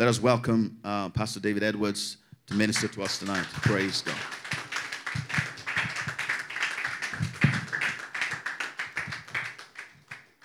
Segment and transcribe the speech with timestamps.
[0.00, 3.44] Let us welcome uh, Pastor David Edwards to minister to us tonight.
[3.52, 4.14] Praise God.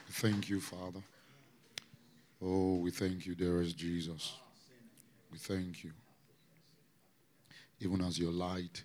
[0.09, 0.99] Thank you, Father.
[2.41, 4.35] Oh, we thank you, dearest Jesus.
[5.31, 5.91] We thank you.
[7.79, 8.83] Even as your light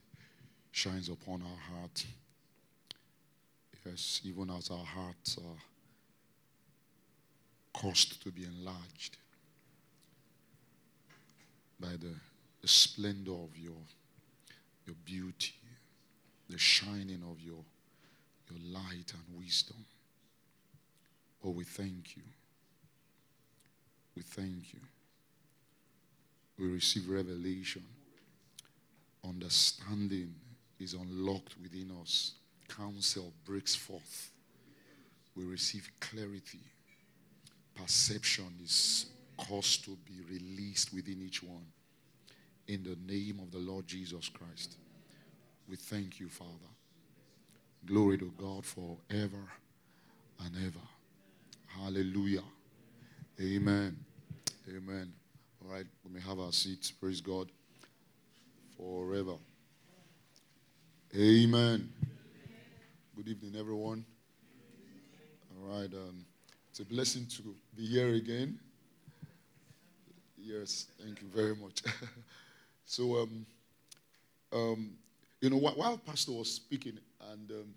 [0.71, 2.07] shines upon our heart.
[3.85, 5.59] Yes, even as our hearts are
[7.73, 9.17] caused to be enlarged
[11.81, 12.15] by the,
[12.61, 13.73] the splendor of your,
[14.87, 15.55] your beauty,
[16.49, 17.65] the shining of your,
[18.51, 19.85] your light and wisdom.
[21.45, 22.23] Oh, we thank you.
[24.17, 24.81] We thank you.
[26.59, 27.83] We receive revelation.
[29.27, 30.35] Understanding
[30.79, 32.33] is unlocked within us.
[32.69, 34.31] Counsel breaks forth.
[35.35, 36.61] We receive clarity.
[37.75, 39.07] Perception is
[39.49, 41.67] caused to be released within each one.
[42.69, 44.77] In the name of the Lord Jesus Christ.
[45.69, 46.51] We thank you, Father.
[47.87, 49.45] Glory to God forever
[50.45, 50.87] and ever.
[51.67, 52.43] Hallelujah.
[53.41, 53.97] Amen.
[54.69, 55.13] Amen.
[55.65, 56.91] All right, we may have our seats.
[56.91, 57.51] Praise God.
[58.77, 59.35] Forever.
[61.17, 61.93] Amen.
[63.17, 64.05] Good evening, everyone.
[65.51, 65.93] All right.
[65.93, 66.25] Um,
[66.71, 68.59] it's a blessing to be here again.
[70.43, 71.83] Yes, thank you very much.
[72.87, 73.47] so, um,
[74.53, 74.91] um,
[75.41, 76.99] you know, while Pastor was speaking
[77.31, 77.75] and um,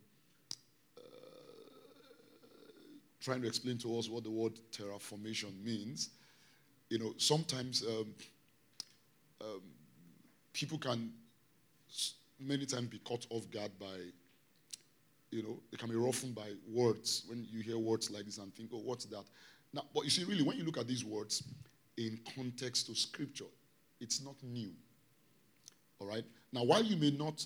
[3.21, 6.09] trying to explain to us what the word terraformation means,
[6.89, 8.13] you know, sometimes um,
[9.41, 9.61] um,
[10.51, 11.11] people can
[12.39, 13.85] many times be caught off guard by,
[15.31, 18.53] you know, they can be roughened by words when you hear words like this and
[18.53, 19.23] think, oh, what's that?
[19.73, 21.43] Now, but you see, really, when you look at these words
[21.97, 23.45] in context to scripture,
[23.99, 24.71] it's not new.
[25.99, 26.25] All right?
[26.51, 27.45] Now, while you may not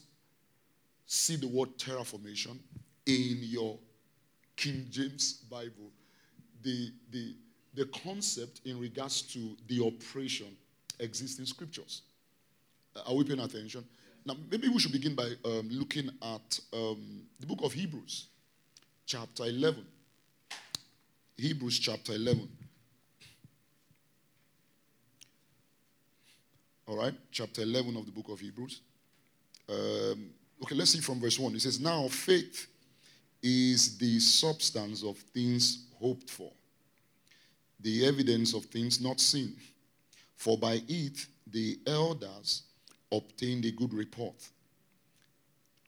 [1.06, 2.58] see the word terraformation
[3.06, 3.78] in your
[4.56, 5.92] King James Bible,
[6.64, 7.36] the, the,
[7.76, 10.48] the concept in regards to the operation
[11.00, 12.02] exists in scriptures.
[13.06, 13.86] Are we paying attention?
[14.26, 18.28] Now, maybe we should begin by um, looking at um, the book of Hebrews,
[19.06, 19.86] chapter 11.
[21.38, 22.50] Hebrews, chapter 11.
[26.88, 28.80] All right, chapter 11 of the book of Hebrews.
[29.68, 30.30] Um,
[30.64, 31.54] okay, let's see from verse 1.
[31.54, 32.66] It says, Now faith
[33.44, 36.50] is the substance of things hoped for,
[37.82, 39.58] the evidence of things not seen.
[40.38, 42.64] For by it the elders
[43.12, 44.48] obtained a good report.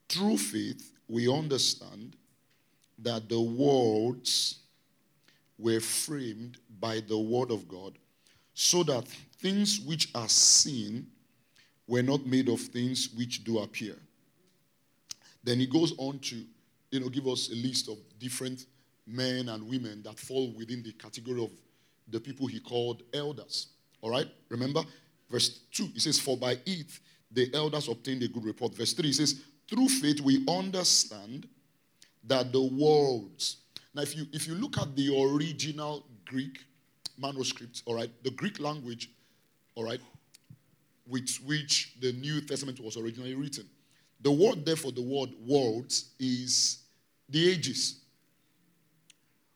[0.06, 2.14] Through faith, we understand
[2.98, 4.58] that the worlds
[5.58, 7.96] were framed by the word of God,
[8.52, 9.06] so that
[9.40, 11.06] things which are seen
[11.86, 13.96] were not made of things which do appear.
[15.42, 16.44] Then he goes on to
[16.90, 18.66] you know, give us a list of different
[19.06, 21.50] men and women that fall within the category of
[22.08, 23.68] the people he called elders.
[24.00, 24.28] All right?
[24.48, 24.82] Remember?
[25.30, 26.98] Verse 2, he says, For by it
[27.30, 28.74] the elders obtained a good report.
[28.74, 31.48] Verse 3, he says, Through faith we understand
[32.24, 33.58] that the worlds.
[33.94, 36.64] Now, if you if you look at the original Greek
[37.18, 39.10] manuscripts, all right, the Greek language,
[39.80, 40.00] all right,
[41.06, 43.64] with which the New Testament was originally written,
[44.20, 46.80] the word there for the word worlds is
[47.30, 48.00] the ages.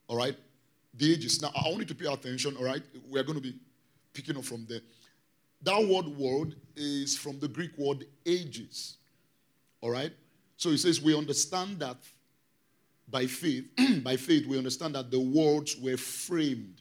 [0.08, 0.34] All right?
[0.94, 1.42] The ages.
[1.42, 2.82] Now, I want you to pay attention, all right?
[3.06, 3.54] We're going to be
[4.14, 4.80] picking up from there.
[5.62, 8.96] That word world is from the Greek word ages.
[9.82, 10.12] All right?
[10.56, 11.98] So it says we understand that
[13.08, 13.66] by faith,
[14.02, 16.80] by faith, we understand that the worlds were framed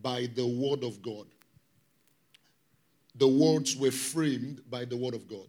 [0.00, 1.26] by the word of God.
[3.16, 5.48] The worlds were framed by the word of God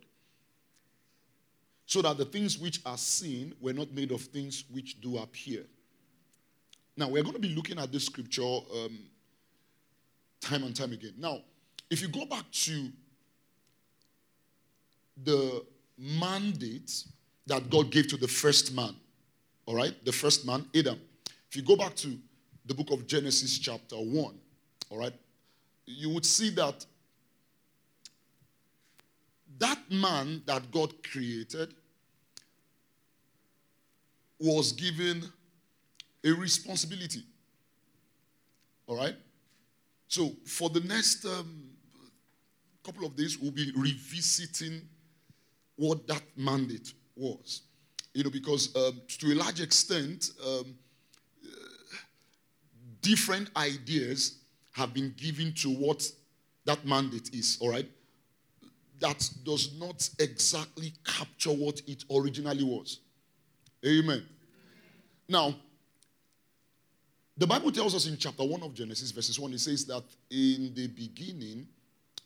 [1.86, 5.64] so that the things which are seen were not made of things which do appear.
[6.96, 9.00] Now, we're going to be looking at this scripture um,
[10.42, 11.14] time and time again.
[11.18, 11.40] Now,
[11.90, 12.90] if you go back to
[15.24, 15.64] the
[15.98, 17.04] mandate
[17.48, 18.96] that God gave to the first man,
[19.66, 21.00] all right, the first man, Adam.
[21.50, 22.18] If you go back to
[22.66, 24.34] the book of Genesis, chapter 1,
[24.90, 25.14] all right,
[25.86, 26.86] you would see that
[29.64, 31.74] that man that God created
[34.38, 35.24] was given
[36.26, 37.24] a responsibility.
[38.88, 39.16] All right?
[40.10, 41.70] So, for the next um,
[42.84, 44.82] couple of days, we'll be revisiting
[45.78, 47.62] what that mandate was.
[48.14, 50.76] You know, because um, to a large extent, um,
[53.02, 54.40] different ideas
[54.74, 56.06] have been given to what
[56.66, 57.90] that mandate is, all right,
[59.04, 63.02] that does not exactly capture what it originally was.
[63.86, 64.26] Amen.
[65.28, 65.54] Now,
[67.36, 70.74] the Bible tells us in chapter 1 of Genesis, verses 1, it says that in
[70.74, 71.68] the beginning,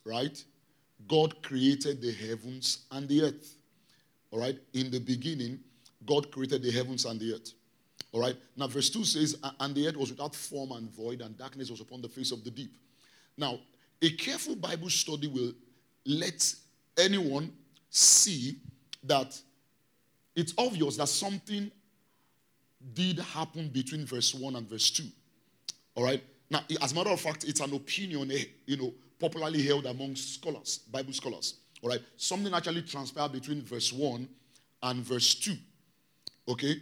[0.05, 0.43] right,
[1.07, 3.55] God created the heavens and the earth.
[4.29, 5.59] All right, in the beginning,
[6.05, 7.53] God created the heavens and the earth.
[8.11, 11.35] All right, now verse 2 says, And the earth was without form and void, and
[11.35, 12.77] darkness was upon the face of the deep.
[13.35, 13.57] Now,
[13.99, 15.53] a careful Bible study will
[16.05, 16.53] let
[16.97, 17.51] anyone
[17.89, 18.57] see
[19.03, 19.39] that
[20.35, 21.71] it's obvious that something
[22.93, 25.03] did happen between verse 1 and verse 2.
[25.95, 26.23] All right?
[26.49, 30.15] Now, as a matter of fact, it's an opinion, eh, you know, popularly held among
[30.15, 31.55] scholars, Bible scholars.
[31.81, 32.01] All right?
[32.15, 34.27] Something actually transpired between verse 1
[34.83, 35.53] and verse 2.
[36.49, 36.75] Okay?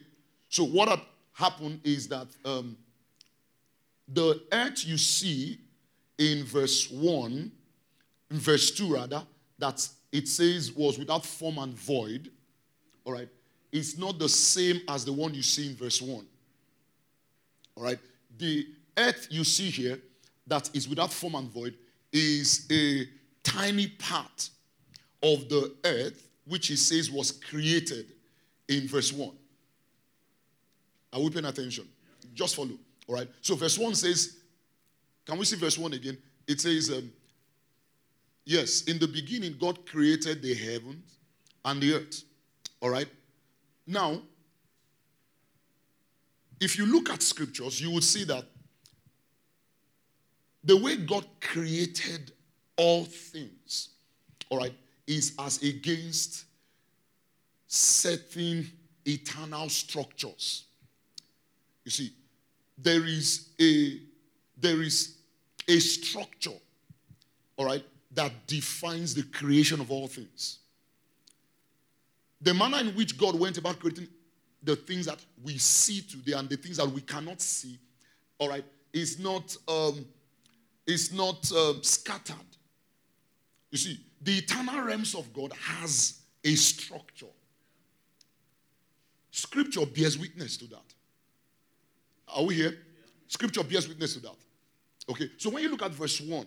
[0.49, 1.01] So, what had
[1.33, 2.77] happened is that um,
[4.07, 5.59] the earth you see
[6.17, 7.51] in verse 1,
[8.31, 9.23] in verse 2 rather,
[9.57, 12.31] that it says was without form and void,
[13.03, 13.27] all right,
[13.73, 16.25] is not the same as the one you see in verse 1.
[17.75, 17.99] All right?
[18.37, 18.65] The
[18.97, 19.99] earth you see here
[20.47, 21.75] that is without form and void
[22.13, 23.05] is a
[23.43, 24.49] tiny part
[25.21, 28.13] of the earth which he says was created
[28.69, 29.31] in verse 1.
[31.11, 31.89] Are we paying attention?
[32.33, 32.77] Just follow.
[33.07, 33.27] All right.
[33.41, 34.37] So verse 1 says,
[35.25, 36.17] can we see verse 1 again?
[36.47, 37.11] It says, um,
[38.45, 41.17] yes, in the beginning, God created the heavens
[41.63, 42.23] and the earth.
[42.81, 43.07] All right.
[43.87, 44.21] Now,
[46.59, 48.45] if you look at scriptures, you would see that
[50.63, 52.31] the way God created
[52.77, 53.89] all things,
[54.49, 54.73] all right,
[55.05, 56.45] is as against
[57.67, 58.71] certain
[59.05, 60.65] eternal structures.
[61.83, 62.13] You see,
[62.77, 63.99] there is a
[64.57, 65.17] there is
[65.67, 66.57] a structure,
[67.57, 67.83] all right,
[68.15, 70.59] that defines the creation of all things.
[72.41, 74.07] The manner in which God went about creating
[74.63, 77.77] the things that we see today and the things that we cannot see,
[78.39, 80.05] all right, is not um,
[80.87, 82.35] is not um, scattered.
[83.71, 87.25] You see, the eternal realms of God has a structure.
[89.31, 90.93] Scripture bears witness to that.
[92.27, 92.77] Are we here?
[93.27, 94.35] Scripture bears witness to that.
[95.09, 96.45] Okay, so when you look at verse 1,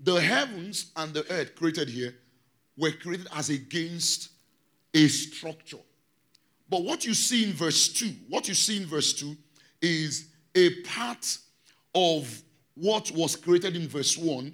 [0.00, 2.14] the heavens and the earth created here
[2.76, 4.30] were created as against
[4.92, 5.78] a structure.
[6.68, 9.36] But what you see in verse 2, what you see in verse 2
[9.82, 11.38] is a part
[11.94, 12.42] of
[12.74, 14.52] what was created in verse 1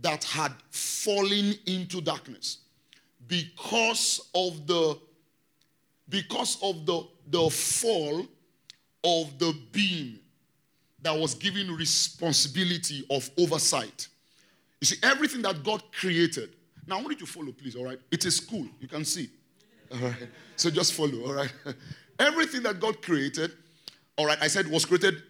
[0.00, 2.58] that had fallen into darkness
[3.26, 4.98] because of the
[6.08, 8.26] because of the, the fall
[9.04, 10.18] of the being
[11.02, 14.08] that was given responsibility of oversight.
[14.80, 16.56] You see, everything that God created.
[16.86, 18.00] Now, I want you to follow, please, all right?
[18.10, 18.66] It is cool.
[18.80, 19.30] You can see.
[19.92, 20.28] All right.
[20.56, 21.52] So just follow, all right?
[22.18, 23.52] Everything that God created,
[24.16, 25.22] all right, I said was created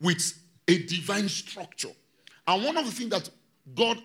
[0.00, 1.90] with a divine structure.
[2.46, 3.28] And one of the things that
[3.74, 3.98] God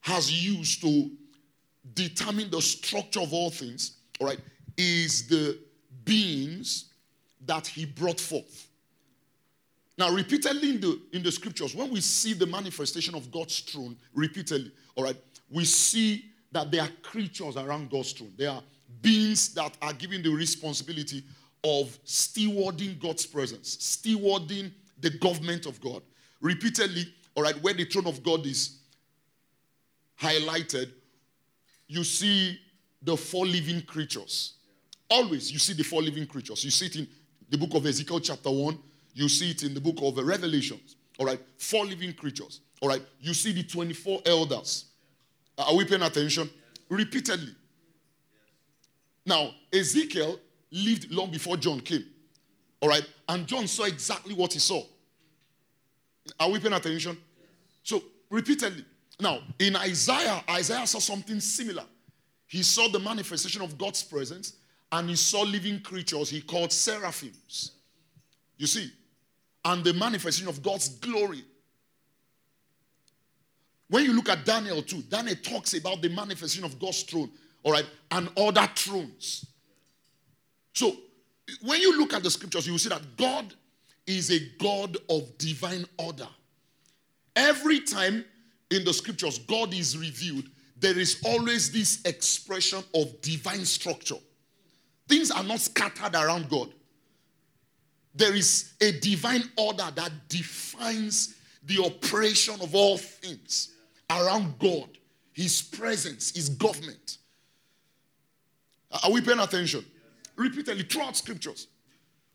[0.00, 1.10] has used to
[1.94, 4.40] determine the structure of all things, all right,
[4.76, 5.58] is the
[6.04, 6.86] beings
[7.44, 8.67] that He brought forth.
[9.98, 13.96] Now, repeatedly in the, in the scriptures, when we see the manifestation of God's throne,
[14.14, 15.16] repeatedly, all right,
[15.50, 18.32] we see that there are creatures around God's throne.
[18.36, 18.62] There are
[19.02, 21.24] beings that are given the responsibility
[21.64, 24.70] of stewarding God's presence, stewarding
[25.00, 26.02] the government of God.
[26.40, 28.78] Repeatedly, all right, where the throne of God is
[30.20, 30.92] highlighted,
[31.88, 32.60] you see
[33.02, 34.54] the four living creatures.
[35.10, 36.64] Always, you see the four living creatures.
[36.64, 37.08] You see it in
[37.48, 38.78] the book of Ezekiel, chapter 1.
[39.18, 40.94] You see it in the book of Revelations.
[41.18, 42.60] All right, four living creatures.
[42.80, 44.84] All right, you see the 24 elders.
[45.58, 46.48] Are we paying attention?
[46.88, 47.52] Repeatedly.
[49.26, 50.38] Now, Ezekiel
[50.70, 52.04] lived long before John came.
[52.80, 54.84] All right, and John saw exactly what he saw.
[56.38, 57.18] Are we paying attention?
[57.82, 58.84] So, repeatedly.
[59.18, 61.86] Now, in Isaiah, Isaiah saw something similar.
[62.46, 64.52] He saw the manifestation of God's presence
[64.92, 67.72] and he saw living creatures he called seraphims.
[68.56, 68.92] You see,
[69.68, 71.44] and the manifestation of God's glory.
[73.88, 77.30] When you look at Daniel too, Daniel talks about the manifestation of God's throne,
[77.62, 79.46] all right, and other thrones.
[80.72, 80.96] So,
[81.62, 83.52] when you look at the scriptures, you will see that God
[84.06, 86.28] is a God of divine order.
[87.36, 88.24] Every time
[88.70, 90.44] in the scriptures God is revealed,
[90.78, 94.16] there is always this expression of divine structure.
[95.08, 96.72] Things are not scattered around God.
[98.18, 103.74] There is a divine order that defines the operation of all things.
[104.10, 104.88] around God,
[105.32, 107.18] His presence, His government.
[109.04, 109.84] Are we paying attention?
[110.34, 111.68] Repeatedly throughout scriptures.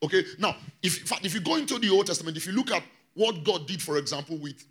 [0.03, 2.83] Okay, now, if, if you go into the Old Testament, if you look at
[3.15, 4.63] what God did, for example, with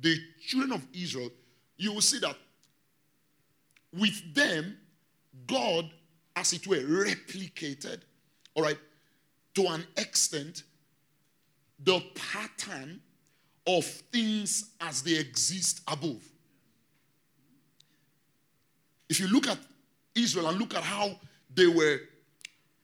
[0.00, 0.16] the
[0.46, 1.30] children of Israel,
[1.76, 2.36] you will see that
[3.92, 4.76] with them,
[5.46, 5.90] God,
[6.36, 8.00] as it were, replicated,
[8.54, 8.78] all right,
[9.54, 10.64] to an extent,
[11.82, 13.00] the pattern
[13.66, 16.22] of things as they exist above.
[19.08, 19.58] If you look at
[20.14, 21.18] Israel and look at how
[21.54, 22.00] they were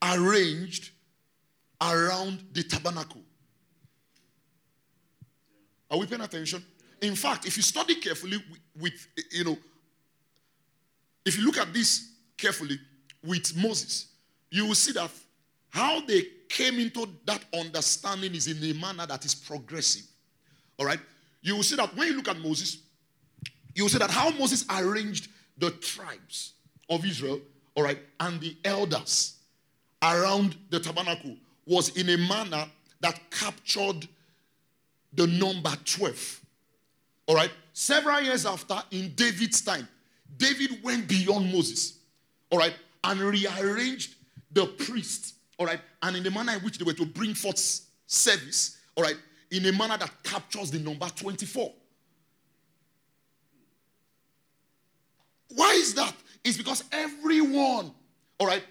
[0.03, 0.91] arranged
[1.81, 3.23] around the tabernacle,
[5.91, 6.65] are we paying attention?
[7.03, 8.39] In fact, if you study carefully
[8.79, 9.59] with, you know,
[11.25, 12.79] if you look at this carefully
[13.25, 14.07] with Moses,
[14.51, 15.11] you will see that
[15.71, 20.03] how they came into that understanding is in a manner that is progressive.
[20.79, 21.01] All right?
[21.41, 22.79] You will see that when you look at Moses,
[23.75, 26.53] you will see that how Moses arranged the tribes
[26.91, 27.41] of Israel,
[27.75, 29.37] all right, and the elders
[30.03, 32.67] around the tabernacle was in a manner
[33.01, 34.09] that captured
[35.15, 36.41] the number 12.
[37.27, 37.51] All right?
[37.73, 39.89] Several years after, in David's time,
[40.37, 41.99] David went beyond Moses,
[42.51, 44.17] all right, and rearranged
[44.53, 47.59] the priests, all right, and in the manner in which they were to bring forth
[48.07, 49.17] service, all right,
[49.51, 51.71] in a manner that captures the number 24.
[55.55, 56.15] Why is that?
[56.43, 57.93] It's because everyone,
[58.39, 58.65] all right,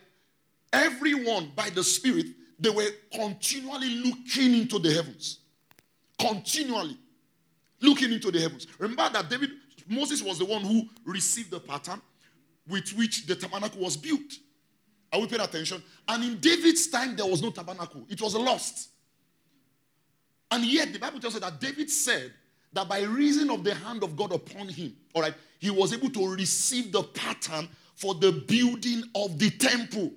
[0.74, 2.26] everyone by the Spirit,
[2.60, 5.42] they were continually looking into the heavens.
[6.18, 6.98] Continually
[7.82, 8.66] looking into the heavens.
[8.80, 9.52] Remember that David,
[9.88, 12.02] Moses was the one who received the pattern
[12.68, 14.34] with which the tabernacle was built.
[15.12, 15.82] Are we paying attention?
[16.08, 18.90] And in David's time, there was no tabernacle, it was lost.
[20.52, 22.34] And yet, the Bible tells us that David said
[22.74, 26.10] that by reason of the hand of God upon him, all right, he was able
[26.10, 30.12] to receive the pattern for the building of the temple.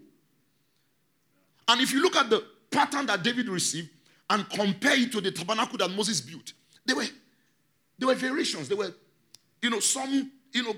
[1.68, 3.90] And if you look at the pattern that David received
[4.30, 6.52] and compare it to the tabernacle that Moses built,
[6.84, 7.06] there were,
[7.98, 8.68] there were variations.
[8.68, 8.94] There were,
[9.60, 10.74] you know, some, you know.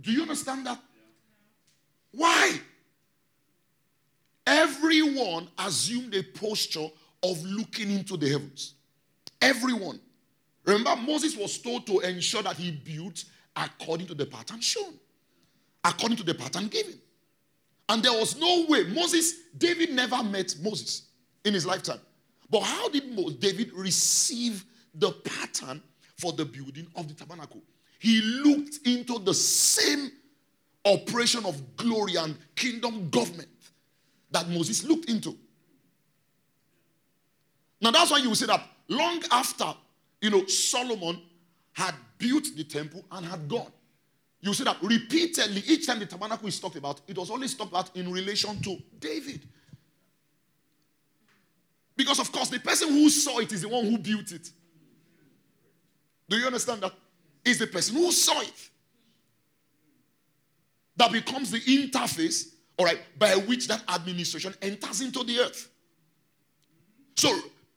[0.00, 0.78] Do you understand that?
[2.12, 2.60] Why?
[4.46, 6.88] Everyone assumed a posture
[7.22, 8.74] of looking into the heavens.
[9.40, 10.00] Everyone.
[10.64, 13.24] Remember, Moses was told to ensure that he built
[13.56, 14.94] according to the pattern shown,
[15.84, 16.98] according to the pattern given.
[17.88, 18.84] And there was no way.
[18.84, 21.08] Moses, David never met Moses
[21.44, 22.00] in his lifetime.
[22.50, 25.82] But how did David receive the pattern
[26.16, 27.62] for the building of the tabernacle?
[27.98, 30.12] He looked into the same
[30.84, 33.48] operation of glory and kingdom government
[34.30, 35.36] that Moses looked into.
[37.80, 39.66] Now that's why you will see that long after,
[40.20, 41.20] you know, Solomon
[41.72, 43.70] had built the temple and had gone.
[44.40, 47.72] You see that repeatedly, each time the tabernacle is talked about, it was always talked
[47.72, 49.42] about in relation to David.
[51.96, 54.50] Because, of course, the person who saw it is the one who built it.
[56.28, 56.92] Do you understand that?
[57.44, 58.70] Is the person who saw it
[60.98, 65.70] that becomes the interface, all right, by which that administration enters into the earth.
[67.16, 67.34] So,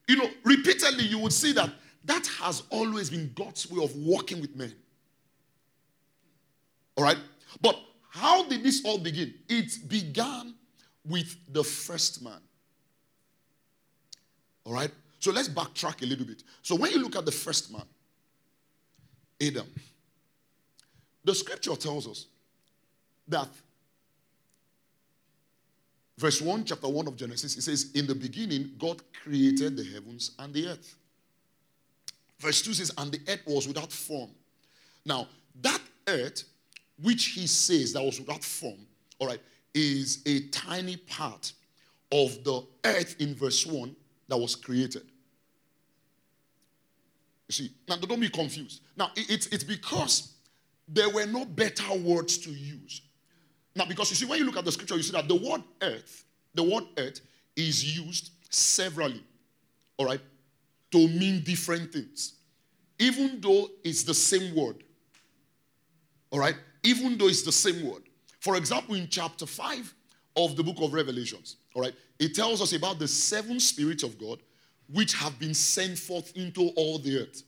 [0.07, 1.71] you know, repeatedly you would see that
[2.05, 4.73] that has always been God's way of working with men.
[6.97, 7.17] All right?
[7.61, 9.33] But how did this all begin?
[9.47, 10.55] It began
[11.05, 12.39] with the first man.
[14.65, 14.91] All right?
[15.19, 16.43] So let's backtrack a little bit.
[16.63, 17.85] So when you look at the first man,
[19.41, 19.67] Adam,
[21.23, 22.25] the scripture tells us
[23.31, 23.49] that
[26.17, 30.31] verse 1, chapter 1 of Genesis, it says, In the beginning, God created the heavens
[30.39, 30.95] and the earth.
[32.39, 34.29] Verse 2 says, And the earth was without form.
[35.05, 35.27] Now,
[35.61, 36.43] that earth,
[37.01, 38.85] which he says that was without form,
[39.19, 39.41] all right,
[39.73, 41.53] is a tiny part
[42.11, 43.95] of the earth in verse 1
[44.27, 45.03] that was created.
[47.47, 48.81] You see, now don't be confused.
[48.95, 50.33] Now, it's, it's because
[50.87, 53.01] there were no better words to use.
[53.75, 55.63] Now, because you see, when you look at the scripture, you see that the word
[55.81, 57.21] earth, the word earth
[57.55, 59.23] is used severally,
[59.97, 60.19] all right,
[60.91, 62.33] to mean different things.
[62.99, 64.83] Even though it's the same word,
[66.31, 68.03] all right, even though it's the same word.
[68.39, 69.93] For example, in chapter 5
[70.35, 74.19] of the book of Revelations, all right, it tells us about the seven spirits of
[74.19, 74.39] God
[74.91, 77.43] which have been sent forth into all the earth.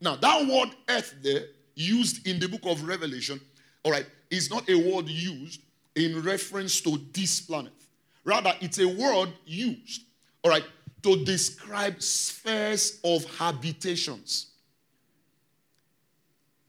[0.00, 3.40] Now, that word earth there, used in the book of Revelation,
[3.82, 5.60] all right, is not a word used
[5.94, 7.72] in reference to this planet.
[8.24, 10.02] Rather, it's a word used,
[10.42, 10.64] all right,
[11.02, 14.46] to describe spheres of habitations.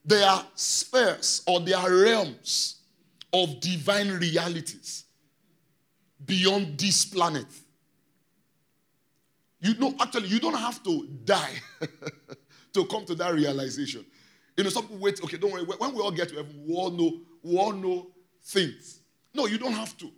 [0.03, 2.81] They are spheres or they are realms
[3.34, 5.05] of divine realities
[6.25, 7.48] beyond this planet.
[9.62, 11.55] You know, actually, you don't have to die
[12.74, 14.05] to come to that realization.
[14.55, 15.63] You know, some people wait, okay, don't worry.
[15.63, 18.07] When we all get to heaven, we all know, we all know
[18.43, 19.01] things.
[19.33, 20.09] No, you don't have to.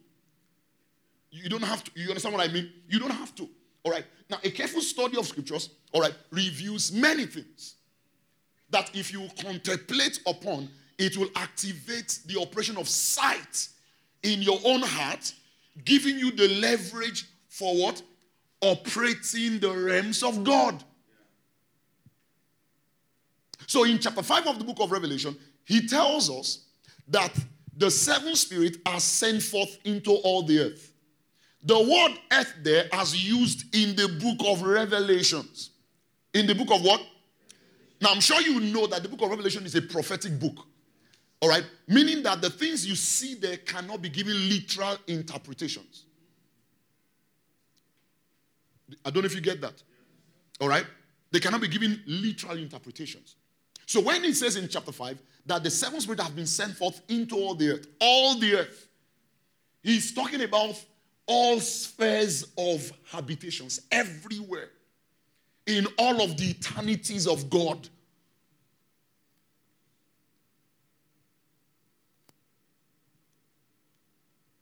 [1.30, 1.92] You don't have to.
[1.94, 2.72] You understand what I mean?
[2.88, 3.50] You don't have to.
[3.84, 4.06] All right.
[4.30, 7.76] Now, a careful study of scriptures, all right, reveals many things
[8.70, 13.68] that if you contemplate upon, it will activate the operation of sight
[14.24, 15.34] in your own heart,
[15.84, 18.02] giving you the leverage for what?
[18.62, 20.82] Operating the realms of God.
[23.68, 26.67] So, in chapter 5 of the book of Revelation, he tells us
[27.10, 27.34] that
[27.76, 30.94] the seven spirits are sent forth into all the earth.
[31.64, 35.72] The word earth there as used in the book of Revelations.
[36.34, 37.02] In the book of what?
[38.02, 40.66] Now, I'm sure you know that the book of Revelation is a prophetic book.
[41.42, 41.66] All right?
[41.88, 46.06] Meaning that the things you see there cannot be given literal interpretations.
[49.06, 49.82] I don't know if you get that.
[50.60, 50.86] All right?
[51.32, 53.36] They cannot be given literal interpretations.
[53.86, 57.02] So when it says in chapter 5 that the seven spirits have been sent forth
[57.08, 58.88] into all the earth, all the earth,
[59.82, 60.76] he's talking about
[61.26, 64.70] all spheres of habitations everywhere
[65.66, 67.90] in all of the eternities of God.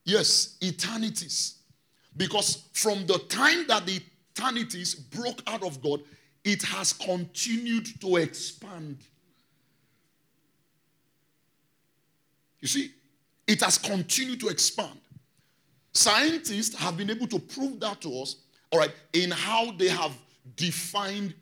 [0.04, 1.56] Yes, eternities.
[2.16, 4.00] Because from the time that the
[4.36, 6.02] eternities broke out of God,
[6.44, 9.00] it has continued to expand.
[12.66, 12.92] You see,
[13.46, 15.00] it has continued to expand.
[15.94, 18.38] Scientists have been able to prove that to us,
[18.72, 20.12] all right, in how they have
[20.56, 21.36] defined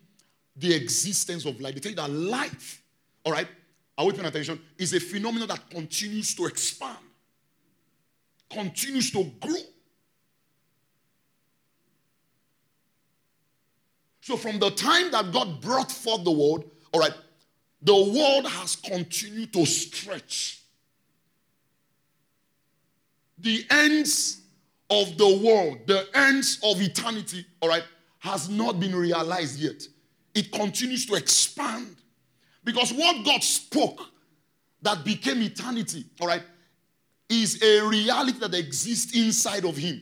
[0.54, 1.72] the existence of life.
[1.72, 2.82] They tell you that life,
[3.24, 3.48] all right,
[3.96, 6.98] are we paying attention, is a phenomenon that continues to expand,
[8.50, 9.56] continues to grow.
[14.20, 17.14] So, from the time that God brought forth the world, all right,
[17.80, 20.60] the world has continued to stretch.
[23.44, 24.40] The ends
[24.88, 27.84] of the world, the ends of eternity, all right,
[28.20, 29.82] has not been realized yet.
[30.34, 31.96] It continues to expand.
[32.64, 34.00] Because what God spoke
[34.80, 36.42] that became eternity, all right,
[37.28, 40.00] is a reality that exists inside of Him.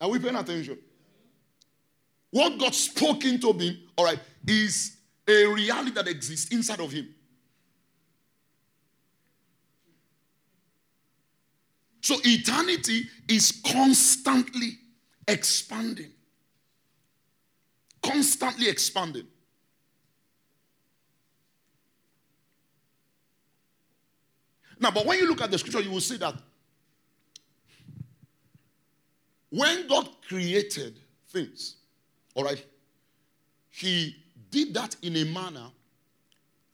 [0.00, 0.78] Are we paying attention?
[2.30, 4.96] What God spoke into being, all right, is
[5.28, 7.14] a reality that exists inside of Him.
[12.02, 14.78] So eternity is constantly
[15.28, 16.10] expanding.
[18.02, 19.28] Constantly expanding.
[24.80, 26.34] Now, but when you look at the scripture, you will see that
[29.50, 31.76] when God created things,
[32.34, 32.64] all right,
[33.70, 34.16] He
[34.50, 35.70] did that in a manner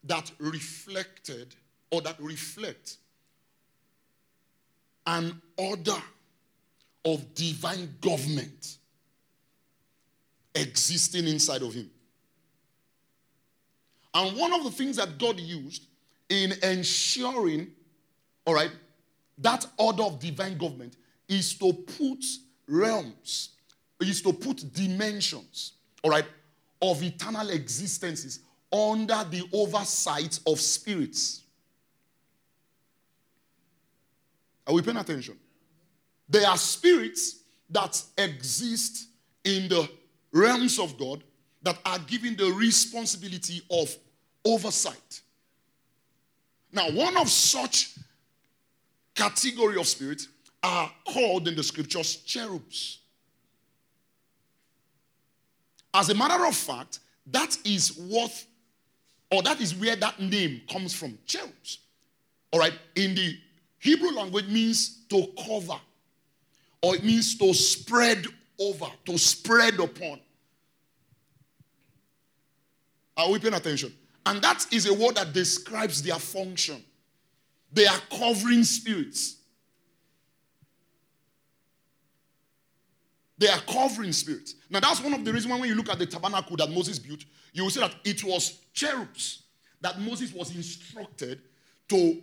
[0.04, 1.54] that reflected
[1.90, 2.96] or that reflects
[5.08, 5.96] an order
[7.06, 8.76] of divine government
[10.54, 11.90] existing inside of him.
[14.12, 15.86] And one of the things that God used
[16.28, 17.68] in ensuring,
[18.44, 18.70] all right,
[19.38, 22.22] that order of divine government is to put
[22.66, 23.50] realms,
[24.00, 26.26] is to put dimensions, all right,
[26.82, 28.40] of eternal existences
[28.70, 31.44] under the oversight of spirits.
[34.68, 35.38] Are we paying attention?
[36.28, 37.36] There are spirits
[37.70, 39.08] that exist
[39.44, 39.88] in the
[40.30, 41.24] realms of God
[41.62, 43.96] that are given the responsibility of
[44.44, 45.22] oversight.
[46.70, 47.94] Now, one of such
[49.14, 50.28] category of spirits
[50.62, 52.98] are called in the scriptures cherubs.
[55.94, 58.44] As a matter of fact, that is what,
[59.30, 61.78] or that is where that name comes from, cherubs.
[62.52, 63.38] All right, in the
[63.78, 65.78] Hebrew language means to cover,
[66.82, 68.26] or it means to spread
[68.58, 70.20] over, to spread upon.
[73.16, 73.92] Are we paying attention?
[74.26, 76.84] And that is a word that describes their function.
[77.72, 79.36] They are covering spirits.
[83.38, 84.54] They are covering spirits.
[84.68, 86.98] Now, that's one of the reasons why, when you look at the tabernacle that Moses
[86.98, 89.42] built, you will see that it was cherubs
[89.80, 91.40] that Moses was instructed
[91.88, 92.20] to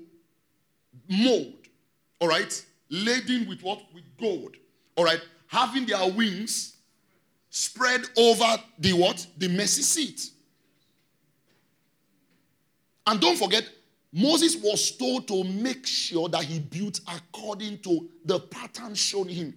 [1.10, 1.54] mold,
[2.20, 3.82] all right, laden with what?
[3.94, 4.56] With gold,
[4.96, 6.78] all right, having their wings
[7.50, 9.26] spread over the what?
[9.38, 10.30] The mercy seat.
[13.08, 13.70] And don't forget,
[14.12, 19.54] Moses was told to make sure that he built according to the pattern shown him.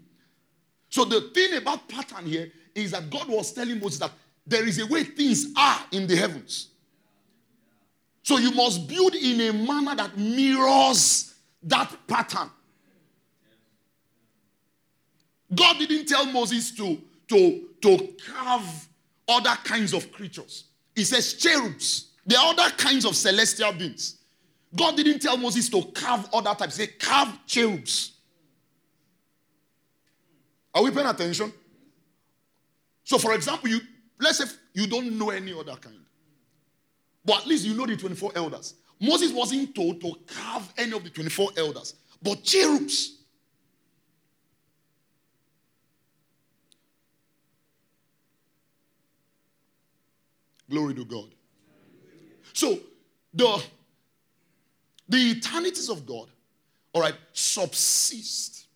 [0.90, 4.12] So the thing about pattern here is that God was telling Moses that
[4.46, 6.70] there is a way things are in the heavens.
[8.28, 12.50] So you must build in a manner that mirrors that pattern.
[15.54, 18.88] God didn't tell Moses to, to, to carve
[19.26, 20.64] other kinds of creatures.
[20.94, 22.08] He says cherubs.
[22.26, 24.18] There are other kinds of celestial beings.
[24.76, 26.76] God didn't tell Moses to carve other types.
[26.76, 28.12] He said, carve cherubs.
[30.74, 31.50] Are we paying attention?
[33.04, 33.80] So, for example, you
[34.20, 36.04] let's say you don't know any other kind.
[37.28, 38.72] But at least you know the 24 elders.
[38.98, 43.18] Moses wasn't told to carve any of the 24 elders, but cherubs.
[50.70, 51.34] Glory to God.
[52.54, 52.78] So
[53.34, 53.62] the,
[55.06, 56.30] the eternities of God,
[56.94, 58.68] all right, subsist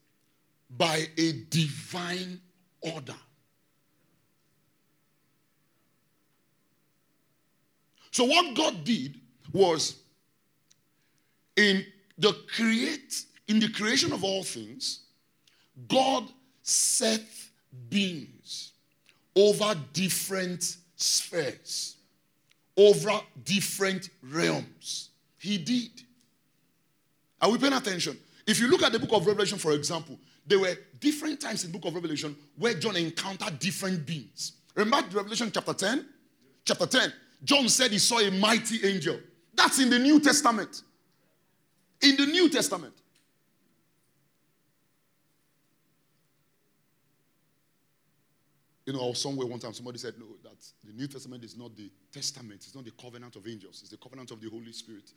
[0.68, 2.38] by a divine
[2.82, 3.16] order.
[8.12, 9.18] So what God did
[9.52, 9.96] was
[11.56, 11.84] in
[12.18, 15.00] the create in the creation of all things,
[15.88, 16.24] God
[16.62, 17.22] set
[17.88, 18.72] beings
[19.34, 21.96] over different spheres,
[22.76, 25.10] over different realms.
[25.38, 25.90] He did.
[27.40, 28.16] Are we paying attention?
[28.46, 31.72] If you look at the book of Revelation, for example, there were different times in
[31.72, 34.52] the book of Revelation where John encountered different beings.
[34.74, 36.06] Remember Revelation chapter 10?
[36.64, 37.12] Chapter 10.
[37.44, 39.18] John said he saw a mighty angel.
[39.54, 40.82] That's in the New Testament.
[42.00, 42.94] In the New Testament.
[48.86, 51.88] You know, somewhere one time somebody said, no, that the New Testament is not the
[52.12, 55.12] testament, it's not the covenant of angels, it's the covenant of the Holy Spirit.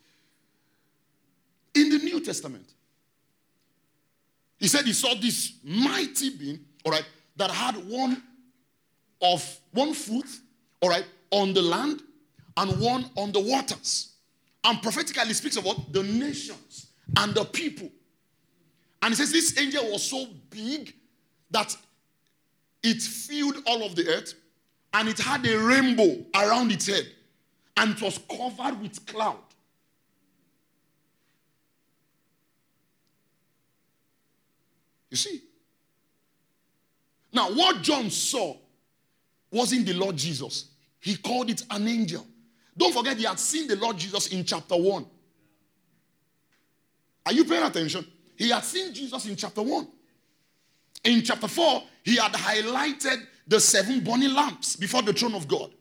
[1.74, 2.66] In the New Testament,
[4.58, 7.04] he said he saw this mighty being, all right,
[7.36, 8.22] that had one
[9.20, 10.26] of one foot,
[10.80, 12.02] all right, on the land
[12.56, 14.12] and one on the waters.
[14.64, 17.88] And prophetically speaks about the nations and the people.
[19.02, 20.92] And he says this angel was so big
[21.50, 21.76] that
[22.82, 24.34] it filled all of the earth
[24.92, 27.06] and it had a rainbow around its head
[27.76, 29.36] and it was covered with cloud.
[35.10, 35.42] You see?
[37.32, 38.56] Now, what John saw
[39.50, 42.26] wasn't the Lord Jesus, he called it an angel.
[42.76, 45.06] Don't forget, he had seen the Lord Jesus in chapter 1.
[47.26, 48.06] Are you paying attention?
[48.36, 49.88] He had seen Jesus in chapter 1.
[51.04, 55.72] In chapter 4, he had highlighted the seven burning lamps before the throne of God.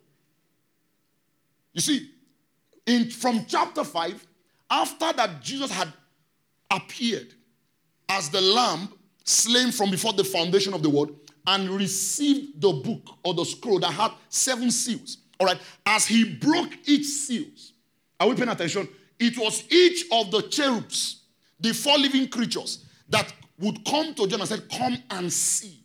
[1.73, 2.11] You see,
[2.85, 4.25] in, from chapter 5,
[4.69, 5.91] after that Jesus had
[6.71, 7.33] appeared
[8.07, 8.89] as the lamb
[9.23, 11.15] slain from before the foundation of the world
[11.47, 15.17] and received the book or the scroll that had seven seals.
[15.39, 17.73] All right, as he broke each seals,
[18.19, 18.87] are we paying attention?
[19.19, 21.23] It was each of the cherubs,
[21.59, 25.81] the four living creatures, that would come to John and said, Come and see.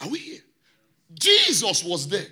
[0.00, 0.40] Are we here?
[1.12, 2.26] Jesus was there.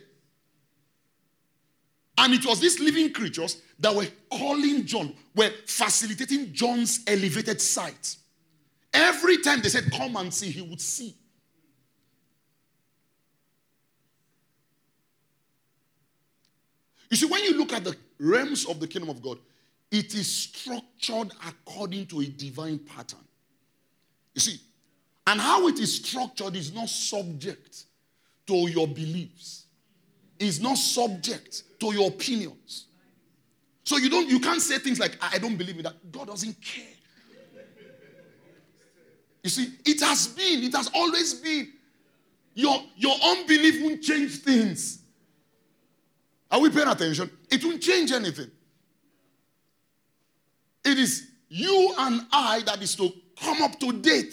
[2.17, 8.17] And it was these living creatures that were calling John, were facilitating John's elevated sight.
[8.95, 11.17] Every time they said, Come and see, he would see.
[17.11, 19.39] You see, when you look at the realms of the kingdom of God,
[19.91, 23.21] it is structured according to a divine pattern.
[24.35, 24.61] You see,
[25.27, 27.85] and how it is structured is not subject
[28.47, 29.67] to your beliefs,
[30.39, 32.87] is not subject to your opinions.
[33.85, 36.11] So you don't you can't say things like I don't believe in that.
[36.11, 36.94] God doesn't care.
[39.45, 41.71] You see, it has been, it has always been.
[42.55, 45.01] Your, your unbelief won't change things.
[46.51, 47.31] Are we paying attention?
[47.51, 48.51] It won't change anything.
[50.83, 54.33] It is you and I that is to come up to date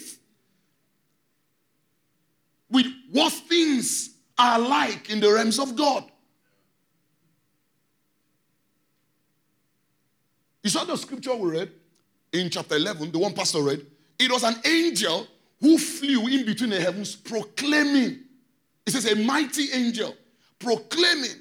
[2.70, 6.04] with what things are like in the realms of God.
[10.62, 11.72] You saw the scripture we read
[12.32, 13.86] in chapter 11, the one pastor read.
[14.22, 15.26] It was an angel
[15.60, 18.20] who flew in between the heavens proclaiming.
[18.86, 20.14] It says, a mighty angel
[20.60, 21.40] proclaiming,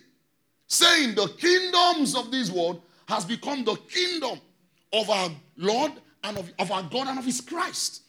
[0.66, 4.40] saying, The kingdoms of this world has become the kingdom
[4.94, 5.92] of our Lord
[6.24, 8.02] and of, of our God and of his Christ.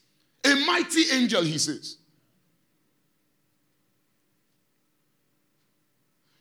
[0.44, 1.98] A mighty angel, he says.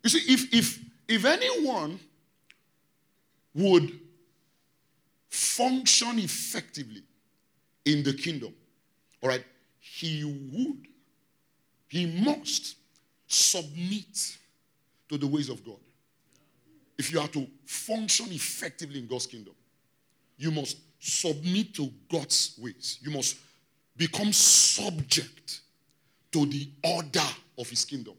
[0.03, 1.99] You see, if if if anyone
[3.53, 3.99] would
[5.29, 7.03] function effectively
[7.85, 8.53] in the kingdom,
[9.21, 9.43] all right,
[9.79, 10.87] he would,
[11.87, 12.75] he must
[13.27, 14.37] submit
[15.09, 15.79] to the ways of God.
[16.97, 19.53] If you are to function effectively in God's kingdom,
[20.37, 22.99] you must submit to God's ways.
[23.01, 23.37] You must
[23.97, 25.61] become subject
[26.31, 28.13] to the order of his kingdom.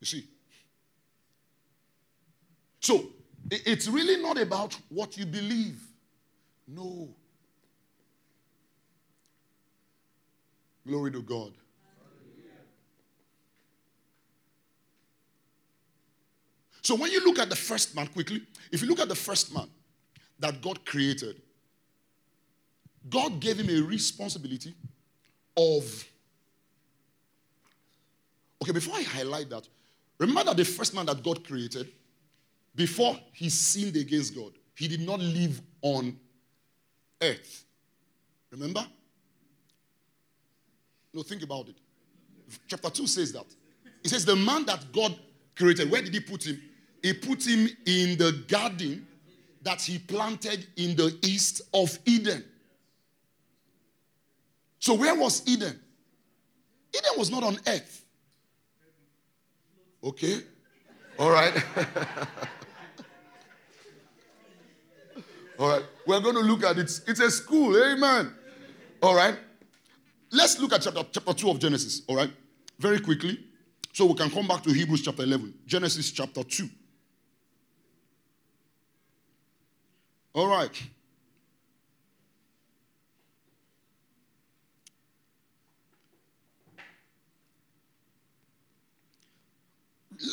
[0.00, 0.28] You see?
[2.80, 3.06] So,
[3.50, 5.80] it's really not about what you believe.
[6.66, 7.08] No.
[10.86, 11.52] Glory to God.
[16.82, 19.52] So when you look at the first man quickly, if you look at the first
[19.52, 19.68] man
[20.38, 21.42] that God created,
[23.10, 24.74] God gave him a responsibility
[25.56, 26.04] of.
[28.62, 29.68] Okay, before I highlight that,
[30.18, 31.90] remember that the first man that God created,
[32.78, 36.16] before he sinned against God, he did not live on
[37.20, 37.64] earth.
[38.52, 38.86] Remember?
[41.12, 41.74] No, think about it.
[42.68, 43.46] Chapter 2 says that.
[44.04, 45.18] It says, The man that God
[45.56, 46.62] created, where did he put him?
[47.02, 49.08] He put him in the garden
[49.62, 52.44] that he planted in the east of Eden.
[54.78, 55.80] So, where was Eden?
[56.94, 58.04] Eden was not on earth.
[60.04, 60.42] Okay?
[61.18, 61.52] All right.
[65.58, 65.82] All right.
[66.06, 67.00] We're going to look at it.
[67.06, 67.76] It's a school.
[67.76, 68.32] Amen.
[69.02, 69.36] All right.
[70.30, 72.02] Let's look at chapter, chapter 2 of Genesis.
[72.06, 72.30] All right.
[72.78, 73.44] Very quickly.
[73.92, 75.54] So we can come back to Hebrews chapter 11.
[75.66, 76.68] Genesis chapter 2.
[80.34, 80.82] All right.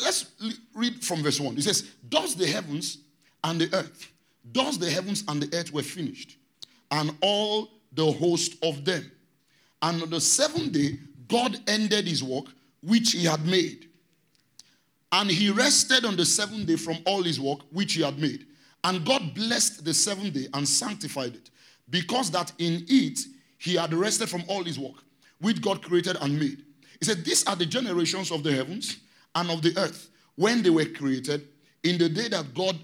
[0.03, 0.25] Let's
[0.73, 1.57] read from verse 1.
[1.57, 2.99] It says, Does the heavens
[3.43, 4.11] and the earth
[4.53, 6.38] Thus the heavens and the earth were finished,
[6.91, 9.12] and all the host of them.
[9.81, 12.45] And on the seventh day, God ended his work
[12.81, 13.89] which he had made.
[15.12, 18.45] And he rested on the seventh day from all his work which he had made.
[18.84, 21.49] And God blessed the seventh day and sanctified it,
[21.89, 23.19] because that in it
[23.58, 25.03] he had rested from all his work
[25.39, 26.63] which God created and made.
[26.99, 28.97] He said, These are the generations of the heavens
[29.34, 31.47] and of the earth when they were created
[31.84, 32.77] in the day that God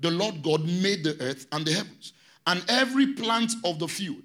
[0.00, 2.12] the Lord God made the earth and the heavens,
[2.46, 4.22] and every plant of the field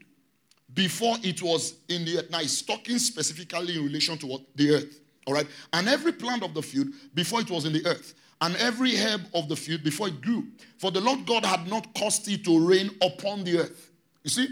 [0.73, 2.29] before it was in the earth.
[2.29, 4.41] Now, talking specifically in relation to what?
[4.55, 4.99] The earth.
[5.25, 5.47] All right?
[5.73, 9.21] And every plant of the field before it was in the earth, and every herb
[9.33, 10.45] of the field before it grew.
[10.77, 13.91] For the Lord God had not caused it to rain upon the earth.
[14.23, 14.47] You see?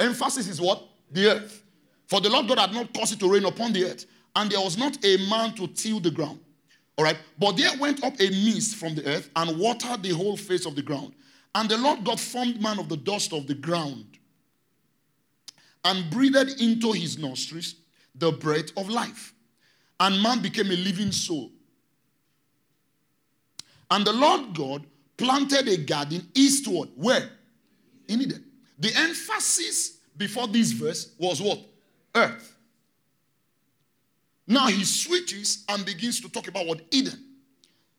[0.00, 0.82] Emphasis is what?
[1.10, 1.62] The earth.
[2.06, 4.60] For the Lord God had not caused it to rain upon the earth, and there
[4.60, 6.40] was not a man to till the ground.
[6.98, 7.18] All right.
[7.38, 10.74] But there went up a mist from the earth and watered the whole face of
[10.74, 11.14] the ground.
[11.54, 14.18] And the Lord God formed man of the dust of the ground
[15.84, 17.76] and breathed into his nostrils
[18.14, 19.34] the breath of life.
[20.00, 21.50] And man became a living soul.
[23.90, 24.84] And the Lord God
[25.16, 26.90] planted a garden eastward.
[26.96, 27.30] Where?
[28.08, 28.44] In Eden.
[28.78, 31.60] The emphasis before this verse was what?
[32.14, 32.55] Earth.
[34.46, 37.24] Now he switches and begins to talk about what Eden.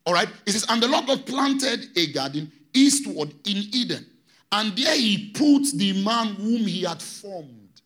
[0.05, 0.29] All right.
[0.45, 4.05] He says, and the Lord God planted a garden eastward in Eden,
[4.51, 7.81] and there he put the man whom he had formed.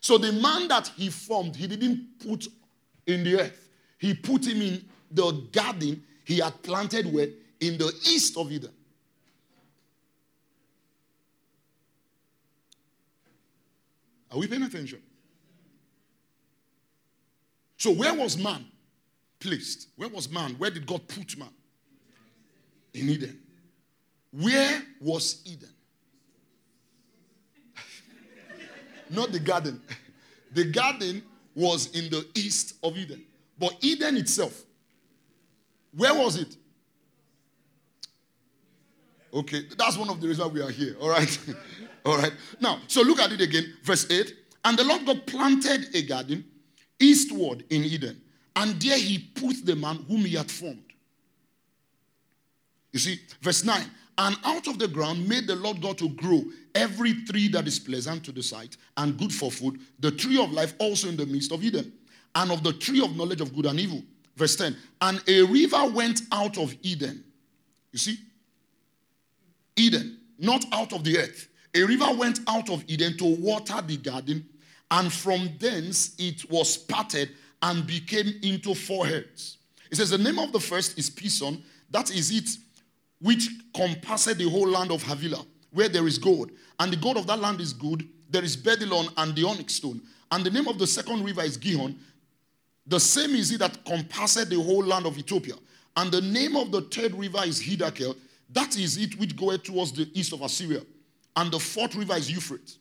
[0.00, 2.46] So the man that he formed, he didn't put
[3.06, 3.70] in the earth.
[3.98, 7.28] He put him in the garden he had planted where?
[7.60, 8.72] In the east of Eden.
[14.30, 15.00] Are we paying attention?
[17.84, 18.64] So, where was man
[19.38, 19.88] placed?
[19.96, 20.52] Where was man?
[20.52, 21.50] Where did God put man?
[22.94, 23.38] In Eden.
[24.30, 25.68] Where was Eden?
[29.10, 29.82] Not the garden.
[30.52, 33.22] The garden was in the east of Eden.
[33.58, 34.62] But Eden itself,
[35.94, 36.56] where was it?
[39.34, 40.96] Okay, that's one of the reasons we are here.
[41.02, 41.38] All right.
[42.06, 42.32] All right.
[42.60, 43.74] Now, so look at it again.
[43.82, 44.34] Verse 8.
[44.64, 46.46] And the Lord God planted a garden
[47.00, 48.20] eastward in Eden.
[48.56, 50.92] And there he put the man whom he had formed.
[52.92, 53.84] You see, verse 9.
[54.16, 57.80] And out of the ground made the Lord God to grow every tree that is
[57.80, 61.26] pleasant to the sight and good for food, the tree of life also in the
[61.26, 61.92] midst of Eden,
[62.36, 64.02] and of the tree of knowledge of good and evil.
[64.36, 64.76] Verse 10.
[65.00, 67.24] And a river went out of Eden.
[67.90, 68.18] You see?
[69.76, 71.48] Eden, not out of the earth.
[71.74, 74.48] A river went out of Eden to water the garden
[74.90, 77.30] and from thence it was parted
[77.62, 79.58] and became into four heads.
[79.90, 82.58] It says, The name of the first is Pison, that is it
[83.20, 86.50] which compasseth the whole land of Havilah, where there is gold.
[86.78, 88.06] And the gold of that land is good.
[88.28, 90.02] There is Bdellium and the onyx stone.
[90.30, 91.98] And the name of the second river is Gihon.
[92.86, 95.54] The same is it that compasseth the whole land of Ethiopia.
[95.96, 98.16] And the name of the third river is Hiddekel.
[98.50, 100.82] That is it which goeth towards the east of Assyria.
[101.36, 102.78] And the fourth river is Euphrates.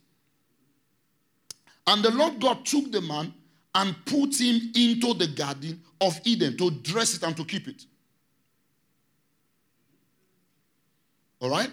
[1.86, 3.34] And the Lord God took the man
[3.76, 7.86] and put him into the garden of Eden to dress it and to keep it.
[11.42, 11.70] All right?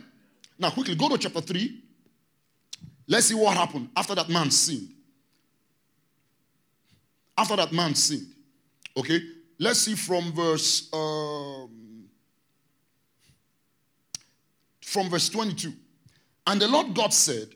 [0.59, 1.83] Now, quickly go to chapter 3.
[3.07, 4.93] Let's see what happened after that man sinned.
[7.37, 8.35] After that man sinned.
[8.97, 9.21] Okay?
[9.59, 12.09] Let's see from verse um,
[14.81, 15.73] from verse 22.
[16.47, 17.49] And the Lord God said,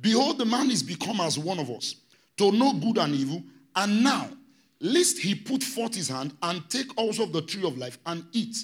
[0.00, 1.96] Behold, the man is become as one of us,
[2.36, 3.42] to know good and evil.
[3.76, 4.28] And now,
[4.80, 8.24] lest he put forth his hand and take also of the tree of life and
[8.32, 8.56] eat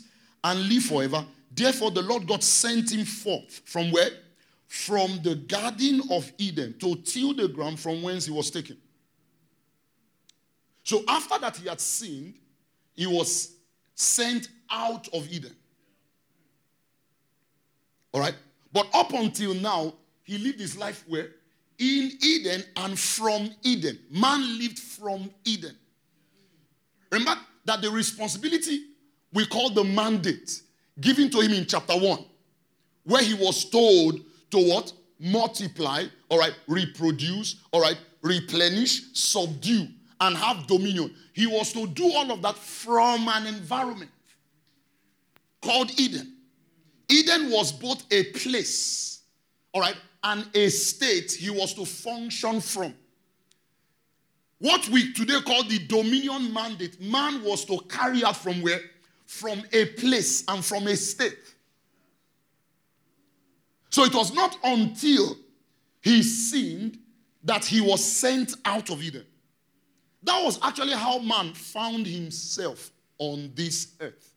[0.42, 1.24] and live forever.
[1.54, 4.10] Therefore, the Lord God sent him forth from where?
[4.66, 8.76] From the garden of Eden to till the ground from whence he was taken.
[10.82, 12.34] So, after that he had sinned,
[12.94, 13.52] he was
[13.94, 15.54] sent out of Eden.
[18.12, 18.34] All right?
[18.72, 19.94] But up until now,
[20.26, 21.30] he lived his life where?
[21.78, 23.98] In Eden and from Eden.
[24.10, 25.76] Man lived from Eden.
[27.10, 28.80] Remember that the responsibility
[29.32, 30.62] we call the mandate
[31.00, 32.24] given to him in chapter 1,
[33.04, 34.92] where he was told to what?
[35.18, 39.86] Multiply, all right, reproduce, all right, replenish, subdue,
[40.20, 41.14] and have dominion.
[41.32, 44.10] He was to do all of that from an environment
[45.62, 46.34] called Eden.
[47.08, 49.20] Eden was both a place,
[49.72, 52.92] all right, and a state he was to function from.
[54.58, 58.80] What we today call the dominion mandate, man was to carry out from where?
[59.26, 61.54] From a place and from a state.
[63.90, 65.36] So it was not until
[66.00, 66.98] he sinned
[67.44, 69.26] that he was sent out of Eden.
[70.24, 74.35] That was actually how man found himself on this earth.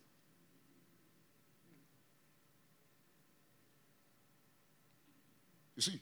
[5.80, 6.00] You see?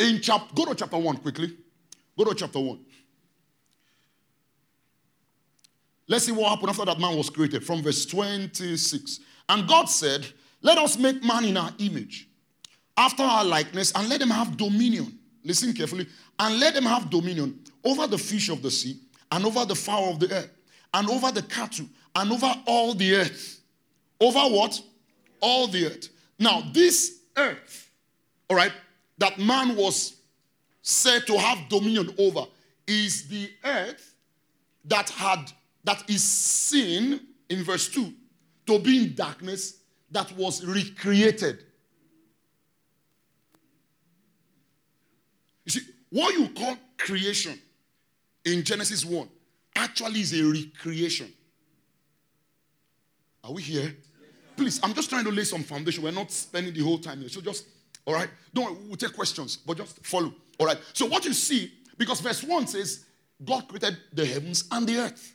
[0.00, 1.56] In chapter, go to chapter 1 quickly.
[2.18, 2.80] Go to chapter 1.
[6.08, 9.20] Let's see what happened after that man was created from verse 26.
[9.48, 10.26] And God said,
[10.62, 12.28] Let us make man in our image,
[12.96, 15.16] after our likeness, and let them have dominion.
[15.44, 16.08] Listen carefully.
[16.40, 18.98] And let them have dominion over the fish of the sea,
[19.30, 20.50] and over the fowl of the air,
[20.92, 23.60] and over the cattle, and over all the earth.
[24.20, 24.82] Over what?
[25.40, 26.08] All the earth.
[26.38, 27.90] Now, this earth,
[28.48, 28.72] all right,
[29.18, 30.16] that man was
[30.82, 32.46] said to have dominion over
[32.86, 34.14] is the earth
[34.84, 35.50] that had
[35.84, 38.12] that is seen in verse 2
[38.66, 39.78] to be in darkness
[40.10, 41.64] that was recreated.
[45.64, 47.58] You see, what you call creation
[48.44, 49.28] in Genesis 1
[49.76, 51.32] actually is a recreation.
[53.44, 53.96] Are we here?
[54.56, 56.02] Please, I'm just trying to lay some foundation.
[56.02, 57.28] We're not spending the whole time here.
[57.28, 57.66] So just,
[58.04, 60.32] all right, don't we'll take questions, but just follow.
[60.58, 60.78] All right.
[60.92, 63.04] So what you see, because verse 1 says,
[63.44, 65.34] God created the heavens and the earth.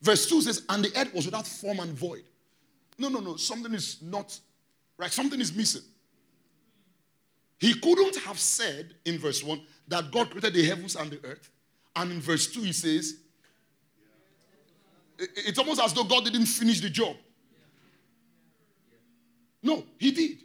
[0.00, 2.24] Verse 2 says, and the earth was without form and void.
[2.98, 3.36] No, no, no.
[3.36, 4.38] Something is not
[4.96, 5.10] right.
[5.10, 5.82] Something is missing.
[7.58, 11.50] He couldn't have said in verse 1 that God created the heavens and the earth.
[11.94, 13.16] And in verse 2, he says,
[15.18, 17.16] it's almost as though God didn't finish the job.
[19.62, 20.38] No, He did.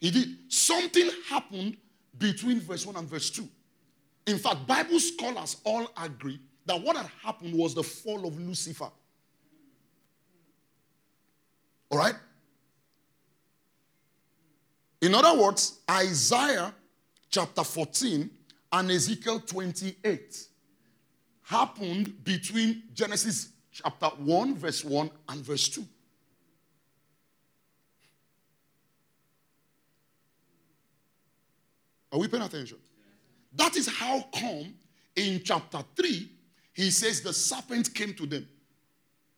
[0.00, 0.36] He did.
[0.48, 1.76] Something happened
[2.18, 3.48] between verse 1 and verse 2.
[4.26, 8.90] In fact, Bible scholars all agree that what had happened was the fall of Lucifer.
[11.90, 12.14] All right?
[15.00, 16.74] In other words, Isaiah
[17.30, 18.30] chapter 14
[18.72, 20.46] and Ezekiel 28
[21.44, 25.84] happened between Genesis chapter 1, verse 1, and verse 2.
[32.12, 32.78] Are we paying attention?
[33.56, 34.74] That is how come
[35.16, 36.30] in chapter 3
[36.74, 38.46] he says the serpent came to them.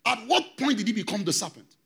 [0.04, 1.76] At what point did he become the serpent?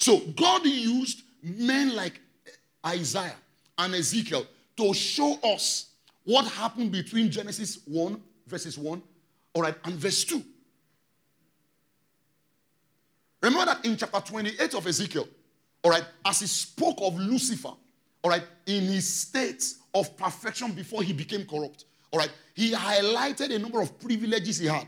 [0.00, 2.20] So God used men like
[2.84, 3.36] Isaiah
[3.78, 4.46] and Ezekiel
[4.76, 5.90] to show us
[6.24, 9.02] what happened between Genesis 1, verses 1,
[9.54, 10.42] all right, and verse 2.
[13.42, 15.28] Remember that in chapter 28 of Ezekiel,
[15.82, 17.72] all right, as he spoke of Lucifer,
[18.22, 23.54] all right, in his state of perfection before he became corrupt, all right, he highlighted
[23.54, 24.86] a number of privileges he had.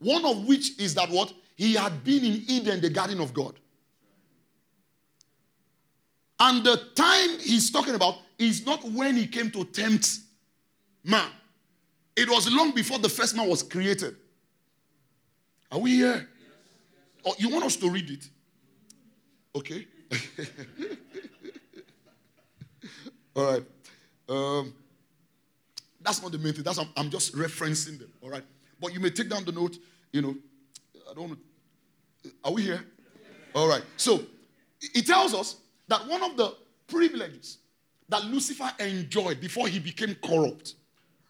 [0.00, 1.32] One of which is that what?
[1.54, 3.54] He had been in Eden, the garden of God.
[6.40, 10.18] And the time he's talking about is not when he came to tempt
[11.04, 11.30] man.
[12.14, 14.16] It was long before the first man was created.
[15.70, 16.28] Are we here?
[17.24, 18.28] Oh, you want us to read it?
[19.54, 19.86] Okay.
[23.36, 23.64] all right.
[24.28, 24.74] Um,
[26.00, 26.64] that's not the main thing.
[26.64, 28.12] That's I'm, I'm just referencing them.
[28.22, 28.44] All right.
[28.80, 29.78] But you may take down the note.
[30.12, 30.36] You know,
[31.10, 31.38] I don't.
[32.44, 32.84] Are we here?
[33.54, 33.82] All right.
[33.96, 34.22] So
[34.80, 35.56] it tells us
[35.88, 36.54] that one of the
[36.86, 37.58] privileges
[38.08, 40.74] that Lucifer enjoyed before he became corrupt.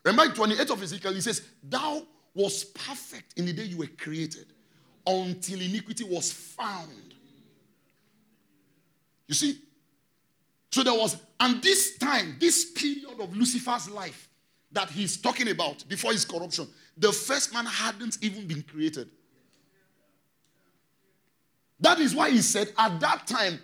[0.04, 4.52] Remember, 28 of Ezekiel, he says, "Thou was perfect in the day you were created,
[5.06, 7.14] until iniquity was found."
[9.28, 9.60] You see,
[10.70, 14.28] so there was, and this time, this period of Lucifer's life
[14.72, 19.10] that he's talking about before his corruption, the first man hadn't even been created.
[21.78, 23.60] That is why he said, at that time,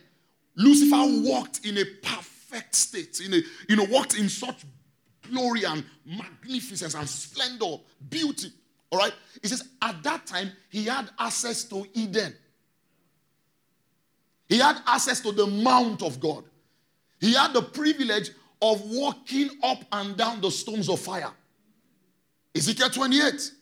[0.54, 4.64] Lucifer walked in a perfect state, in a, you know, walked in such
[5.30, 7.76] glory and magnificence and splendor,
[8.08, 8.52] beauty.
[8.90, 9.12] All right?
[9.42, 12.34] He says, at that time, he had access to Eden.
[14.48, 16.44] He had access to the mount of God.
[17.20, 18.30] He had the privilege
[18.62, 21.30] of walking up and down the stones of fire.
[22.54, 23.52] Ezekiel 28.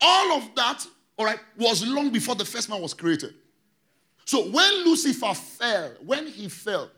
[0.00, 3.34] All of that, all right, was long before the first man was created.
[4.24, 6.90] So when Lucifer fell, when he fell,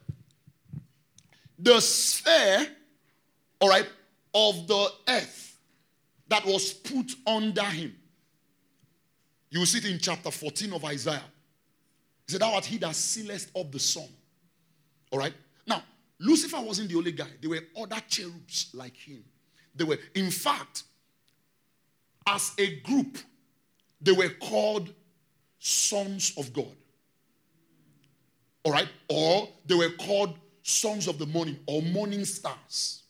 [1.63, 2.67] the sphere,
[3.61, 3.87] all right,
[4.35, 5.59] of the earth
[6.29, 7.95] that was put under him.
[9.51, 11.23] You see it in chapter 14 of Isaiah.
[12.27, 14.09] He said, Thou art he that sealest up the sun.
[15.11, 15.35] All right?
[15.67, 15.83] Now,
[16.21, 17.27] Lucifer wasn't the only guy.
[17.41, 19.25] There were other cherubs like him.
[19.75, 20.85] They were, in fact,
[22.27, 23.19] as a group,
[24.01, 24.93] they were called
[25.59, 26.77] sons of God.
[28.63, 28.89] All right?
[29.09, 33.03] Or they were called sons of the morning or morning stars.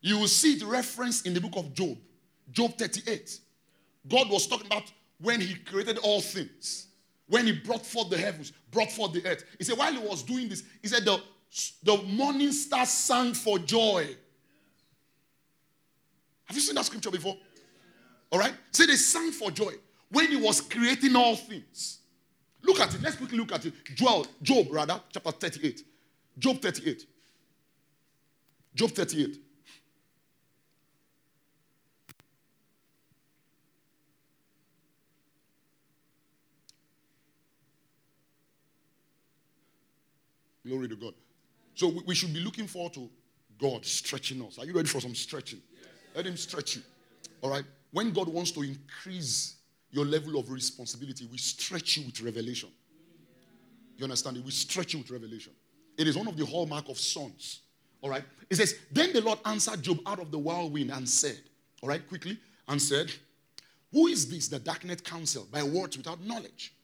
[0.00, 1.98] You will see it referenced in the book of Job,
[2.52, 3.40] Job 38.
[4.08, 4.84] God was talking about
[5.20, 6.86] when he created all things,
[7.26, 9.44] when he brought forth the heavens, brought forth the earth.
[9.58, 11.20] He said, while he was doing this, he said, the,
[11.82, 14.06] the morning stars sang for joy.
[16.44, 17.36] Have you seen that scripture before?
[18.30, 18.54] All right?
[18.70, 19.72] Say they sang for joy
[20.10, 21.97] when he was creating all things.
[22.62, 23.02] Look at it.
[23.02, 23.72] Let's quickly look at it.
[23.94, 25.82] Joel, Job, rather, chapter 38.
[26.38, 27.06] Job 38.
[28.74, 29.40] Job 38.
[40.66, 41.14] Glory to God.
[41.74, 43.08] So we should be looking forward to
[43.58, 44.58] God stretching us.
[44.58, 45.62] Are you ready for some stretching?
[45.72, 45.88] Yes.
[46.14, 46.82] Let Him stretch you.
[47.40, 47.64] All right?
[47.90, 49.57] When God wants to increase
[49.90, 52.68] your level of responsibility, we stretch you with revelation.
[53.96, 54.44] You understand it?
[54.44, 55.52] We stretch you with revelation.
[55.96, 57.60] It is one of the hallmark of sons.
[58.00, 58.22] All right?
[58.48, 61.38] It says, Then the Lord answered Job out of the whirlwind and said,
[61.82, 63.10] All right, quickly, and said,
[63.92, 66.74] Who is this that darkeneth counsel by words without knowledge?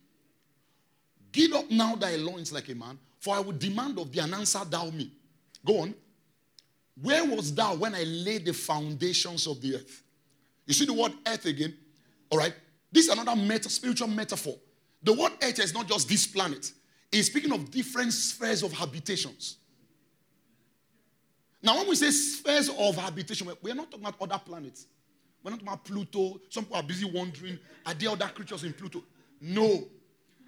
[1.30, 4.34] Give up now thy loins like a man, for I will demand of thee an
[4.34, 5.10] answer thou me.
[5.64, 5.94] Go on.
[7.00, 10.02] Where was thou when I laid the foundations of the earth?
[10.66, 11.76] You see the word earth again?
[12.30, 12.54] All right.
[12.94, 14.54] This is another meta, spiritual metaphor.
[15.02, 16.70] The word earth is not just this planet.
[17.10, 19.56] It's speaking of different spheres of habitations.
[21.60, 24.86] Now, when we say spheres of habitation, we're not talking about other planets.
[25.42, 26.40] We're not talking about Pluto.
[26.48, 29.02] Some people are busy wondering, are there other creatures in Pluto?
[29.40, 29.82] No.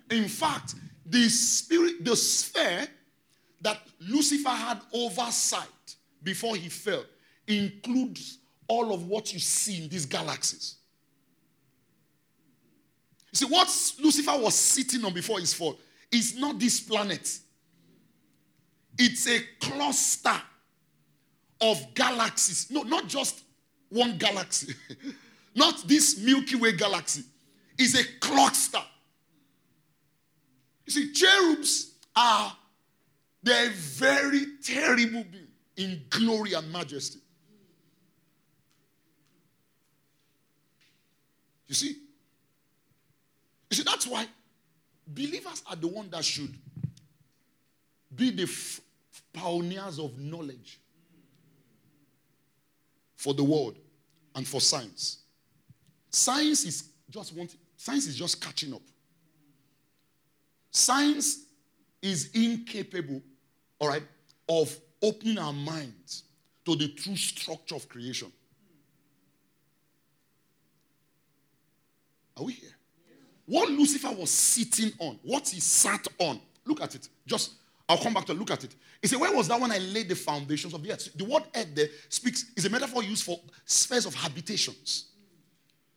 [0.08, 2.86] In fact, the spirit, the sphere
[3.60, 7.02] that Lucifer had oversight before he fell
[7.48, 8.38] includes
[8.68, 10.76] all of what you see in these galaxies.
[13.36, 13.68] See, what
[14.02, 15.78] Lucifer was sitting on before his fall
[16.10, 17.38] is not this planet,
[18.98, 20.40] it's a cluster
[21.60, 22.70] of galaxies.
[22.70, 23.42] No, not just
[23.90, 24.74] one galaxy,
[25.54, 27.24] not this Milky Way galaxy.
[27.78, 28.82] It's a cluster.
[30.86, 32.56] You see, cherubs are
[33.42, 37.18] they're very terrible being in glory and majesty.
[41.66, 41.96] You see?
[43.76, 44.26] You see, that's why
[45.06, 46.54] believers are the one that should
[48.14, 48.80] be the f-
[49.34, 50.80] pioneers of knowledge
[53.16, 53.76] for the world
[54.34, 55.18] and for science.
[56.08, 58.80] Science is just want science is just catching up.
[60.70, 61.44] Science
[62.00, 63.20] is incapable,
[63.78, 64.04] all right,
[64.48, 66.22] of opening our minds
[66.64, 68.32] to the true structure of creation.
[72.38, 72.75] Are we here?
[73.46, 77.08] What Lucifer was sitting on, what he sat on, look at it.
[77.26, 77.52] Just,
[77.88, 78.74] I'll come back to look at it.
[79.00, 81.10] He said, Where was that when I laid the foundations of the earth?
[81.14, 85.06] The word earth there speaks, is a metaphor used for spheres of habitations.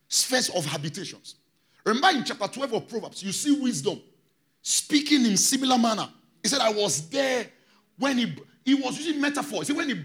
[0.08, 1.36] Spheres of habitations.
[1.84, 4.00] Remember in chapter 12 of Proverbs, you see wisdom
[4.62, 6.08] speaking in similar manner.
[6.42, 7.46] He said, I was there
[7.98, 9.60] when he, he was using metaphor.
[9.60, 10.04] He said, when he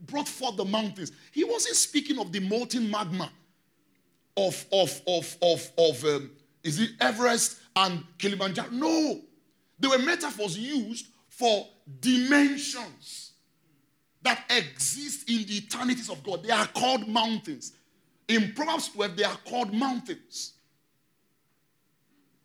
[0.00, 3.30] brought forth the mountains, he wasn't speaking of the molten magma
[4.36, 6.30] of, of, of, of, of um,
[6.64, 8.70] is it Everest and Kilimanjaro?
[8.70, 9.20] No.
[9.78, 11.68] They were metaphors used for
[12.00, 13.32] dimensions
[14.22, 16.42] that exist in the eternities of God.
[16.42, 17.72] They are called mountains.
[18.26, 20.54] In Proverbs 12, they are called mountains.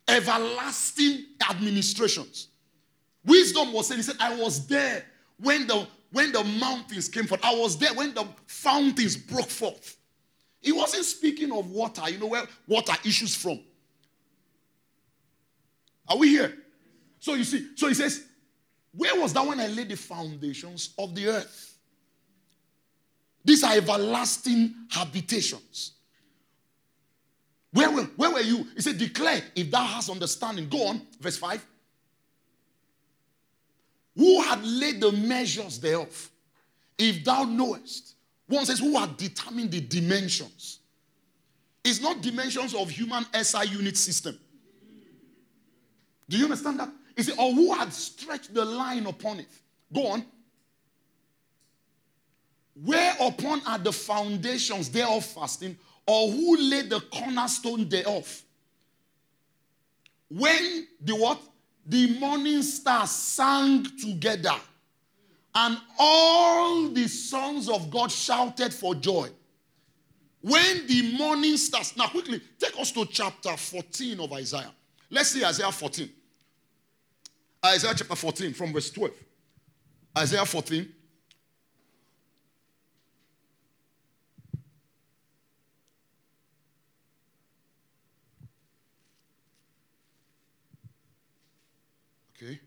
[0.08, 2.50] Everlasting administrations.
[3.26, 5.06] Wisdom was saying, he said, I was there
[5.40, 7.46] when the when the mountains came forth.
[7.46, 9.98] I was there when the fountains broke forth.
[10.60, 13.60] He wasn't speaking of water, you know where water issues from.
[16.10, 16.58] Are we here?
[17.20, 18.26] So you see, so he says,
[18.96, 21.78] Where was that when I laid the foundations of the earth?
[23.46, 25.94] These are everlasting habitations.
[27.72, 28.68] Where were, where were you?
[28.76, 30.68] He said, Declare if thou hast understanding.
[30.68, 31.66] Go on, verse 5.
[34.18, 36.30] Who had laid the measures thereof?
[36.98, 38.16] If thou knowest.
[38.48, 40.80] One says, Who had determined the dimensions?
[41.84, 44.38] It's not dimensions of human SI unit system.
[46.30, 46.90] Do you understand that?
[47.18, 49.48] He said, Or who had stretched the line upon it?
[49.94, 50.26] Go on.
[52.82, 55.78] Whereupon are the foundations thereof fasting,
[56.08, 58.44] or who laid the cornerstone thereof?
[60.30, 61.42] When the what?
[61.90, 64.56] the morning stars sang together,
[65.56, 69.28] and all the sons of God shouted for joy.
[70.42, 74.72] When the morning stars, now quickly, take us to chapter 14 of Isaiah.
[75.10, 76.10] Let's see Isaiah 14.
[77.66, 79.12] Isaiah chapter 14 from verse 12.
[80.18, 80.94] Isaiah 14.
[92.42, 92.60] Okay.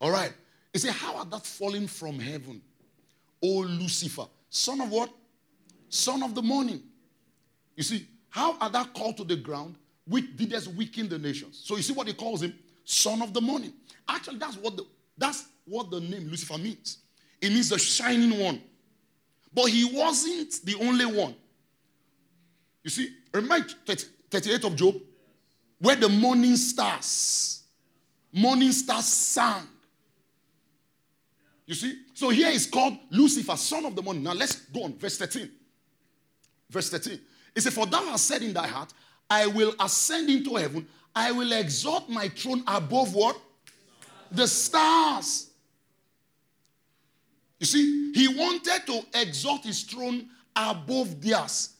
[0.00, 0.32] All right.
[0.72, 2.60] He said, How art thou fallen from heaven,
[3.42, 4.26] O Lucifer?
[4.50, 5.10] Son of what?
[5.96, 6.82] Son of the morning.
[7.74, 9.76] You see, how are that called to the ground?
[10.06, 11.62] Which didst weaken the nations.
[11.64, 12.54] So you see what he calls him?
[12.84, 13.72] Son of the morning.
[14.08, 14.86] Actually, that's what the
[15.18, 16.98] that's what the name Lucifer means.
[17.40, 18.62] It means the shining one.
[19.52, 21.34] But he wasn't the only one.
[22.84, 23.66] You see, remember
[24.30, 24.96] 38 of Job?
[25.78, 27.64] Where the morning stars,
[28.32, 29.66] morning stars sang.
[31.66, 31.98] You see?
[32.14, 34.22] So here is called Lucifer, son of the morning.
[34.22, 34.94] Now let's go on.
[34.94, 35.50] Verse 13.
[36.70, 37.20] Verse 13.
[37.54, 38.92] It says, For thou hast said in thy heart,
[39.28, 43.40] I will ascend into heaven, I will exalt my throne above what?
[44.30, 45.50] The stars.
[47.58, 51.70] You see, he wanted to exalt his throne above theirs,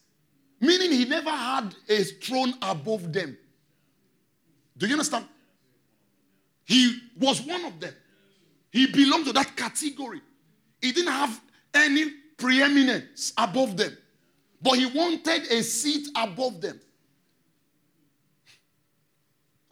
[0.61, 3.37] meaning he never had a throne above them.
[4.77, 5.27] Do you understand?
[6.65, 7.95] He was one of them.
[8.71, 10.21] He belonged to that category.
[10.81, 11.41] He didn't have
[11.73, 13.97] any preeminence above them,
[14.61, 16.81] but he wanted a seat above them.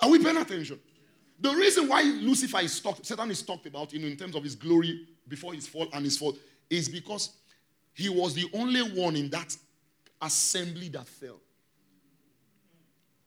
[0.01, 0.79] Are we paying attention?
[1.41, 4.43] The reason why Lucifer is talked, Satan is talked about you know, in terms of
[4.43, 6.37] his glory before his fall and his fall
[6.71, 7.31] is because
[7.93, 9.57] he was the only one in that
[10.21, 11.41] assembly that fell.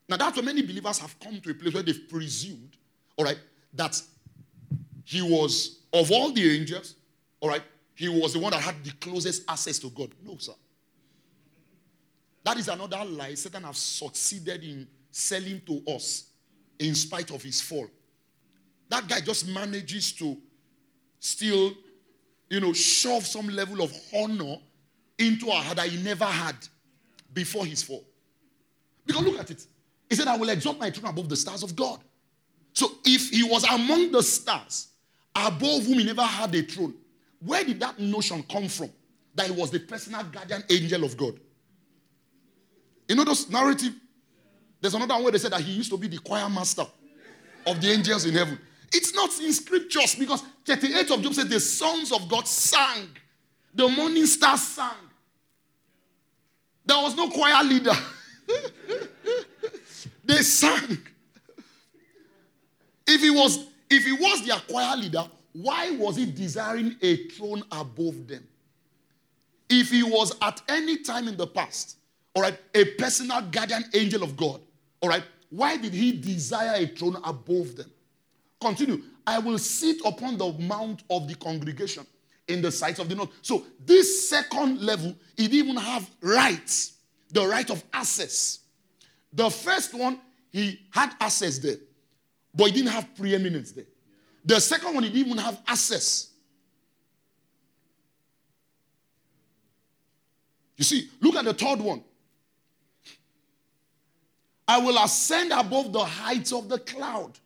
[0.09, 2.77] Now, that's why many believers have come to a place where they've presumed,
[3.17, 3.39] all right,
[3.73, 4.01] that
[5.03, 6.95] he was, of all the angels,
[7.39, 10.11] all right, he was the one that had the closest access to God.
[10.23, 10.53] No, sir.
[12.47, 16.29] That is another lie Satan has succeeded in selling to us
[16.79, 17.87] in spite of his fall.
[18.87, 20.37] That guy just manages to
[21.19, 21.73] still
[22.49, 24.59] you know, shove some level of honor
[25.19, 26.55] into our heart that he never had
[27.33, 28.05] before his fall.
[29.05, 29.67] Because look at it.
[30.09, 31.99] He said, I will exalt my throne above the stars of God.
[32.71, 34.87] So if he was among the stars,
[35.35, 36.93] above whom he never had a throne,
[37.45, 38.89] where did that notion come from?
[39.35, 41.41] That he was the personal guardian angel of God.
[43.07, 43.93] You know those narrative?
[44.81, 46.85] There's another one where they said that he used to be the choir master
[47.65, 48.59] of the angels in heaven.
[48.93, 53.09] It's not in scriptures because 38 of Job says the sons of God sang.
[53.73, 54.91] The morning stars sang.
[56.85, 57.91] There was no choir leader.
[60.23, 60.97] they sang.
[63.05, 67.63] If he was if he was their choir leader, why was he desiring a throne
[67.71, 68.45] above them?
[69.69, 71.96] If he was at any time in the past,
[72.37, 74.61] all right, a personal guardian angel of God,
[75.01, 77.89] all right, why did he desire a throne above them?
[78.61, 79.01] Continue.
[79.25, 82.05] I will sit upon the mount of the congregation
[82.47, 83.31] in the sight of the north.
[83.41, 86.97] So this second level, it even have rights,
[87.31, 88.59] the right of access.
[89.33, 90.21] The first one,
[90.51, 91.77] he had access there,
[92.53, 93.85] but he didn't have preeminence there.
[94.45, 96.29] The second one, he didn't even have access.
[100.75, 102.03] You see, look at the third one.
[104.67, 107.39] I will ascend above the heights of the cloud.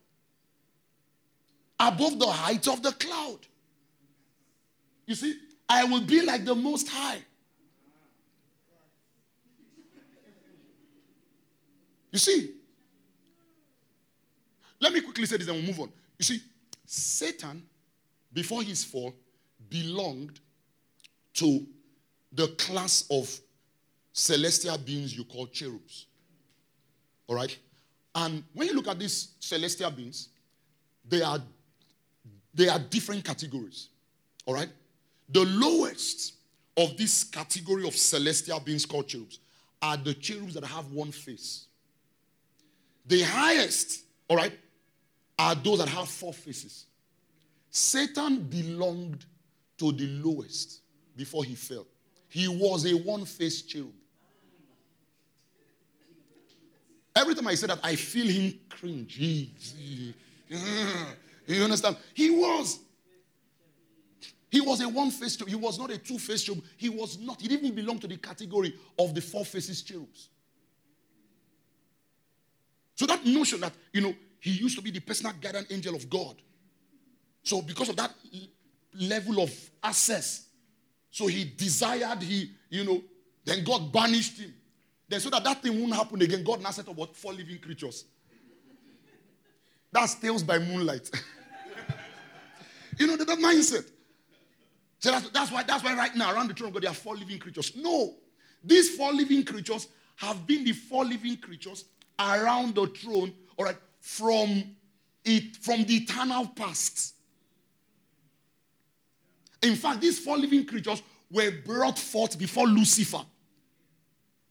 [1.79, 3.39] Above the heights of the cloud.
[5.05, 5.35] You see,
[5.69, 7.19] I will be like the Most High.
[12.11, 12.51] You see,
[14.79, 15.91] let me quickly say this and we'll move on.
[16.17, 16.41] You see,
[16.85, 17.63] Satan,
[18.33, 19.13] before his fall,
[19.69, 20.39] belonged
[21.35, 21.65] to
[22.33, 23.33] the class of
[24.11, 26.07] celestial beings you call cherubs.
[27.31, 27.57] All right?
[28.13, 30.27] And when you look at these celestial beings,
[31.07, 31.39] they are,
[32.53, 33.87] they are different categories.
[34.45, 34.67] All right?
[35.29, 36.33] The lowest
[36.75, 39.39] of this category of celestial beings called cherubs
[39.81, 41.67] are the cherubs that have one face.
[43.05, 44.51] The highest, all right,
[45.39, 46.85] are those that have four faces.
[47.69, 49.25] Satan belonged
[49.77, 50.81] to the lowest
[51.15, 51.87] before he fell.
[52.27, 53.93] He was a one faced cherub.
[57.15, 59.17] Every time I say that, I feel him cringe.
[59.19, 60.13] you
[61.63, 61.97] understand?
[62.13, 62.79] He was.
[64.49, 65.49] He was a one faced cherub.
[65.49, 66.61] He was not a two faced cherub.
[66.77, 67.41] He was not.
[67.41, 70.29] He didn't even belong to the category of the four faces cherubs.
[72.95, 76.09] So that notion that, you know, he used to be the personal guardian angel of
[76.09, 76.35] God.
[77.43, 78.13] So because of that
[78.93, 79.51] level of
[79.83, 80.47] access,
[81.09, 83.01] so he desired, he, you know,
[83.43, 84.53] then God banished him.
[85.11, 87.13] Then so that that thing won't happen again, God now set up what?
[87.13, 88.05] Four living creatures.
[89.91, 91.11] That's tales by moonlight.
[92.97, 93.91] you know, that, that mindset.
[94.99, 96.95] So that's, that's, why, that's why right now around the throne of God there are
[96.95, 97.75] four living creatures.
[97.75, 98.13] No.
[98.63, 101.83] These four living creatures have been the four living creatures
[102.17, 104.63] around the throne, all right, from
[105.25, 107.15] it from the eternal past.
[109.61, 113.25] In fact, these four living creatures were brought forth before Lucifer.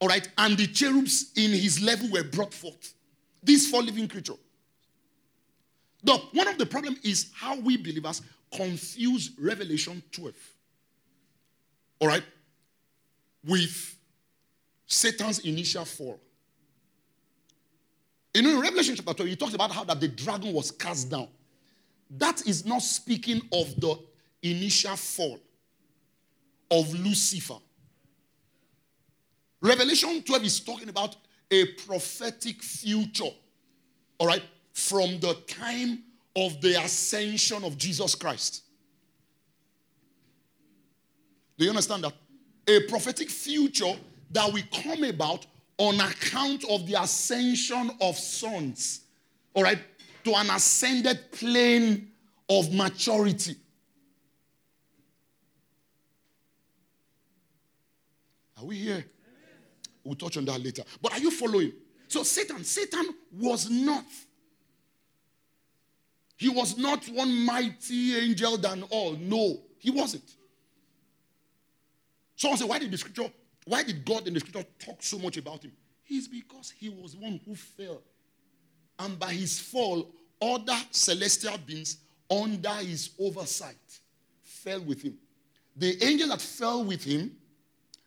[0.00, 2.94] All right, and the cherubs in his level were brought forth.
[3.42, 4.38] These four living creatures.
[6.02, 8.22] The, one of the problems is how we believers
[8.54, 10.34] confuse Revelation 12.
[12.00, 12.24] All right,
[13.44, 13.96] with
[14.86, 16.18] Satan's initial fall.
[18.34, 21.10] You know, in Revelation chapter 12, he talks about how that the dragon was cast
[21.10, 21.28] down.
[22.10, 23.98] That is not speaking of the
[24.42, 25.38] initial fall
[26.70, 27.58] of Lucifer.
[29.62, 31.16] Revelation 12 is talking about
[31.50, 33.30] a prophetic future,
[34.18, 34.42] all right,
[34.72, 36.02] from the time
[36.36, 38.62] of the ascension of Jesus Christ.
[41.58, 42.14] Do you understand that?
[42.68, 43.92] A prophetic future
[44.30, 45.46] that will come about
[45.76, 49.00] on account of the ascension of sons,
[49.54, 49.78] all right,
[50.24, 52.10] to an ascended plane
[52.48, 53.56] of maturity.
[58.58, 59.04] Are we here?
[60.04, 60.82] We'll touch on that later.
[61.00, 61.72] But are you following?
[62.08, 64.04] So Satan, Satan was not.
[66.36, 69.12] He was not one mighty angel than all.
[69.12, 70.24] No, he wasn't.
[72.34, 73.30] Someone said, why did the scripture,
[73.66, 75.72] why did God in the scripture talk so much about him?
[76.08, 78.02] It's because he was one who fell.
[78.98, 81.98] And by his fall, other celestial beings
[82.30, 83.76] under his oversight
[84.42, 85.18] fell with him.
[85.76, 87.36] The angel that fell with him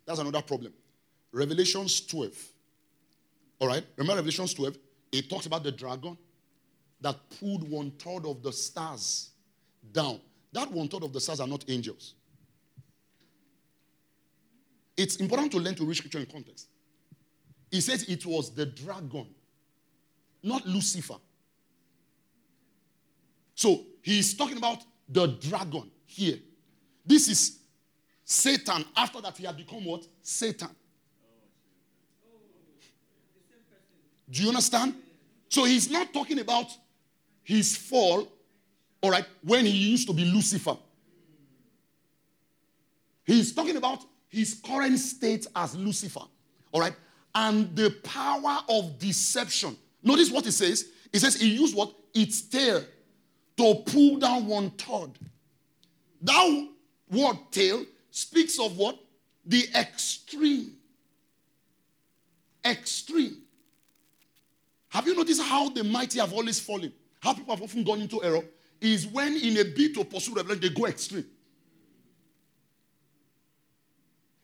[0.05, 0.73] that's another problem.
[1.33, 2.31] Revelations 12.
[3.59, 3.83] All right?
[3.97, 4.77] Remember Revelations 12?
[5.11, 6.17] It talks about the dragon
[7.01, 9.31] that pulled one third of the stars
[9.91, 10.21] down.
[10.53, 12.13] That one third of the stars are not angels.
[14.95, 16.67] It's important to learn to read scripture in context.
[17.71, 19.25] He says it was the dragon,
[20.43, 21.15] not Lucifer.
[23.55, 26.37] So he's talking about the dragon here.
[27.03, 27.59] This is
[28.23, 30.05] Satan, after that, he had become what?
[30.21, 30.69] Satan.
[34.33, 34.95] Do you understand?
[35.47, 36.67] So he's not talking about
[37.43, 38.27] his fall
[39.03, 40.77] all right, when he used to be Lucifer.
[43.25, 46.21] He's talking about his current state as Lucifer,
[46.71, 46.95] all right,
[47.35, 49.75] and the power of deception.
[50.01, 50.85] Notice what he says.
[51.11, 51.93] He says he used what?
[52.13, 52.81] Its tail
[53.57, 55.11] to pull down one third.
[56.21, 56.69] That
[57.11, 58.97] word tail speaks of what?
[59.45, 60.77] The extreme.
[62.65, 63.42] Extreme.
[64.93, 66.93] Have you noticed how the mighty have always fallen?
[67.19, 68.43] How people have often gone into error?
[68.79, 71.25] Is when in a bid to pursue revelation, they go extreme.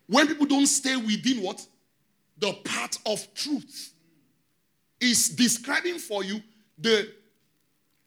[0.07, 1.63] When people don't stay within what?
[2.39, 3.93] The path of truth.
[4.99, 6.41] Is describing for you
[6.79, 7.13] the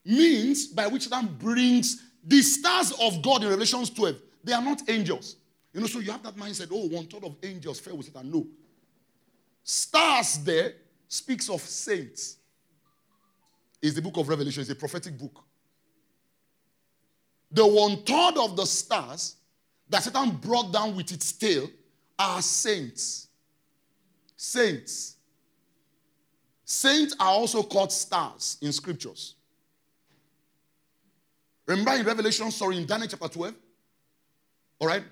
[0.05, 4.17] means by which that brings the stars of God in Revelations 12.
[4.43, 5.37] They are not angels.
[5.73, 8.33] You know, so you have that mindset, oh, one third of angels fell with Satan.
[8.33, 8.49] No.
[9.63, 10.75] Stars there
[11.13, 12.39] speaks of saints.
[13.83, 15.45] Is the book of Revelation, it's a prophetic book.
[17.51, 19.37] The one third of the stars
[19.91, 21.69] that Satan brought down with its tail
[22.19, 23.29] are saints.
[24.37, 25.17] Saints.
[26.65, 29.35] Saints are also called stars in scriptures.
[31.67, 33.55] Remember in Revelation, sorry, in Daniel chapter 12?
[34.79, 35.05] All right?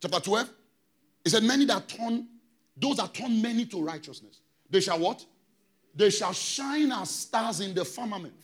[0.00, 0.50] Chapter 12?
[1.26, 2.26] It said, Many that turn,
[2.74, 4.40] those that turn many to righteousness,
[4.70, 5.24] they shall what?
[5.94, 8.34] They shall shine as stars in the firmament.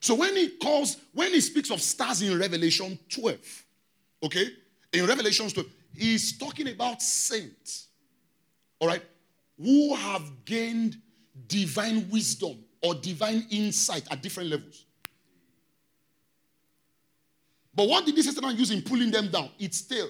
[0.00, 3.38] So when he calls, when he speaks of stars in Revelation 12,
[4.24, 4.46] okay,
[4.92, 7.86] in Revelation 12, he's talking about saints,
[8.80, 9.02] all right,
[9.56, 11.00] who have gained
[11.46, 14.86] divine wisdom or divine insight at different levels.
[17.74, 19.50] But what did this Satan use in pulling them down?
[19.58, 20.08] It's still.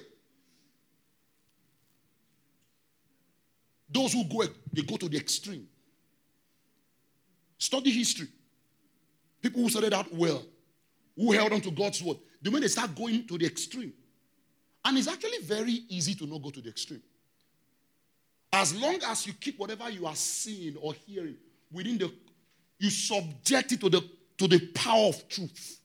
[3.93, 5.67] Those who go, they go to the extreme.
[7.57, 8.27] Study history.
[9.41, 10.43] People who studied out well,
[11.15, 13.93] who held on to God's word, the moment they start going to the extreme.
[14.83, 17.03] And it's actually very easy to not go to the extreme.
[18.51, 21.35] As long as you keep whatever you are seeing or hearing
[21.71, 22.11] within the,
[22.79, 24.01] you subject it to the,
[24.37, 25.79] to the power of truth.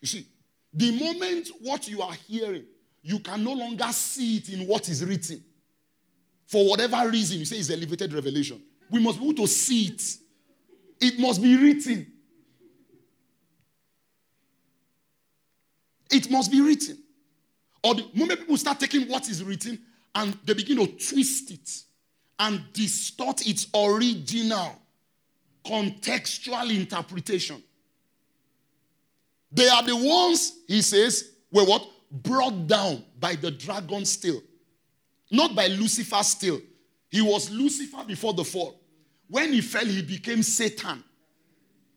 [0.00, 0.26] You see,
[0.72, 2.64] the moment what you are hearing,
[3.02, 5.42] you can no longer see it in what is written.
[6.46, 8.62] For whatever reason, you say it's elevated revelation.
[8.90, 10.16] We must be able to see it.
[11.00, 12.12] It must be written.
[16.10, 16.98] It must be written.
[17.82, 19.78] Or the moment people start taking what is written
[20.14, 21.82] and they begin to twist it
[22.38, 24.80] and distort its original
[25.64, 27.62] contextual interpretation.
[29.50, 31.88] They are the ones, he says, were what?
[32.10, 34.40] Brought down by the dragon still.
[35.30, 36.60] Not by Lucifer still.
[37.10, 38.80] He was Lucifer before the fall.
[39.28, 41.02] When he fell, he became Satan.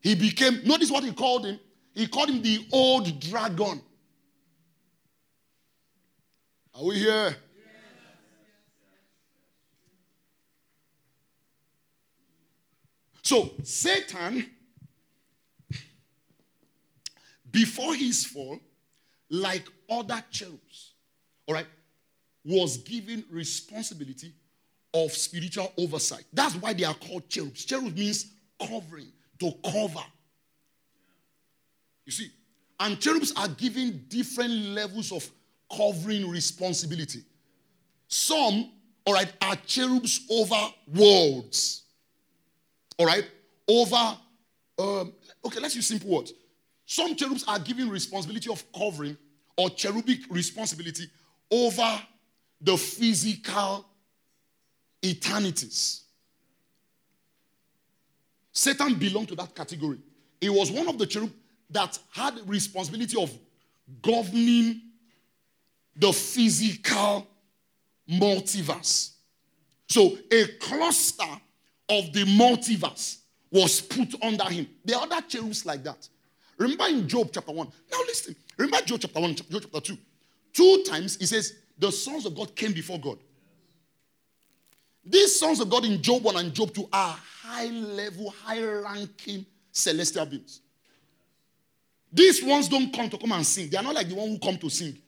[0.00, 1.60] He became, notice what he called him.
[1.94, 3.82] He called him the old dragon.
[6.74, 7.36] Are we here?
[13.22, 14.50] So, Satan,
[17.50, 18.58] before his fall,
[19.28, 20.94] like other cherubs,
[21.46, 21.66] all right,
[22.44, 24.32] was given responsibility
[24.94, 26.24] of spiritual oversight.
[26.32, 27.64] That's why they are called cherubs.
[27.64, 30.04] Cherubs means covering, to cover.
[32.06, 32.30] You see,
[32.78, 35.28] and cherubs are given different levels of
[35.74, 37.20] covering responsibility.
[38.08, 38.72] Some,
[39.04, 40.56] all right, are cherubs over
[40.94, 41.82] worlds.
[42.98, 43.24] All right,
[43.68, 44.18] over,
[44.78, 45.12] um,
[45.44, 46.32] okay, let's use simple words.
[46.86, 49.16] Some cherubs are given responsibility of covering
[49.56, 51.04] or cherubic responsibility
[51.50, 52.02] over
[52.60, 53.86] the physical
[55.02, 56.02] eternities.
[58.52, 59.98] Satan belonged to that category.
[60.40, 61.32] He was one of the cherub
[61.70, 63.32] that had responsibility of
[64.02, 64.80] governing
[65.96, 67.26] the physical
[68.10, 69.12] multiverse.
[69.88, 71.24] So a cluster
[71.88, 73.18] of the multiverse
[73.50, 74.68] was put under him.
[74.84, 76.08] There are other cherubs like that.
[76.56, 77.66] Remember in Job chapter 1.
[77.90, 78.36] Now listen.
[78.56, 79.98] Remember Job chapter 1, Job chapter 2.
[80.52, 83.18] Two times he says, the sons of God came before God.
[85.04, 89.46] These sons of God in Job 1 and Job 2 are high level, high ranking
[89.72, 90.60] celestial beings.
[92.12, 93.70] These ones don't come to come and sing.
[93.70, 94.98] They are not like the one who come to sing.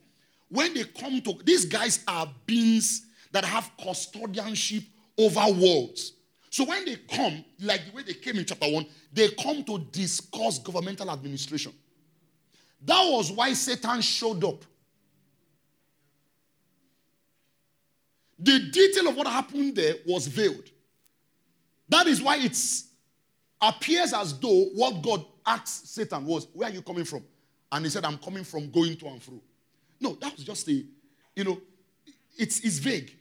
[0.48, 4.84] When they come to, these guys are beings that have custodianship
[5.18, 6.12] over worlds.
[6.48, 9.78] So when they come, like the way they came in chapter 1, they come to
[9.90, 11.72] discuss governmental administration.
[12.84, 14.64] That was why Satan showed up.
[18.42, 20.68] The detail of what happened there was veiled.
[21.88, 22.56] That is why it
[23.60, 27.22] appears as though what God asked Satan was, Where are you coming from?
[27.70, 29.40] And he said, I'm coming from going to and fro.
[30.00, 30.84] No, that was just a,
[31.36, 31.60] you know,
[32.36, 33.16] it's, it's vague.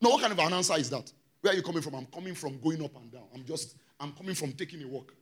[0.00, 1.12] No, what kind of an answer is that?
[1.42, 1.94] Where are you coming from?
[1.94, 3.24] I'm coming from going up and down.
[3.34, 5.12] I'm just, I'm coming from taking a walk.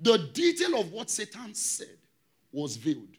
[0.00, 1.98] The detail of what Satan said
[2.50, 3.16] was veiled.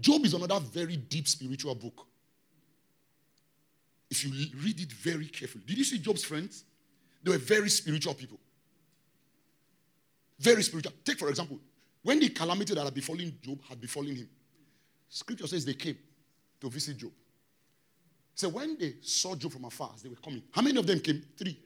[0.00, 2.06] Job is another very deep spiritual book.
[4.10, 4.30] If you
[4.62, 6.64] read it very carefully, did you see Job's friends?
[7.22, 8.38] They were very spiritual people.
[10.38, 10.92] Very spiritual.
[11.04, 11.58] Take, for example,
[12.02, 14.28] when the calamity that had befallen Job had befallen him,
[15.08, 15.96] scripture says they came
[16.60, 17.12] to visit Job.
[18.34, 21.00] So when they saw Job from afar, as they were coming, how many of them
[21.00, 21.22] came?
[21.36, 21.58] Three.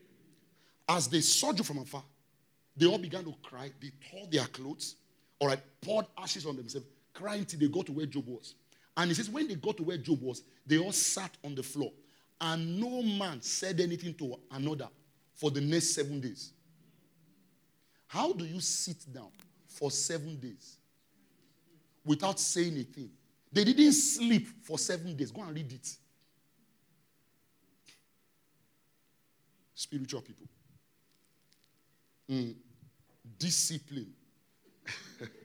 [0.89, 2.03] As they saw Job from afar,
[2.77, 3.71] they all began to cry.
[3.81, 4.97] They tore their clothes,
[5.39, 6.87] all right, poured ashes on themselves,
[7.17, 8.55] crying till they got to where Job was.
[8.97, 11.63] And he says, when they got to where Job was, they all sat on the
[11.63, 11.93] floor.
[12.41, 14.89] And no man said anything to another
[15.35, 16.53] for the next seven days.
[18.07, 19.31] How do you sit down
[19.67, 20.77] for seven days
[22.05, 23.11] without saying a thing?
[23.53, 25.31] They didn't sleep for seven days.
[25.31, 25.97] Go and read it.
[29.75, 30.47] Spiritual people.
[32.31, 32.55] Mm.
[33.39, 34.13] Discipline.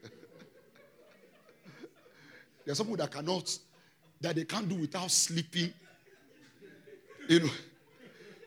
[2.64, 3.58] there are some people that cannot,
[4.20, 5.72] that they can't do without sleeping.
[7.28, 7.50] You know,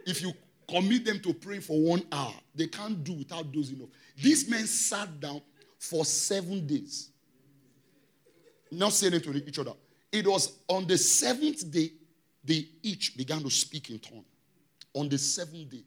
[0.06, 0.34] if you
[0.68, 3.90] commit them to praying for one hour, they can't do without dozing off.
[4.18, 5.42] These men sat down
[5.78, 7.10] for seven days.
[8.72, 9.74] Not saying to each other.
[10.12, 11.92] It was on the seventh day
[12.44, 14.26] they each began to speak in tongue.
[14.94, 15.84] On the seventh day,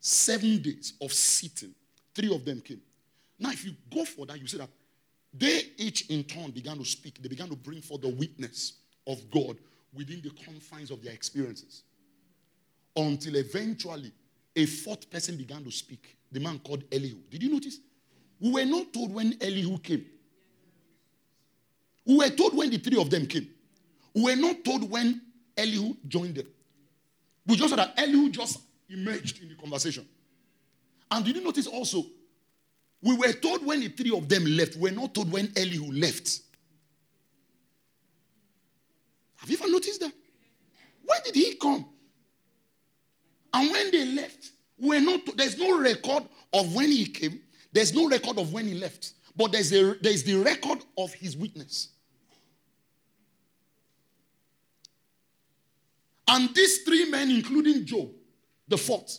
[0.00, 1.74] seven days of sitting,
[2.14, 2.80] three of them came.
[3.38, 4.68] Now, if you go for that, you see that
[5.36, 7.20] they each in turn began to speak.
[7.20, 8.74] They began to bring forth the witness
[9.06, 9.58] of God
[9.92, 11.82] within the confines of their experiences.
[12.96, 14.12] Until eventually
[14.54, 16.16] a fourth person began to speak.
[16.30, 17.16] The man called Elihu.
[17.30, 17.78] Did you notice?
[18.40, 20.06] We were not told when Elihu came.
[22.06, 23.48] We were told when the three of them came.
[24.14, 25.20] We were not told when
[25.56, 26.46] Elihu joined them.
[27.46, 30.06] We just saw that Elihu just emerged in the conversation.
[31.10, 32.04] And did you notice also?
[33.04, 34.76] We were told when the three of them left.
[34.76, 36.40] We were not told when Elihu left.
[39.36, 40.12] Have you ever noticed that?
[41.04, 41.84] When did he come?
[43.52, 46.24] And when they left, we're not, there's no record
[46.54, 47.40] of when he came,
[47.70, 51.36] there's no record of when he left, but there's, a, there's the record of his
[51.36, 51.90] witness.
[56.26, 58.08] And these three men, including Job,
[58.66, 59.18] the fourth,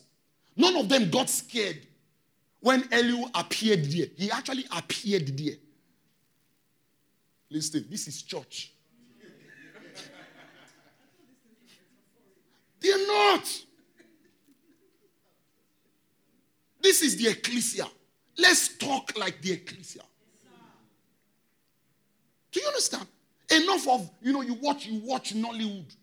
[0.57, 1.85] none of them got scared
[2.59, 4.07] when Elihu appeared there.
[4.15, 5.55] He actually appeared there.
[7.49, 8.71] Listen, this is church.
[12.81, 13.61] They're not.
[16.81, 17.87] This is the ecclesia.
[18.37, 20.01] Let's talk like the ecclesia.
[22.51, 23.07] Do you understand?
[23.49, 25.95] Enough of, you know, you watch, you watch Nollywood.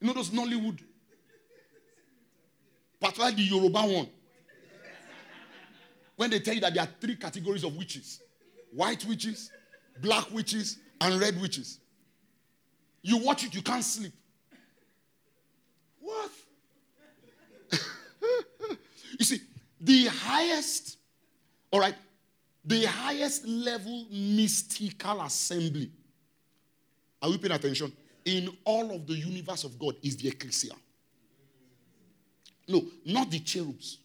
[0.00, 0.80] You know those Nollywood?
[3.00, 4.08] Particularly like the Yoruba one.
[6.22, 8.20] When they tell you that there are three categories of witches
[8.70, 9.50] white witches,
[10.00, 11.80] black witches, and red witches.
[13.02, 14.12] You watch it, you can't sleep.
[15.98, 16.30] What?
[19.18, 19.40] you see,
[19.80, 20.98] the highest,
[21.72, 21.96] all right,
[22.64, 25.90] the highest level mystical assembly.
[27.20, 27.92] Are we paying attention?
[28.24, 30.74] In all of the universe of God is the ecclesia.
[32.68, 33.98] No, not the cherubs.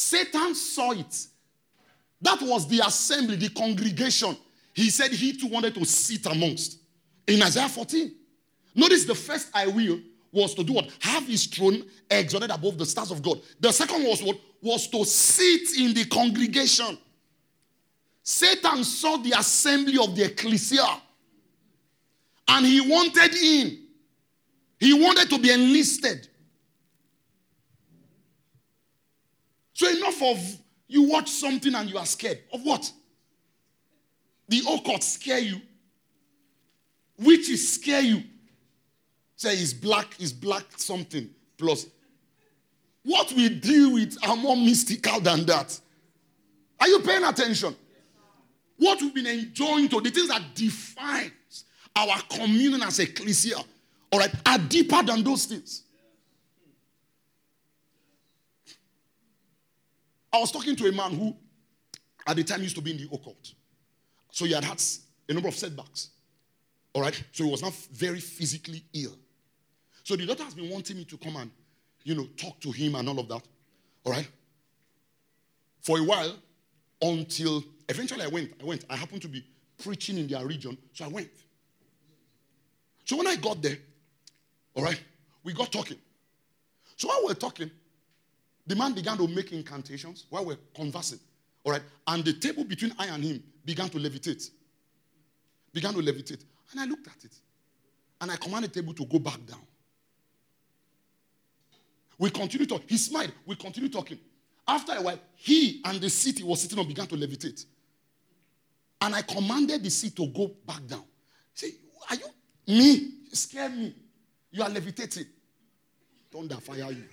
[0.00, 1.26] Satan saw it.
[2.22, 4.36] That was the assembly, the congregation.
[4.72, 6.78] He said he too wanted to sit amongst.
[7.26, 8.12] In Isaiah 14.
[8.74, 10.00] Notice the first I will
[10.32, 10.88] was to do what?
[11.00, 13.40] Have his throne exalted above the stars of God.
[13.60, 14.38] The second was what?
[14.62, 16.98] Was to sit in the congregation.
[18.22, 21.00] Satan saw the assembly of the ecclesia
[22.48, 23.80] and he wanted in.
[24.78, 26.29] He wanted to be enlisted.
[29.80, 30.58] So, enough of
[30.88, 32.40] you watch something and you are scared.
[32.52, 32.92] Of what?
[34.46, 35.58] The occult scare you,
[37.18, 38.22] witches scare you.
[39.36, 41.86] Say it's black, it's black something plus.
[43.04, 45.80] What we deal with are more mystical than that.
[46.78, 47.74] Are you paying attention?
[48.76, 51.64] What we've been enjoying to the things that defines
[51.96, 53.56] our communion as ecclesia,
[54.12, 55.84] all right, are deeper than those things.
[60.32, 61.36] I was talking to a man who,
[62.26, 63.52] at the time, used to be in the occult.
[64.30, 64.80] So he had had
[65.28, 66.10] a number of setbacks.
[66.92, 67.22] All right?
[67.32, 69.16] So he was not very physically ill.
[70.04, 71.50] So the doctor has been wanting me to come and
[72.04, 73.42] you know, talk to him and all of that.
[74.04, 74.28] All right?
[75.82, 76.34] For a while,
[77.02, 78.52] until eventually I went.
[78.60, 78.84] I went.
[78.88, 79.44] I happened to be
[79.82, 81.30] preaching in their region, so I went.
[83.04, 83.78] So when I got there,
[84.74, 85.00] all right,
[85.42, 85.96] we got talking.
[86.96, 87.70] So while we are talking,
[88.70, 91.18] the man began to make incantations while we we're conversing.
[91.64, 94.48] All right, and the table between I and him began to levitate.
[95.72, 96.44] Began to levitate.
[96.70, 97.34] And I looked at it.
[98.20, 99.60] And I commanded the table to go back down.
[102.18, 102.86] We continued talking.
[102.88, 103.32] He smiled.
[103.46, 104.18] We continued talking.
[104.68, 107.64] After a while, he and the seat he was sitting on began to levitate.
[109.00, 111.04] And I commanded the seat to go back down.
[111.54, 111.72] Say,
[112.08, 112.26] are you
[112.68, 113.10] me?
[113.32, 113.94] Scare me.
[114.52, 115.24] You are levitating.
[116.30, 117.04] Thunder fire you.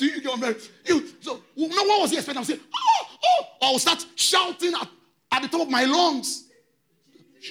[0.00, 0.54] Do you get me?
[0.86, 2.38] You, so, no, what was he expecting?
[2.38, 3.44] I'm saying, oh, oh.
[3.60, 4.88] I will start shouting at,
[5.30, 6.48] at the top of my lungs.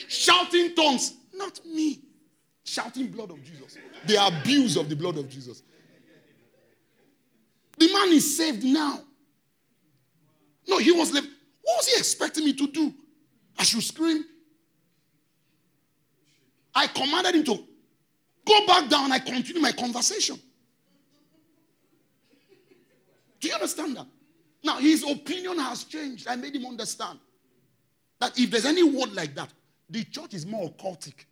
[0.07, 1.13] Shouting tongues.
[1.31, 2.01] Not me.
[2.63, 3.77] Shouting blood of Jesus.
[4.07, 5.61] The abuse of the blood of Jesus.
[7.77, 8.99] The man is saved now.
[10.67, 11.27] No, he was left.
[11.61, 12.91] What was he expecting me to do?
[13.59, 14.25] I should scream.
[16.73, 17.63] I commanded him to
[18.43, 19.11] go back down.
[19.11, 20.39] I continue my conversation.
[23.39, 24.07] Do you understand that?
[24.63, 26.27] Now, his opinion has changed.
[26.27, 27.19] I made him understand
[28.19, 29.49] that if there's any word like that,
[29.89, 31.25] the church is more occultic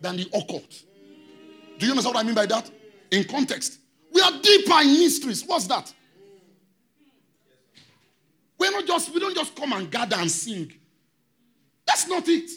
[0.00, 0.84] than the occult.
[1.78, 2.70] Do you understand what I mean by that?
[3.10, 3.80] In context.
[4.12, 5.44] We are deeper in mysteries.
[5.44, 5.92] What's that?
[8.58, 10.72] We're not just, we don't just come and gather and sing.
[11.86, 12.50] That's not it.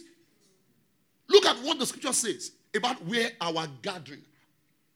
[1.30, 4.22] Look at what the scripture says about where our gathering,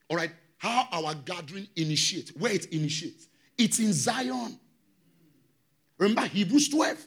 [0.08, 3.28] all right, how our gathering initiates, where it initiates.
[3.58, 4.58] It's in Zion.
[5.98, 7.06] Remember Hebrews 12,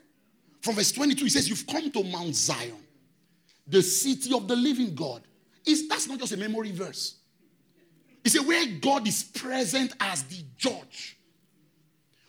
[0.62, 2.84] from verse 22, he says, You've come to Mount Zion,
[3.68, 5.22] the city of the living God.
[5.66, 7.18] Is that's not just a memory verse.
[8.24, 11.18] It's a where God is present as the judge.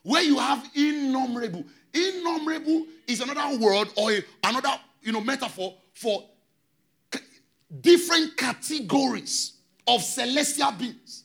[0.03, 1.65] Where you have innumerable.
[1.93, 4.71] Innumerable is another word or a, another
[5.03, 6.29] you know metaphor for
[7.81, 9.55] different categories
[9.87, 11.25] of celestial beings.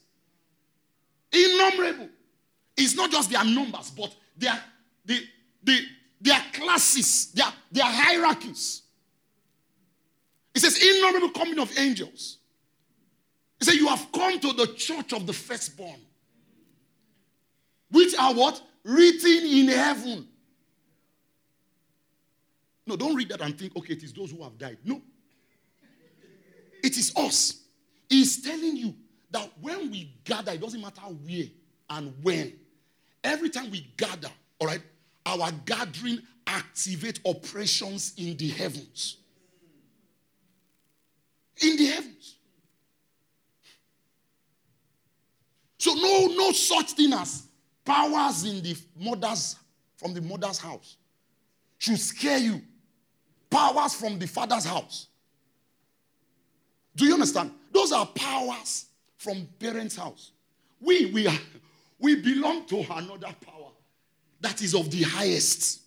[1.32, 2.08] Innumerable.
[2.76, 4.58] It's not just their numbers, but their
[5.06, 5.20] the,
[5.62, 5.80] the,
[6.20, 8.82] their classes, their, their hierarchies.
[10.54, 12.38] It says, innumerable company of angels.
[13.58, 16.00] He said, You have come to the church of the firstborn,
[17.90, 18.60] which are what?
[18.84, 20.28] Written in heaven.
[22.86, 24.78] No, don't read that and think, okay, it is those who have died.
[24.84, 25.02] No.
[26.82, 27.62] It is us.
[28.08, 28.94] He's telling you
[29.32, 31.46] that when we gather, it doesn't matter where
[31.90, 32.52] and when.
[33.26, 34.80] Every time we gather, all right,
[35.26, 39.16] our gathering activate operations in the heavens.
[41.60, 42.36] In the heavens.
[45.76, 47.48] So no, no such thing as
[47.84, 49.56] powers in the mother's
[49.96, 50.96] from the mother's house
[51.78, 52.62] should scare you.
[53.50, 55.08] Powers from the father's house.
[56.94, 57.50] Do you understand?
[57.72, 60.30] Those are powers from parents' house.
[60.80, 61.38] We we are
[61.98, 63.70] we belong to another power
[64.40, 65.80] that is of the highest.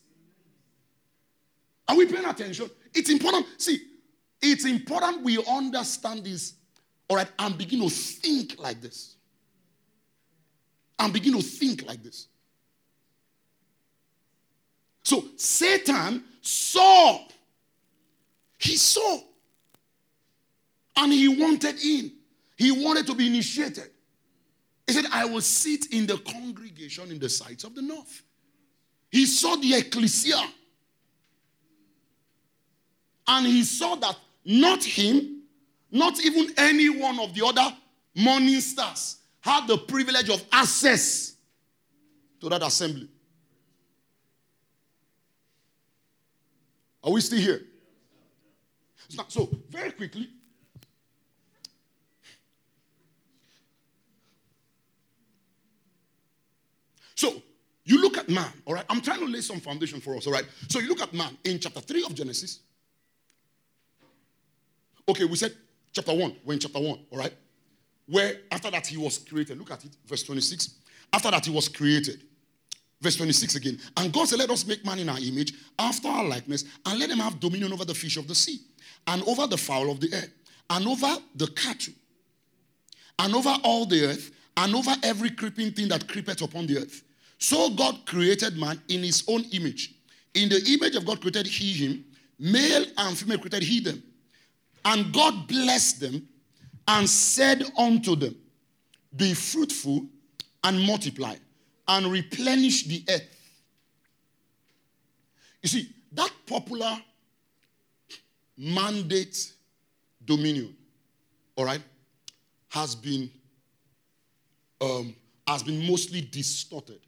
[1.88, 2.70] Are we paying attention?
[2.94, 3.46] It's important.
[3.58, 3.80] See,
[4.42, 6.54] it's important we understand this,
[7.08, 9.16] all right, and begin to think like this.
[10.98, 12.28] And begin to think like this.
[15.04, 17.20] So Satan saw.
[18.58, 19.20] He saw.
[20.98, 22.12] And he wanted in.
[22.58, 23.90] He wanted to be initiated.
[24.90, 28.24] He said, I will sit in the congregation in the sides of the north.
[29.12, 30.42] He saw the ecclesia.
[33.28, 35.44] And he saw that not him,
[35.92, 37.72] not even any one of the other
[38.16, 41.36] morning stars had the privilege of access
[42.42, 43.10] to that assembly.
[47.04, 47.62] Are we still here?
[49.28, 50.32] So, very quickly,
[57.20, 57.34] So
[57.84, 58.86] you look at man, all right?
[58.90, 60.46] I'm trying to lay some foundation for us, all right?
[60.70, 62.62] So you look at man in chapter 3 of Genesis.
[65.06, 65.54] Okay, we said
[65.92, 66.38] chapter 1.
[66.46, 67.34] We're in chapter 1, all right?
[68.08, 69.60] Where after that he was created.
[69.60, 70.76] Look at it, verse 26.
[71.12, 72.24] After that he was created.
[73.02, 73.80] Verse 26 again.
[73.98, 77.10] And God said, Let us make man in our image, after our likeness, and let
[77.10, 78.60] him have dominion over the fish of the sea,
[79.08, 80.28] and over the fowl of the air,
[80.70, 81.94] and over the cattle,
[83.20, 87.04] and over all the earth, and over every creeping thing that creepeth upon the earth.
[87.40, 89.96] So God created man in his own image.
[90.34, 92.06] In the image of God created he him,
[92.38, 94.04] male and female created he them.
[94.86, 96.28] And God blessed them
[96.88, 98.36] and said unto them,
[99.16, 100.06] be fruitful
[100.64, 101.36] and multiply
[101.88, 103.24] and replenish the earth.
[105.62, 107.02] You see, that popular
[108.58, 109.54] mandate
[110.26, 110.76] dominion,
[111.56, 111.82] all right,
[112.70, 113.32] has been
[114.82, 115.16] um,
[115.48, 117.00] has been mostly distorted.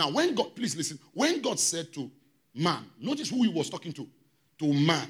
[0.00, 2.10] Now, when God, please listen, when God said to
[2.54, 4.08] man, notice who he was talking to,
[4.58, 5.06] to man.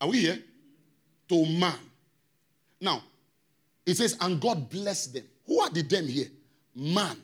[0.00, 0.38] Are we here?
[1.28, 1.78] To man.
[2.80, 3.02] Now,
[3.84, 5.24] it says, and God blessed them.
[5.46, 6.28] Who are the them here?
[6.74, 7.18] Man.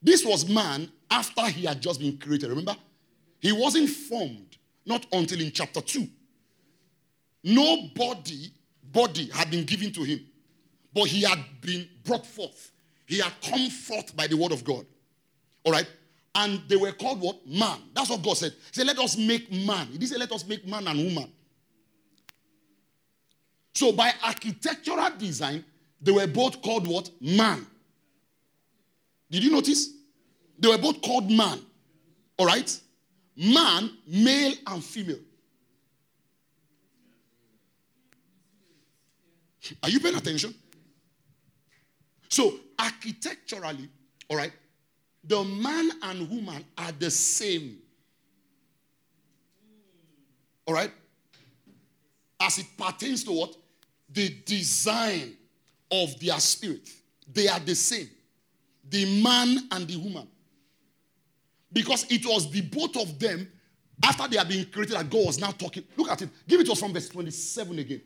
[0.00, 2.48] This was man after he had just been created.
[2.48, 2.74] Remember?
[3.38, 4.56] He wasn't formed,
[4.86, 6.08] not until in chapter 2.
[7.44, 8.50] No body,
[8.82, 10.24] body had been given to him,
[10.94, 12.72] but he had been brought forth.
[13.08, 14.84] He had come forth by the word of God.
[15.64, 15.88] All right?
[16.34, 17.44] And they were called what?
[17.46, 17.78] Man.
[17.94, 18.52] That's what God said.
[18.52, 19.86] He said, Let us make man.
[19.86, 21.32] He didn't say, Let us make man and woman.
[23.74, 25.64] So by architectural design,
[26.00, 27.10] they were both called what?
[27.20, 27.66] Man.
[29.30, 29.88] Did you notice?
[30.58, 31.60] They were both called man.
[32.36, 32.78] All right?
[33.36, 35.18] Man, male and female.
[39.82, 40.54] Are you paying attention?
[42.28, 43.88] So, architecturally,
[44.28, 44.52] all right,
[45.24, 47.78] the man and woman are the same.
[50.66, 50.92] All right?
[52.40, 53.56] As it pertains to what?
[54.10, 55.36] The design
[55.90, 56.88] of their spirit.
[57.32, 58.08] They are the same.
[58.88, 60.28] The man and the woman.
[61.72, 63.50] Because it was the both of them,
[64.02, 65.84] after they had been created, that God was now talking.
[65.96, 66.30] Look at it.
[66.46, 68.00] Give it to us from verse 27 again.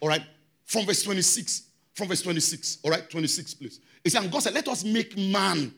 [0.00, 0.22] All right?
[0.64, 1.62] From verse 26.
[1.94, 2.78] From verse 26.
[2.82, 3.08] All right?
[3.08, 3.80] 26, please.
[4.04, 5.74] It said, and God said, Let us make man.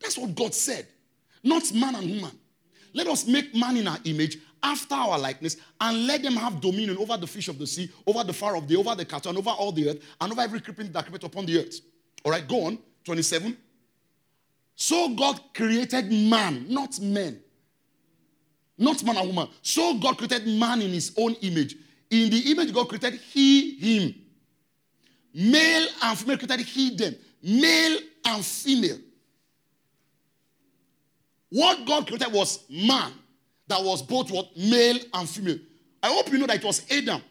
[0.00, 0.86] That's what God said.
[1.42, 2.32] Not man and woman.
[2.94, 6.96] Let us make man in our image after our likeness and let them have dominion
[6.98, 9.38] over the fish of the sea, over the fire of the, over the cattle, and
[9.38, 11.80] over all the earth, and over every creeping that creepeth upon the earth.
[12.24, 12.78] All right, go on.
[13.04, 13.56] 27.
[14.74, 17.40] So God created man, not men.
[18.76, 19.48] Not man and woman.
[19.62, 21.76] So God created man in his own image.
[22.10, 24.14] In the image God created he, him.
[25.34, 27.14] Male and female created he, them.
[27.42, 28.98] Male and female.
[31.50, 33.12] What God created was man
[33.68, 35.58] that was both what male and female.
[36.02, 37.22] I hope you know that it was Adam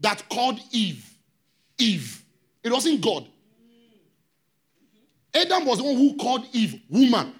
[0.00, 1.04] that called Eve.
[1.78, 2.24] Eve.
[2.62, 3.26] It wasn't God.
[5.34, 7.32] Adam was the one who called Eve woman.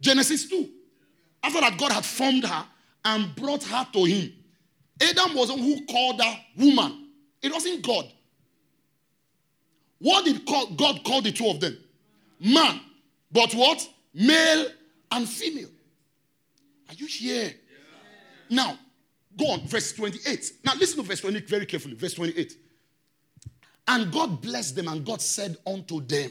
[0.00, 0.68] Genesis 2.
[1.42, 2.66] After that, God had formed her
[3.04, 4.32] and brought her to him.
[5.00, 7.08] Adam was the one who called her woman.
[7.42, 8.06] It wasn't God.
[10.06, 11.76] What did God call the two of them?
[12.38, 12.80] Man.
[13.32, 13.88] But what?
[14.14, 14.68] Male
[15.10, 15.68] and female.
[16.88, 17.46] Are you here?
[17.46, 17.52] Yeah.
[18.48, 18.78] Now,
[19.36, 20.52] go on, verse 28.
[20.64, 21.96] Now, listen to verse 20 very carefully.
[21.96, 22.56] Verse 28.
[23.88, 26.30] And God blessed them, and God said unto them,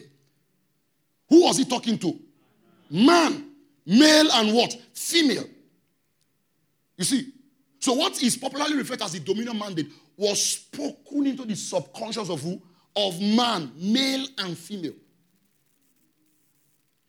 [1.28, 2.18] Who was he talking to?
[2.90, 3.52] Man,
[3.86, 4.72] male, and what?
[4.94, 5.50] Female.
[6.96, 7.34] You see,
[7.80, 12.42] so what is popularly referred as the dominion mandate was spoken into the subconscious of
[12.42, 12.62] who?
[12.96, 14.94] Of man, male and female.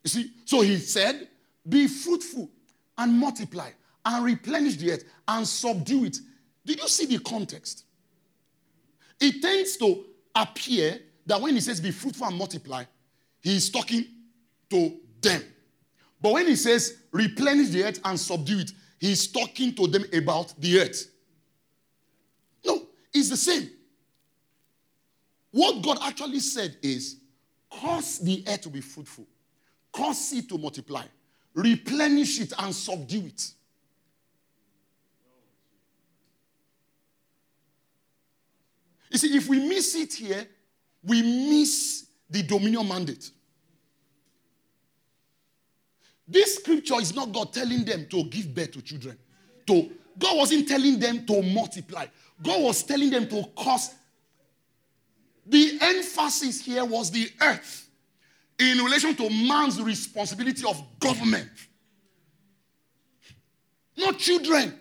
[0.02, 1.28] You see, so he said,
[1.68, 2.50] Be fruitful
[2.98, 3.70] and multiply
[4.04, 6.18] and replenish the earth and subdue it.
[6.64, 7.84] Did you see the context?
[9.20, 10.04] It tends to
[10.34, 12.84] appear that when he says be fruitful and multiply,
[13.40, 14.04] he is talking
[14.70, 15.42] to them.
[16.20, 20.54] But when he says replenish the earth and subdue it, he's talking to them about
[20.60, 21.10] the earth.
[22.64, 23.70] No, it's the same.
[25.56, 27.16] What God actually said is
[27.70, 29.26] cause the earth to be fruitful,
[29.90, 31.04] cause it to multiply,
[31.54, 33.52] replenish it and subdue it.
[39.10, 40.46] You see, if we miss it here,
[41.02, 43.30] we miss the dominion mandate.
[46.28, 49.16] This scripture is not God telling them to give birth to children.
[49.68, 52.04] To God wasn't telling them to multiply.
[52.42, 53.94] God was telling them to cause.
[55.46, 57.88] The emphasis here was the earth
[58.58, 61.48] in relation to man's responsibility of government.
[63.96, 64.78] Not children.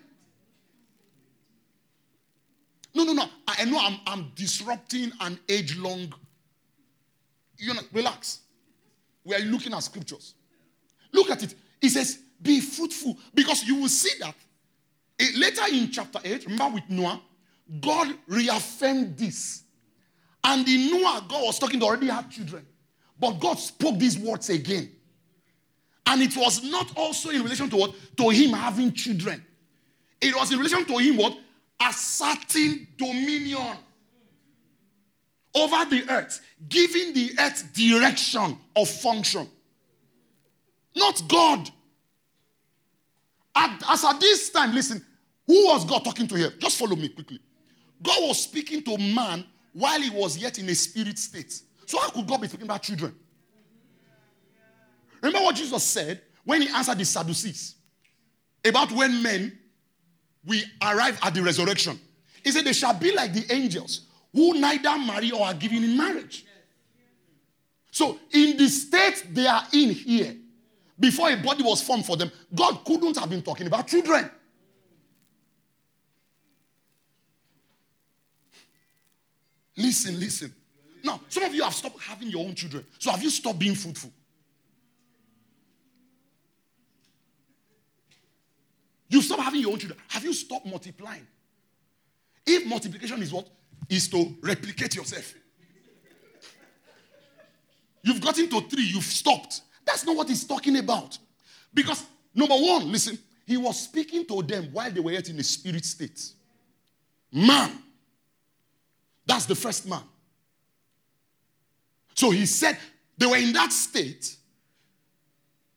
[2.94, 3.26] No, no, no.
[3.46, 6.12] I know I'm, I'm disrupting an age long.
[7.58, 8.40] You know, relax.
[9.24, 10.34] We are looking at scriptures.
[11.12, 11.54] Look at it.
[11.80, 13.16] It says, Be fruitful.
[13.34, 14.34] Because you will see that
[15.20, 17.20] eh, later in chapter 8, remember with Noah,
[17.80, 19.62] God reaffirmed this.
[20.46, 22.64] And in Noah, God was talking to already had children.
[23.18, 24.90] But God spoke these words again.
[26.06, 27.94] And it was not also in relation to what?
[28.16, 29.44] To him having children.
[30.20, 31.36] It was in relation to him what?
[31.80, 33.76] asserting dominion
[35.54, 39.48] over the earth, giving the earth direction of function.
[40.94, 41.70] Not God.
[43.54, 45.04] At, as at this time, listen,
[45.46, 46.52] who was God talking to here?
[46.58, 47.40] Just follow me quickly.
[48.02, 49.44] God was speaking to man
[49.76, 51.52] while he was yet in a spirit state.
[51.84, 53.14] So, how could God be speaking about children?
[55.20, 57.74] Remember what Jesus said when he answered the Sadducees
[58.64, 59.58] about when men
[60.46, 62.00] we arrive at the resurrection.
[62.42, 65.96] He said, They shall be like the angels who neither marry or are given in
[65.96, 66.46] marriage.
[67.90, 70.36] So, in the state they are in here,
[70.98, 74.30] before a body was formed for them, God couldn't have been talking about children.
[79.76, 80.54] Listen, listen.
[81.04, 82.84] Now, some of you have stopped having your own children.
[82.98, 84.10] So, have you stopped being fruitful?
[89.08, 90.00] You stop having your own children.
[90.08, 91.26] Have you stopped multiplying?
[92.44, 93.46] If multiplication is what?
[93.88, 95.34] Is to replicate yourself.
[98.02, 99.60] You've gotten to three, you've stopped.
[99.84, 101.18] That's not what he's talking about.
[101.72, 102.04] Because,
[102.34, 105.84] number one, listen, he was speaking to them while they were yet in a spirit
[105.84, 106.32] state.
[107.32, 107.82] Man.
[109.26, 110.02] That's the first man.
[112.14, 112.78] So he said
[113.18, 114.36] they were in that state.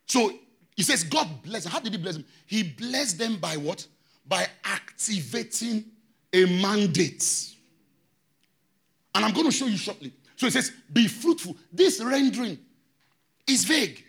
[0.06, 0.32] So
[0.76, 1.72] he says, God bless them.
[1.72, 2.26] How did he bless them?
[2.46, 3.86] He blessed them by what?
[4.28, 5.86] By activating
[6.32, 7.56] a mandate.
[9.14, 10.14] And I'm going to show you shortly.
[10.36, 11.58] So he says, be fruitful.
[11.74, 12.58] This rendering
[13.48, 14.06] is vague.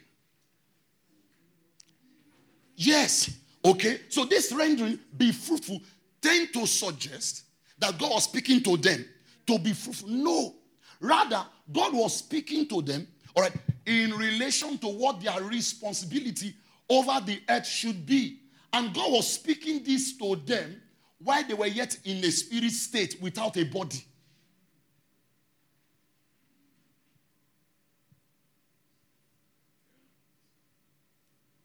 [2.76, 3.30] Yes.
[3.64, 4.02] Okay.
[4.08, 5.80] So this rendering, be fruitful,
[6.22, 7.42] tend to suggest
[7.78, 9.04] that God was speaking to them
[9.50, 10.08] to be fruitful.
[10.08, 10.54] No.
[11.00, 13.52] Rather, God was speaking to them, all right,
[13.86, 16.54] in relation to what their responsibility
[16.88, 18.40] over the earth should be.
[18.72, 20.80] And God was speaking this to them
[21.18, 24.04] while they were yet in a spirit state without a body.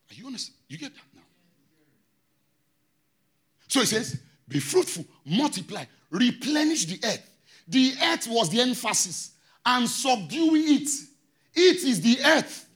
[0.10, 0.52] Are you honest?
[0.68, 1.22] You get that now?
[3.68, 7.30] So he says, be fruitful, multiply, replenish the earth.
[7.68, 9.32] The earth was the emphasis,
[9.66, 10.90] and subdue it.
[11.54, 12.68] It is the earth.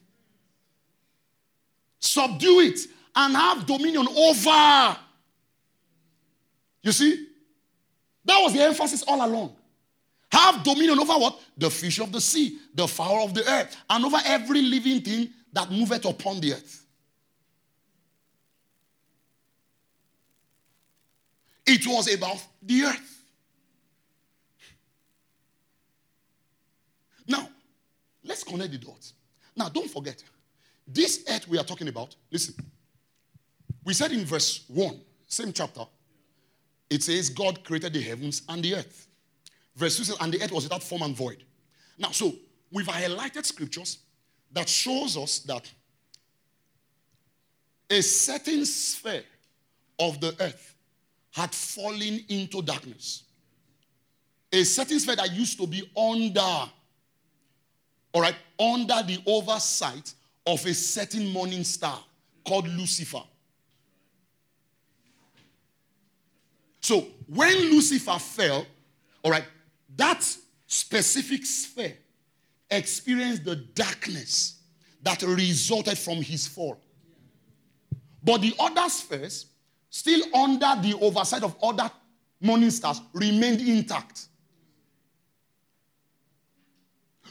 [2.00, 2.80] Subdue it
[3.16, 4.98] and have dominion over.
[6.82, 7.28] You see?
[8.26, 9.56] That was the emphasis all along.
[10.32, 11.40] Have dominion over what?
[11.58, 15.30] The fish of the sea, the fowl of the earth, and over every living thing
[15.52, 16.86] that moveth upon the earth.
[21.66, 23.24] It was about the earth.
[27.28, 27.48] Now,
[28.40, 29.14] let's connect the dots.
[29.56, 30.24] Now, don't forget,
[30.88, 32.56] this earth we are talking about, listen,
[33.84, 35.82] we said in verse 1, same chapter,
[36.90, 39.08] it says God created the heavens and the earth.
[39.76, 41.44] Verse 2 says, and the earth was without form and void.
[41.98, 42.34] Now, so
[42.72, 44.00] we've highlighted scriptures
[44.52, 45.70] that shows us that
[47.90, 49.24] a certain sphere
[50.00, 50.76] of the earth
[51.32, 53.24] had fallen into darkness.
[54.52, 56.72] A certain sphere that used to be under,
[58.14, 60.14] all right, under the oversight
[60.46, 62.00] of a certain morning star
[62.46, 63.22] called Lucifer.
[66.82, 68.66] So when Lucifer fell,
[69.24, 69.46] all right,
[69.96, 70.24] that
[70.66, 71.98] specific sphere
[72.72, 74.60] experienced the darkness
[75.02, 76.80] that resulted from his fall.
[78.24, 79.48] But the other spheres
[79.90, 81.90] still under the oversight of other
[82.42, 84.29] morning stars, remained intact.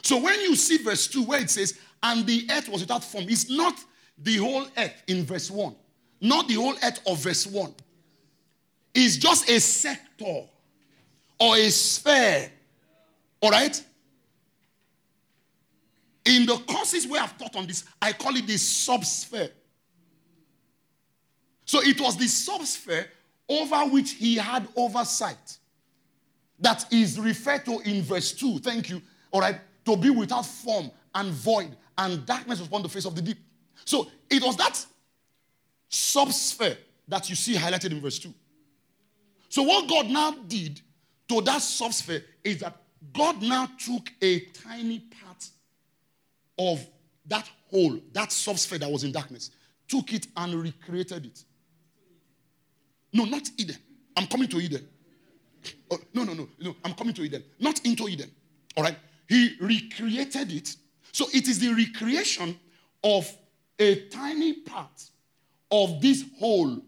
[0.09, 3.25] So when you see verse 2 where it says, and the earth was without form,
[3.29, 3.75] it's not
[4.17, 5.75] the whole earth in verse 1,
[6.21, 7.71] not the whole earth of verse 1.
[8.95, 10.47] It's just a sector
[11.39, 12.51] or a sphere.
[13.39, 13.83] All right?
[16.25, 19.51] In the courses where I've taught on this, I call it the subsphere.
[21.65, 23.05] So it was the subsphere
[23.47, 25.59] over which he had oversight.
[26.57, 28.57] That is referred to in verse 2.
[28.57, 29.03] Thank you.
[29.29, 29.59] All right.
[29.85, 33.37] To be without form and void, and darkness was upon the face of the deep.
[33.85, 34.85] So it was that
[35.89, 36.77] subsphere
[37.07, 38.33] that you see highlighted in verse 2.
[39.49, 40.79] So what God now did
[41.27, 42.75] to that subsphere is that
[43.13, 45.47] God now took a tiny part
[46.57, 46.85] of
[47.25, 49.51] that whole, that subsphere that was in darkness,
[49.87, 51.43] took it and recreated it.
[53.11, 53.77] No, not Eden.
[54.15, 54.87] I'm coming to Eden.
[55.89, 56.75] Oh, no, no, no, no.
[56.85, 57.43] I'm coming to Eden.
[57.59, 58.29] Not into Eden.
[58.77, 58.95] All right.
[59.29, 60.75] He recreated it.
[61.11, 62.59] So it is the recreation
[63.03, 63.31] of
[63.77, 65.09] a tiny part
[65.71, 66.79] of this whole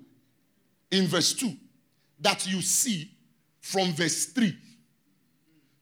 [0.89, 1.55] in verse 2
[2.19, 3.11] that you see
[3.61, 4.57] from verse 3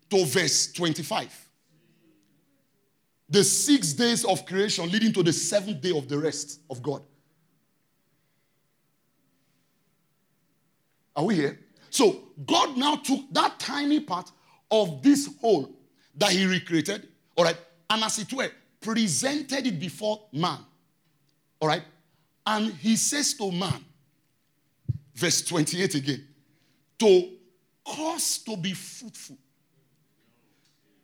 [0.10, 1.49] to verse 25.
[3.30, 7.02] The six days of creation leading to the seventh day of the rest of God.
[11.15, 11.60] Are we here?
[11.90, 14.30] So God now took that tiny part
[14.69, 15.78] of this whole
[16.19, 17.57] that He recreated, all right,
[17.89, 20.59] and as it were, presented it before man,
[21.59, 21.83] all right,
[22.45, 23.83] and He says to man,
[25.15, 26.27] verse 28 again,
[26.99, 27.29] to
[27.85, 29.37] cause to be fruitful,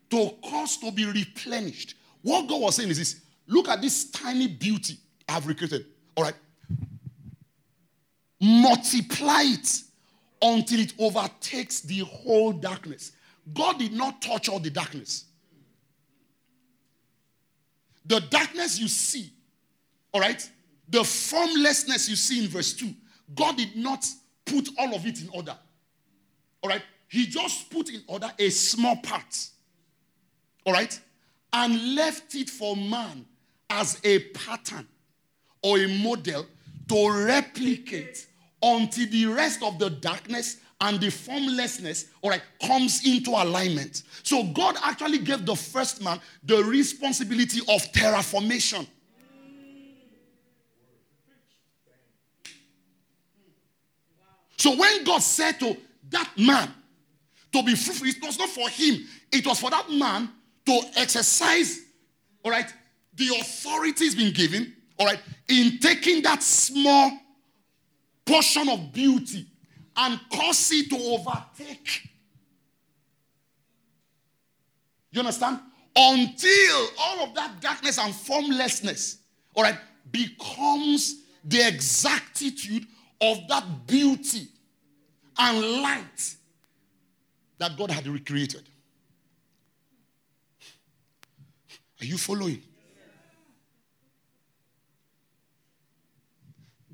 [0.09, 1.95] to cause to be replenished.
[2.21, 4.97] What God was saying is this look at this tiny beauty
[5.27, 5.85] I've recreated,
[6.15, 6.35] all right,
[8.41, 9.81] multiply it
[10.41, 13.13] until it overtakes the whole darkness.
[13.53, 15.25] God did not touch all the darkness.
[18.05, 19.31] The darkness you see,
[20.13, 20.47] all right,
[20.89, 22.93] the formlessness you see in verse 2,
[23.33, 24.05] God did not
[24.45, 25.57] put all of it in order.
[26.61, 29.49] All right, He just put in order a small part,
[30.65, 30.99] all right,
[31.53, 33.25] and left it for man
[33.69, 34.87] as a pattern
[35.63, 36.45] or a model
[36.87, 38.27] to replicate
[38.61, 44.03] until the rest of the darkness and the formlessness, all right, comes into alignment.
[44.23, 48.85] So God actually gave the first man the responsibility of terraformation.
[54.57, 55.77] So when God said to
[56.09, 56.73] that man
[57.53, 60.29] to be fruitful, it was not for him, it was for that man
[60.65, 61.79] to exercise,
[62.43, 62.71] all right,
[63.13, 67.11] the authority has been given, all right, in taking that small
[68.25, 69.45] portion of beauty
[69.97, 72.09] and cause it to overtake.
[75.11, 75.59] You understand?
[75.95, 79.17] Until all of that darkness and formlessness,
[79.53, 79.77] all right,
[80.11, 82.85] becomes the exactitude
[83.21, 84.47] of that beauty
[85.37, 86.35] and light
[87.57, 88.63] that God had recreated.
[92.01, 92.61] Are you following?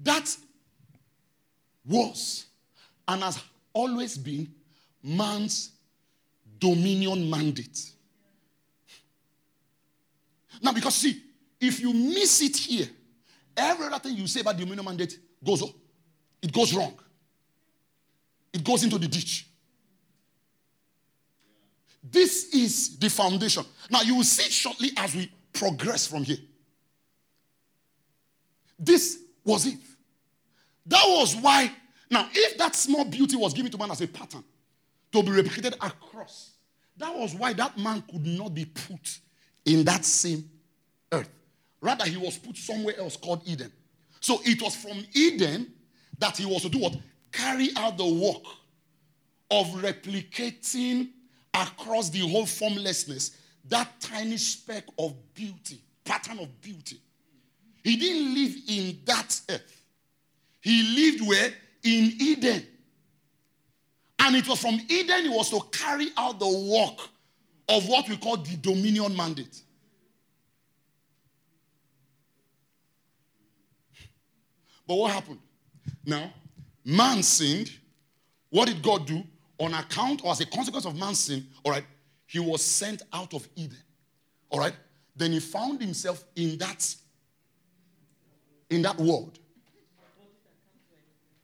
[0.04, 0.36] That
[1.86, 2.46] was
[3.12, 3.40] and has
[3.74, 4.48] always been
[5.04, 5.72] man's
[6.60, 7.92] dominion mandate.
[10.62, 11.22] Now, because see,
[11.60, 12.88] if you miss it here,
[13.56, 15.64] every other thing you say about dominion mandate goes.
[16.42, 16.98] It goes wrong.
[18.54, 19.48] It goes into the ditch.
[22.04, 23.64] This is the foundation.
[23.90, 26.38] Now, you will see shortly as we progress from here.
[28.80, 29.78] This was it.
[30.86, 31.72] That was why
[32.12, 34.44] now, if that small beauty was given to man as a pattern
[35.14, 36.52] to be replicated across,
[36.98, 39.20] that was why that man could not be put
[39.66, 40.44] in that same
[41.14, 41.30] earth.
[41.80, 43.72] Rather, he was put somewhere else called Eden.
[44.20, 45.72] So it was from Eden
[46.20, 46.98] that he was to do what?
[47.32, 48.44] Carry out the work
[49.50, 51.10] of replicating
[51.54, 53.38] across the whole formlessness
[53.70, 57.00] that tiny speck of beauty, pattern of beauty.
[57.84, 59.84] He didn't live in that earth.
[60.62, 61.52] He lived where?
[61.84, 62.66] In Eden.
[64.20, 67.10] And it was from Eden he was to carry out the work
[67.70, 69.62] of what we call the dominion mandate.
[74.88, 75.40] But what happened?
[76.06, 76.32] Now,
[76.84, 77.72] man sinned.
[78.50, 79.24] What did God do?
[79.60, 81.86] On account or as a consequence of man's sin, all right,
[82.26, 83.78] he was sent out of Eden.
[84.50, 84.74] All right?
[85.16, 86.96] Then he found himself in that
[88.70, 89.38] in that world.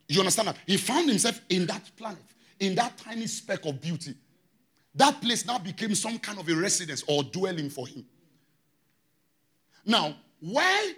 [0.08, 0.58] You understand that?
[0.66, 2.24] He found himself in that planet,
[2.60, 4.16] in that tiny speck of beauty.
[4.96, 8.06] That place now became some kind of a residence or dwelling for him.
[9.86, 10.90] Now, while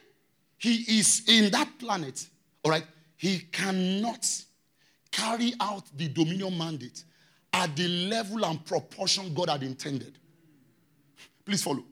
[0.58, 2.28] he is in that planet,
[2.64, 2.86] all right,
[3.18, 4.28] he cannot
[5.12, 7.04] carry out the dominion mandate
[7.52, 10.18] at the level and proportion God had intended.
[11.46, 11.84] Please follow.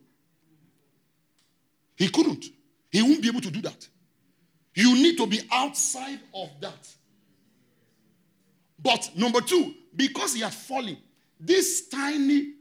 [1.96, 2.46] He couldn't.
[2.92, 3.88] He won't be able to do that.
[4.76, 6.88] You need to be outside of that.
[8.80, 10.98] But number two, because he had fallen,
[11.40, 12.54] this tiny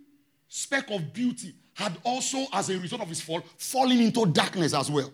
[0.49, 4.91] speck of beauty had also, as a result of his fall, fallen into darkness as
[4.91, 5.13] well.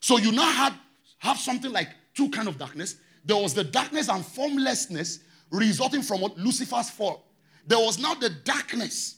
[0.00, 0.74] So you now had
[1.18, 2.96] have something like two kind of darkness.
[3.24, 5.20] There was the darkness and formlessness
[5.50, 7.26] resulting from what Lucifer's fall.
[7.66, 9.16] There was now the darkness,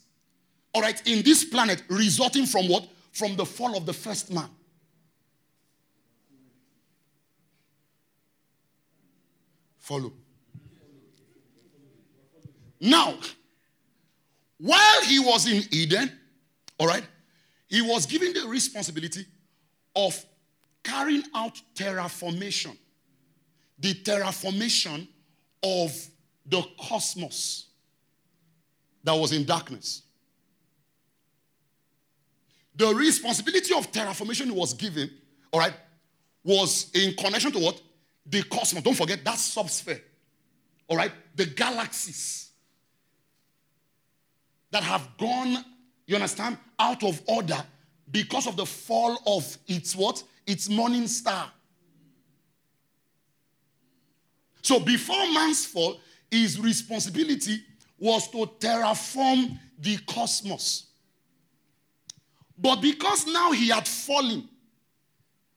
[0.75, 2.89] all right, in this planet resulting from what?
[3.13, 4.49] From the fall of the first man.
[9.83, 10.13] Follow.
[12.81, 13.15] Now,
[14.59, 16.11] while he was in Eden,
[16.79, 17.03] all right,
[17.67, 19.27] he was given the responsibility
[19.97, 20.25] of
[20.85, 22.77] carrying out terraformation.
[23.81, 25.09] The terraformation
[25.65, 25.93] of
[26.47, 27.67] the cosmos
[29.03, 30.03] that was in darkness.
[32.77, 35.11] The responsibility of terraformation was given,
[35.53, 35.75] all right,
[36.45, 37.83] was in connection to what?
[38.27, 38.83] The cosmos.
[38.83, 40.01] Don't forget that subsphere.
[40.89, 41.13] All right?
[41.35, 42.51] The galaxies
[44.71, 45.65] that have gone,
[46.07, 47.63] you understand, out of order
[48.11, 50.23] because of the fall of its what?
[50.47, 51.51] Its morning star.
[54.63, 56.01] So before man's fall,
[56.31, 57.63] his responsibility
[57.99, 60.87] was to terraform the cosmos.
[62.57, 64.49] But because now he had fallen,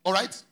[0.03, 0.43] all right,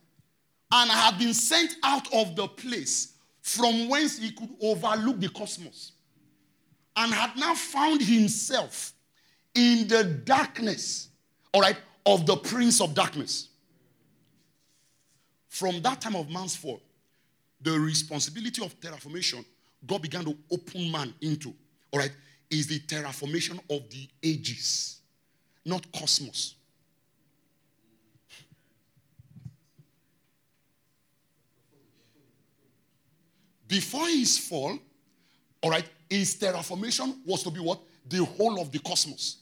[0.75, 5.91] and had been sent out of the place from whence he could overlook the cosmos,
[6.95, 8.93] and had now found himself
[9.53, 11.09] in the darkness,
[11.53, 13.49] all right, of the prince of darkness.
[15.47, 16.81] From that time of man's fall,
[17.61, 19.45] the responsibility of terraformation,
[19.85, 21.53] God began to open man into,
[21.91, 22.11] all right,
[22.49, 25.01] is the terraformation of the ages,
[25.65, 26.55] not cosmos.
[33.73, 34.77] Before his fall,
[35.63, 37.79] all right, his terraformation was to be what?
[38.07, 39.37] The whole of the cosmos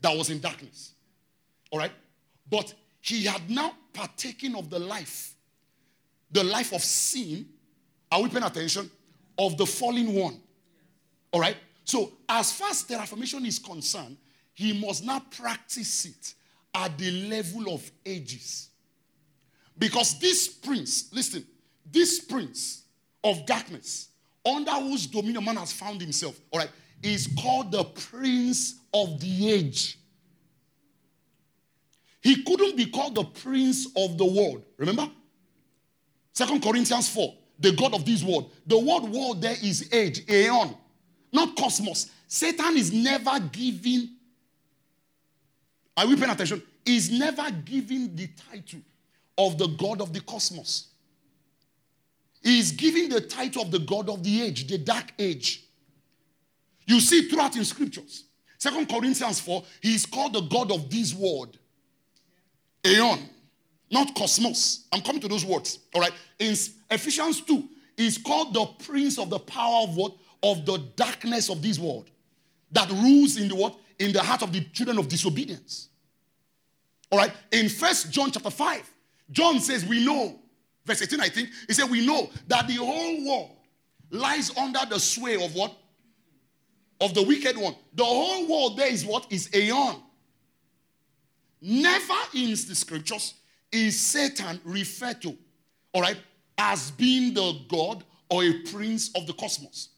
[0.00, 0.94] that was in darkness.
[1.70, 1.92] All right?
[2.48, 5.34] But he had now partaken of the life,
[6.30, 7.44] the life of sin.
[8.10, 8.90] Are we paying attention?
[9.38, 10.40] Of the fallen one.
[11.30, 11.58] All right?
[11.84, 14.16] So, as far as terraformation is concerned,
[14.54, 16.32] he must not practice it
[16.74, 18.70] at the level of ages.
[19.76, 21.44] Because this prince, listen,
[21.84, 22.83] this prince
[23.24, 24.08] of darkness,
[24.44, 26.70] under whose dominion man has found himself, all right,
[27.02, 29.98] is called the prince of the age.
[32.20, 34.64] He couldn't be called the prince of the world.
[34.76, 35.10] Remember?
[36.32, 38.50] Second Corinthians 4, the God of this world.
[38.66, 40.74] The word world there is age, aeon,
[41.32, 42.10] not cosmos.
[42.26, 44.10] Satan is never giving,
[45.96, 46.62] are we paying attention?
[46.84, 48.80] Is never giving the title
[49.38, 50.88] of the God of the cosmos.
[52.44, 55.64] He is giving the title of the God of the age, the dark age.
[56.86, 58.24] You see throughout in scriptures.
[58.58, 61.58] Second Corinthians 4, he is called the God of this world.
[62.86, 63.18] Aeon,
[63.90, 64.86] not cosmos.
[64.92, 65.78] I'm coming to those words.
[65.94, 66.12] All right.
[66.38, 66.54] In
[66.90, 67.64] Ephesians 2,
[67.96, 70.14] he's called the prince of the power of what?
[70.42, 72.10] Of the darkness of this world.
[72.72, 73.78] That rules in the what?
[73.98, 75.88] In the heart of the children of disobedience.
[77.10, 77.32] All right.
[77.52, 78.92] In First John chapter 5,
[79.30, 80.40] John says, We know
[80.84, 83.50] verse 18, I think, he said, We know that the whole world
[84.10, 85.76] lies under the sway of what?
[87.00, 87.74] Of the wicked one.
[87.94, 89.26] The whole world there is what?
[89.30, 89.96] Is aeon.
[91.60, 93.34] Never in the scriptures
[93.72, 95.36] is Satan referred to,
[95.92, 96.18] all right,
[96.58, 99.88] as being the God or a prince of the cosmos.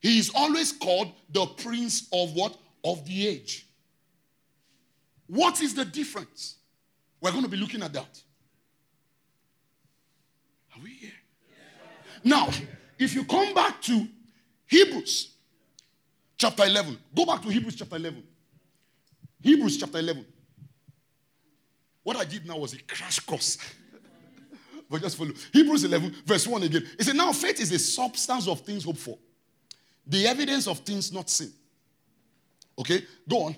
[0.00, 2.56] He is always called the prince of what?
[2.84, 3.66] Of the age.
[5.26, 6.56] What is the difference?
[7.20, 8.22] We're going to be looking at that.
[10.74, 11.10] Are we here?
[12.24, 12.48] Now,
[12.98, 14.06] if you come back to
[14.66, 15.34] Hebrews
[16.36, 18.22] chapter 11, go back to Hebrews chapter 11.
[19.42, 20.26] Hebrews chapter 11.
[22.02, 23.58] What I did now was a crash course.
[24.90, 25.32] but just follow.
[25.52, 26.86] Hebrews 11, verse 1 again.
[26.98, 29.18] It said, Now faith is the substance of things hoped for,
[30.06, 31.52] the evidence of things not seen.
[32.78, 33.56] Okay, go on.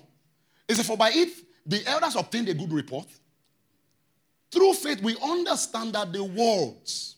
[0.67, 1.29] It said, For by it
[1.65, 3.07] the elders obtained a good report.
[4.51, 7.15] Through faith, we understand that the words.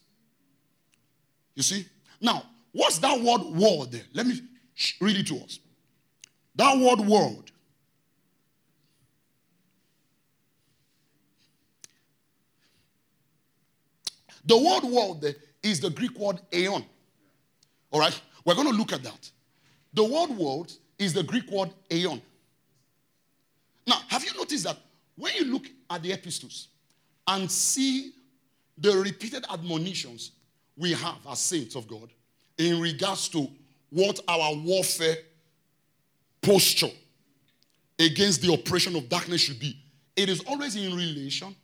[1.56, 1.86] You see?
[2.20, 4.04] Now, what's that word world there?
[4.14, 4.42] Let me
[5.00, 5.60] read it to us.
[6.56, 7.52] That word world.
[14.46, 15.26] The word world
[15.62, 16.86] is the Greek word aeon.
[17.92, 18.20] All right?
[18.44, 19.32] We're going to look at that.
[19.94, 22.22] The word world is the Greek word aeon.
[23.88, 24.78] Now, have you noticed that
[25.16, 26.68] when you look at the epistles,
[27.28, 28.14] and see
[28.78, 30.32] the repeated admonitions
[30.78, 32.10] we have as saints of God
[32.58, 33.48] in regards to
[33.90, 35.18] what our warfare
[36.42, 36.90] posture
[38.00, 39.78] against the oppression of darkness should be.
[40.16, 41.56] It is always in relation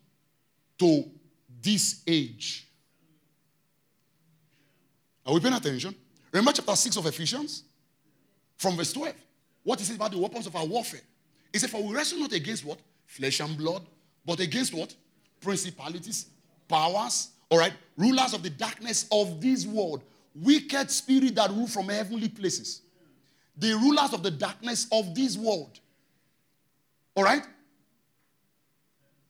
[0.80, 1.04] to
[1.62, 2.68] this age.
[5.26, 5.96] Are we paying attention?
[6.32, 7.64] Remember chapter 6 of Ephesians?
[8.58, 9.14] From verse 12.
[9.64, 11.02] What is it about the weapons of our warfare?
[11.52, 12.80] He said, For we wrestle not against what?
[13.06, 13.84] Flesh and blood,
[14.26, 14.94] but against what?
[15.40, 16.28] principalities,
[16.68, 20.04] powers, all right, rulers of the darkness of this world,
[20.36, 22.82] wicked spirit that rule from heavenly places,
[23.58, 25.80] the rulers of the darkness of this world.
[27.16, 27.44] All right?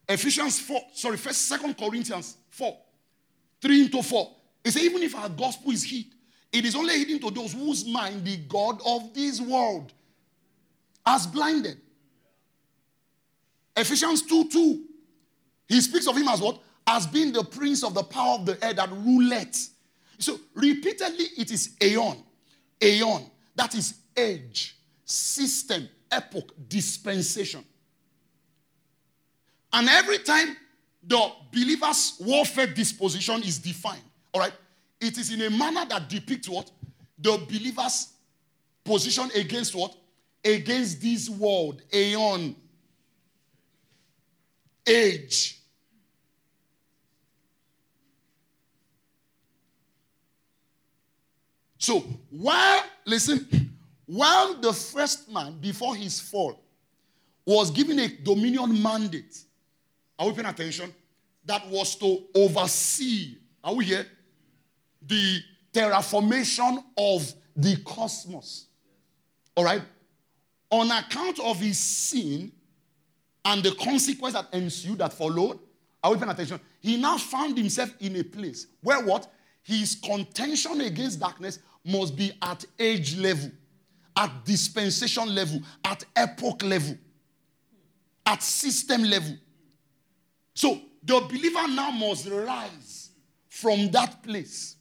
[0.08, 2.78] Ephesians 4, sorry, first, second Corinthians 4,
[3.62, 4.36] 3 into 4.
[4.64, 6.06] It says, even if our gospel is hid,
[6.52, 9.94] It is only hidden to those whose mind the God of this world
[11.06, 11.78] has blinded.
[13.76, 14.86] Ephesians 2 2.
[15.68, 16.60] He speaks of him as what?
[16.92, 19.70] As being the prince of the power of the air that ruleth.
[20.18, 22.18] So repeatedly it is aeon.
[22.82, 23.30] Aeon.
[23.56, 24.76] That is age,
[25.06, 27.64] system, epoch, dispensation.
[29.72, 30.58] And every time
[31.04, 34.02] the believer's warfare disposition is defined,
[34.34, 34.54] all right,
[35.00, 36.72] it is in a manner that depicts what?
[37.20, 38.14] The believer's
[38.84, 39.96] position against what?
[40.44, 42.56] Against this world, aeon,
[44.88, 45.59] age.
[51.80, 53.48] So, while, listen,
[54.06, 56.62] while the first man, before his fall,
[57.46, 59.44] was given a dominion mandate,
[60.20, 60.94] are we paying attention?
[61.46, 64.06] That was to oversee, are we here?
[65.08, 65.40] The
[65.74, 68.66] terraformation of the cosmos.
[69.56, 69.82] All right?
[70.70, 72.52] On account of his sin
[73.46, 75.60] and the consequence that ensued, that followed,
[76.04, 76.60] are we paying attention?
[76.82, 79.32] He now found himself in a place where what?
[79.64, 83.52] His contention against darkness must be at age level,
[84.16, 86.98] at dispensation level, at epoch level,
[88.26, 89.36] at system level.
[90.54, 93.10] So the believer now must rise
[93.50, 94.76] from that place.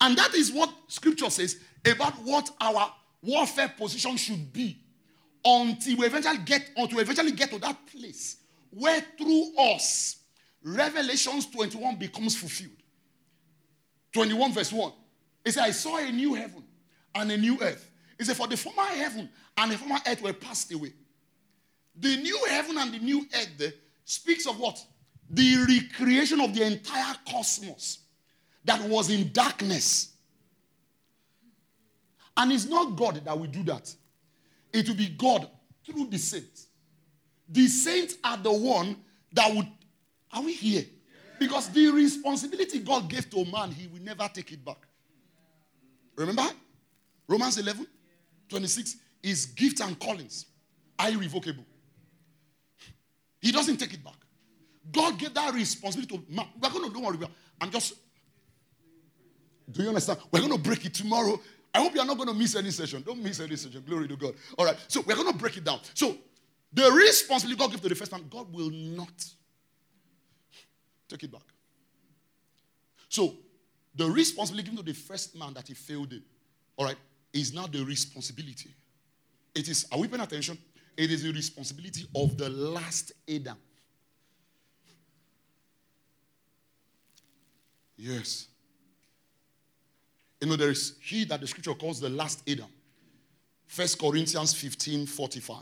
[0.00, 2.92] And that is what scripture says about what our
[3.22, 4.78] warfare position should be
[5.44, 8.38] until we eventually get until we eventually get to that place
[8.70, 10.16] where through us
[10.64, 12.70] Revelations 21 becomes fulfilled.
[14.14, 14.92] 21 verse 1.
[15.44, 16.64] It said, I saw a new heaven
[17.14, 17.90] and a new earth.
[18.18, 19.28] It said, For the former heaven
[19.58, 20.92] and the former earth were passed away.
[21.96, 23.70] The new heaven and the new earth eh,
[24.04, 24.82] speaks of what?
[25.28, 27.98] The recreation of the entire cosmos
[28.64, 30.12] that was in darkness.
[32.36, 33.94] And it's not God that will do that.
[34.72, 35.48] It will be God
[35.84, 36.68] through the saints.
[37.48, 38.96] The saints are the one
[39.32, 39.68] that would.
[40.32, 40.84] Are we here?
[41.38, 44.78] Because the responsibility God gave to a man, he will never take it back.
[46.16, 46.44] Remember?
[47.28, 47.86] Romans 11,
[48.48, 50.46] 26 is gifts and callings,
[50.98, 51.64] are irrevocable.
[53.40, 54.16] He doesn't take it back.
[54.92, 56.46] God gave that responsibility to man.
[56.60, 57.18] We're going to, don't worry,
[57.60, 57.94] I'm just.
[59.70, 60.18] Do you understand?
[60.30, 61.40] We're going to break it tomorrow.
[61.74, 63.02] I hope you're not going to miss any session.
[63.02, 63.82] Don't miss any session.
[63.86, 64.34] Glory to God.
[64.56, 64.76] All right.
[64.86, 65.80] So we're going to break it down.
[65.94, 66.16] So
[66.72, 69.24] the responsibility God gave to the first man, God will not
[71.14, 71.42] Take it back.
[73.08, 73.34] So,
[73.94, 76.24] the responsibility given to the first man that he failed in,
[76.76, 76.96] all right,
[77.32, 78.74] is not the responsibility.
[79.54, 80.58] It is, are we paying attention?
[80.96, 83.56] It is the responsibility of the last Adam.
[87.96, 88.48] Yes.
[90.40, 92.66] You know, there is he that the scripture calls the last Adam.
[93.68, 95.56] First Corinthians 15 45.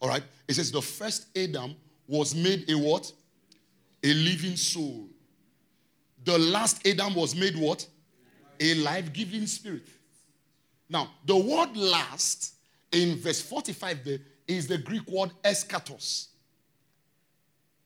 [0.00, 0.24] All right.
[0.48, 1.76] It says the first Adam
[2.08, 3.12] was made a what?
[4.02, 5.08] A living soul.
[6.24, 7.86] The last Adam was made what?
[8.58, 9.88] A life giving spirit.
[10.88, 12.54] Now, the word last
[12.92, 16.26] in verse 45 there is the Greek word eschatos.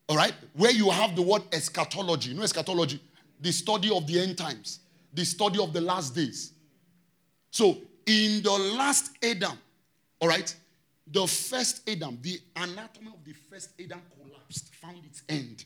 [0.08, 0.34] All right?
[0.54, 2.30] Where you have the word eschatology.
[2.30, 3.00] You know eschatology?
[3.40, 4.80] The study of the end times,
[5.12, 6.52] the study of the last days.
[7.50, 9.58] So, in the last Adam,
[10.20, 10.54] all right,
[11.06, 15.64] the first Adam, the anatomy of the first Adam collapsed, found its end.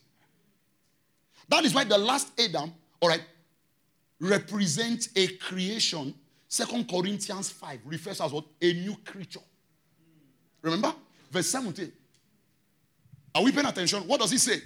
[1.48, 3.22] That is why the last Adam, all right,
[4.20, 6.14] represents a creation.
[6.46, 8.44] Second Corinthians 5 refers as what?
[8.60, 9.40] A new creature.
[10.62, 10.94] Remember?
[11.30, 11.92] Verse 17.
[13.34, 14.00] Are we paying attention?
[14.00, 14.60] What does he say?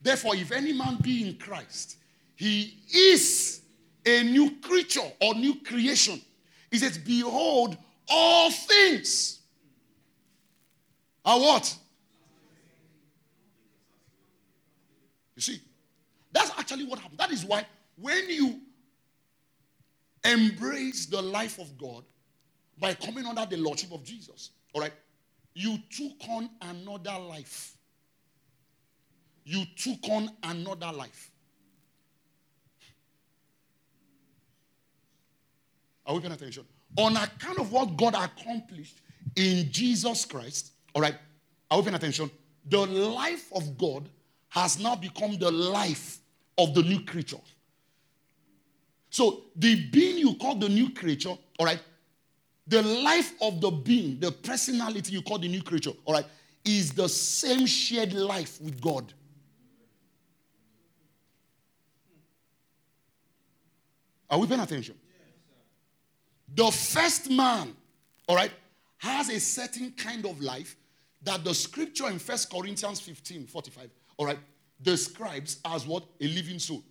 [0.00, 1.96] Therefore, if any man be in Christ,
[2.36, 3.62] he is
[4.04, 6.20] a new creature or new creation.
[6.70, 7.76] He says, Behold,
[8.08, 9.40] all things
[11.24, 11.76] are what?
[15.36, 15.60] You see,
[16.34, 17.20] that's actually what happened.
[17.20, 17.64] That is why
[17.96, 18.60] when you
[20.24, 22.04] embrace the life of God
[22.78, 24.92] by coming under the lordship of Jesus, all right,
[25.54, 27.76] you took on another life.
[29.44, 31.30] You took on another life.
[36.04, 36.64] Are we paying attention?
[36.98, 39.00] On account of what God accomplished
[39.36, 41.14] in Jesus Christ, all right,
[41.70, 42.30] are we paying attention?
[42.66, 44.08] The life of God
[44.48, 46.18] has now become the life
[46.58, 47.38] of the new creature.
[49.10, 51.80] So, the being you call the new creature, all right,
[52.66, 56.26] the life of the being, the personality you call the new creature, all right,
[56.64, 59.12] is the same shared life with God.
[64.30, 64.96] Are we paying attention?
[66.54, 67.76] The first man,
[68.28, 68.50] all right,
[68.98, 70.76] has a certain kind of life
[71.22, 74.38] that the scripture in First Corinthians 15 45, all right,
[74.80, 76.04] describes as what?
[76.20, 76.82] A living soul.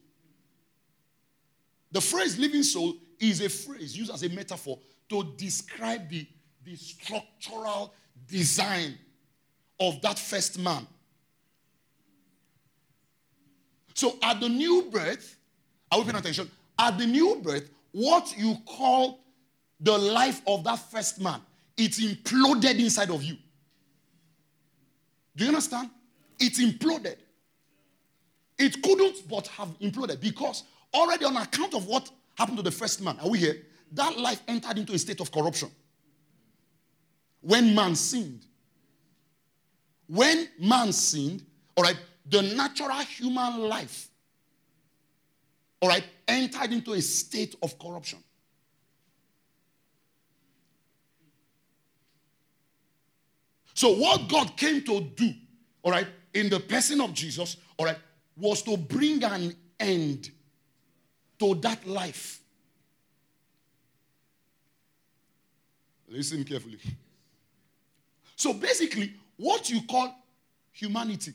[1.92, 4.80] The phrase living soul is a phrase used as a metaphor
[5.10, 6.26] to describe the,
[6.66, 7.94] the structural
[8.28, 8.98] design
[9.80, 10.88] of that first man.
[13.94, 15.38] So at the new birth,
[15.92, 16.50] are we paying attention?
[16.80, 19.20] At the new birth, what you call
[19.80, 21.42] the life of that first man,
[21.78, 23.38] it's imploded inside of you.
[25.36, 25.90] Do you understand?
[26.40, 27.18] It's imploded.
[28.64, 30.64] It couldn't but have imploded because
[30.94, 33.58] already on account of what happened to the first man, are we here?
[33.92, 35.70] That life entered into a state of corruption.
[37.42, 38.46] When man sinned.
[40.08, 41.46] When man sinned,
[41.76, 44.08] all right, the natural human life,
[45.82, 48.20] all right, entered into a state of corruption.
[53.74, 55.34] So, what God came to do,
[55.82, 57.98] all right, in the person of Jesus, all right,
[58.38, 60.32] was to bring an end
[61.40, 62.42] to that life.
[66.08, 66.80] Listen carefully.
[68.36, 70.14] So, basically, what you call
[70.72, 71.34] humanity,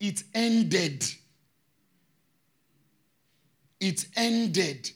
[0.00, 1.04] it ended.
[3.80, 4.90] It ended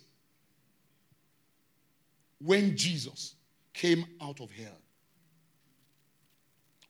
[2.39, 3.35] when Jesus
[3.73, 4.83] came out of hell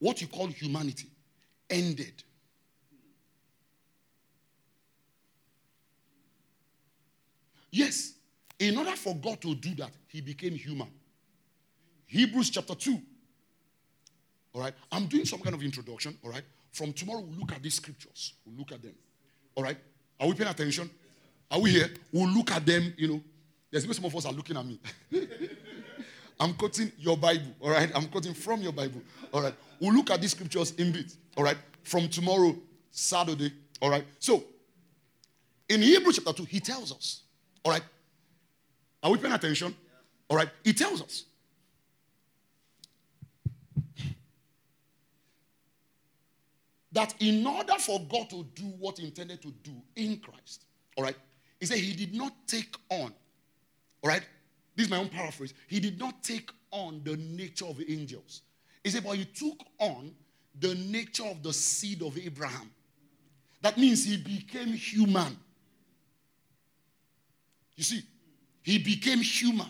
[0.03, 1.07] what you call humanity
[1.71, 2.25] ended.
[7.73, 8.13] Yes,
[8.59, 10.89] in order for God to do that, he became human.
[12.07, 13.01] Hebrews chapter 2.
[14.55, 16.17] All right, I'm doing some kind of introduction.
[16.23, 18.35] All right, from tomorrow we'll look at these scriptures.
[18.45, 18.95] We'll look at them.
[19.55, 19.79] All right,
[20.21, 20.91] are we paying attention?
[21.51, 21.91] Are we here?
[22.13, 22.93] We'll look at them.
[22.99, 23.21] You know,
[23.71, 24.79] there's some of us are looking at me.
[26.39, 27.91] I'm quoting your Bible, all right?
[27.95, 29.01] I'm quoting from your Bible,
[29.33, 29.55] all right?
[29.81, 31.57] We'll look at these scriptures in bit, all right?
[31.85, 32.55] From tomorrow,
[32.91, 34.05] Saturday, all right?
[34.19, 34.45] So,
[35.69, 37.23] in Hebrews chapter 2, he tells us,
[37.65, 37.83] all right?
[39.03, 39.75] Are we paying attention?
[40.29, 40.49] All right?
[40.65, 41.25] He tells us.
[46.93, 50.67] That in order for God to do what he intended to do in Christ,
[50.97, 51.17] all right,
[51.59, 53.15] he said he did not take on,
[54.03, 54.23] all right,
[54.77, 55.55] this is my own paraphrase.
[55.69, 58.43] He did not take on the nature of the angels.
[58.85, 60.13] He said, but he took on
[60.59, 62.71] the nature of the seed of Abraham.
[63.63, 65.39] That means he became human.
[67.83, 68.03] You see,
[68.63, 69.67] he became human.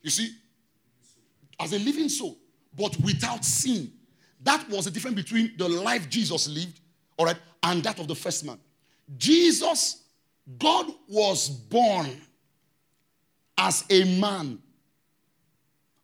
[0.00, 0.34] You see,
[1.60, 2.38] as a living soul,
[2.74, 3.92] but without sin.
[4.40, 6.80] That was the difference between the life Jesus lived,
[7.18, 8.58] all right, and that of the first man.
[9.18, 10.04] Jesus
[10.58, 12.08] God was born
[13.58, 14.60] as a man,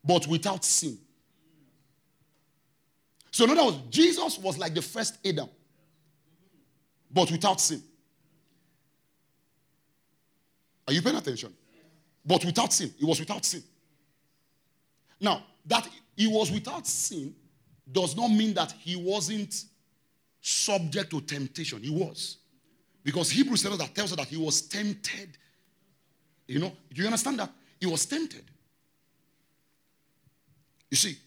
[0.05, 0.99] but without sin.
[3.31, 5.49] So, in other words, Jesus was like the first Adam,
[7.11, 7.83] but without sin.
[10.89, 11.53] Are you paying attention?
[12.25, 12.93] But without sin.
[12.99, 13.63] He was without sin.
[15.21, 15.87] Now, that
[16.17, 17.35] he was without sin
[17.91, 19.65] does not mean that he wasn't
[20.41, 21.83] subject to temptation.
[21.83, 22.39] He was.
[23.05, 25.37] Because Hebrews tells us that, tells us that he was tempted.
[26.47, 27.51] You know, do you understand that?
[27.79, 28.45] He was tempted.
[30.91, 31.19] You see,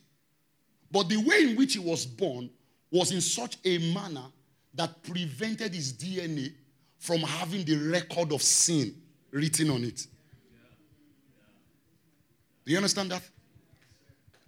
[0.90, 2.50] but the way in which he was born
[2.90, 4.26] was in such a manner
[4.74, 6.52] that prevented his DNA
[6.98, 9.01] from having the record of sin
[9.32, 10.06] written on it.
[12.66, 13.24] Do you understand that?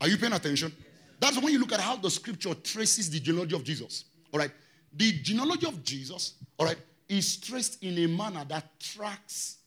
[0.02, 0.74] Are you paying attention?
[1.20, 4.06] That's when you look at how the scripture traces the genealogy of Jesus.
[4.34, 4.52] All right.
[4.96, 6.78] The genealogy of Jesus, all right,
[7.10, 9.58] is traced in a manner that tracks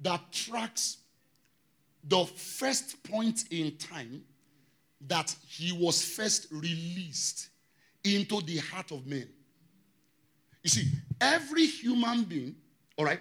[0.00, 0.98] that tracks
[2.04, 4.22] the first point in time
[5.06, 7.48] that he was first released
[8.04, 9.28] into the heart of men.
[10.62, 10.86] You see,
[11.20, 12.56] every human being,
[12.96, 13.20] all right,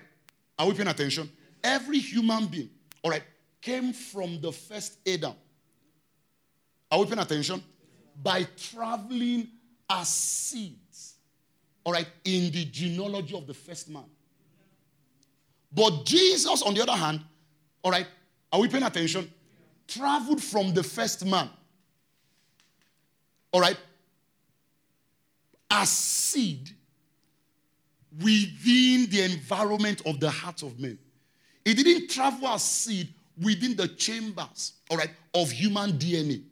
[0.61, 1.29] are we paying attention?
[1.63, 2.69] Every human being,
[3.03, 3.23] all right,
[3.61, 5.33] came from the first Adam.
[6.91, 7.63] Are we paying attention?
[8.21, 9.47] By traveling
[9.89, 10.77] as seed
[11.83, 14.03] all right, in the genealogy of the first man.
[15.71, 17.21] But Jesus, on the other hand,
[17.83, 18.07] all right,
[18.51, 19.31] are we paying attention?
[19.87, 21.49] Traveled from the first man.
[23.51, 23.77] All right,
[25.69, 26.69] as seed
[28.19, 30.97] within the environment of the heart of men.
[31.63, 36.43] It didn't travel as seed within the chambers, all right, of human DNA.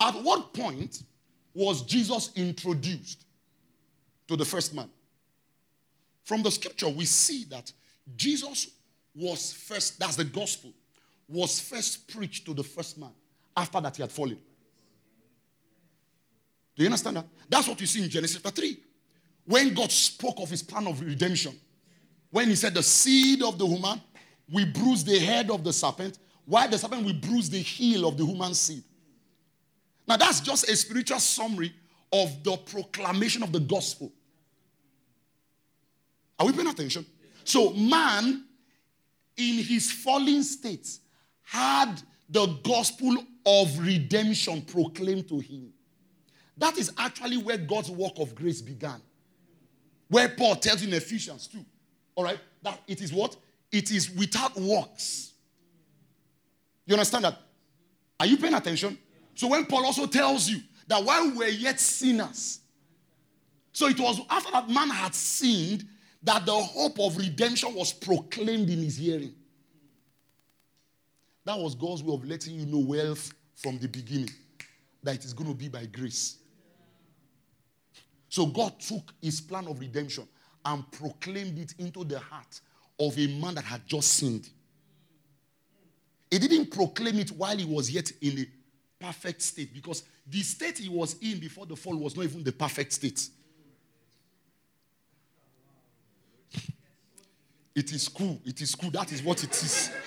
[0.00, 1.02] At what point
[1.54, 3.24] was Jesus introduced
[4.28, 4.90] to the first man?
[6.22, 7.72] From the scripture, we see that
[8.16, 8.68] Jesus
[9.14, 10.72] was first, that's the gospel,
[11.28, 13.12] was first preached to the first man
[13.56, 14.38] after that he had fallen.
[16.76, 17.26] Do you understand that?
[17.48, 18.76] That's what you see in Genesis chapter 3.
[19.46, 21.58] When God spoke of his plan of redemption,
[22.30, 24.00] when he said, The seed of the woman
[24.52, 28.18] will bruise the head of the serpent, while the serpent will bruise the heel of
[28.18, 28.84] the human seed.
[30.06, 31.74] Now, that's just a spiritual summary
[32.12, 34.12] of the proclamation of the gospel.
[36.38, 37.06] Are we paying attention?
[37.44, 38.44] So, man,
[39.36, 40.88] in his fallen state,
[41.42, 45.72] had the gospel of redemption proclaimed to him.
[46.56, 49.00] That is actually where God's work of grace began.
[50.08, 51.58] Where Paul tells in Ephesians 2,
[52.14, 53.36] all right, that it is what?
[53.70, 55.32] It is without works.
[56.86, 57.38] You understand that?
[58.18, 58.96] Are you paying attention?
[59.34, 62.60] So when Paul also tells you that while we were yet sinners,
[63.72, 65.86] so it was after that man had sinned
[66.22, 69.34] that the hope of redemption was proclaimed in his hearing.
[71.44, 74.30] That was God's way of letting you know wealth from the beginning
[75.02, 76.38] that it is going to be by grace.
[78.28, 80.26] So God took his plan of redemption
[80.64, 82.60] and proclaimed it into the heart
[82.98, 84.48] of a man that had just sinned.
[86.30, 90.78] He didn't proclaim it while he was yet in a perfect state because the state
[90.78, 93.28] he was in before the fall was not even the perfect state.
[97.74, 98.40] It is cool.
[98.46, 98.90] It is cool.
[98.90, 99.90] That is what it is.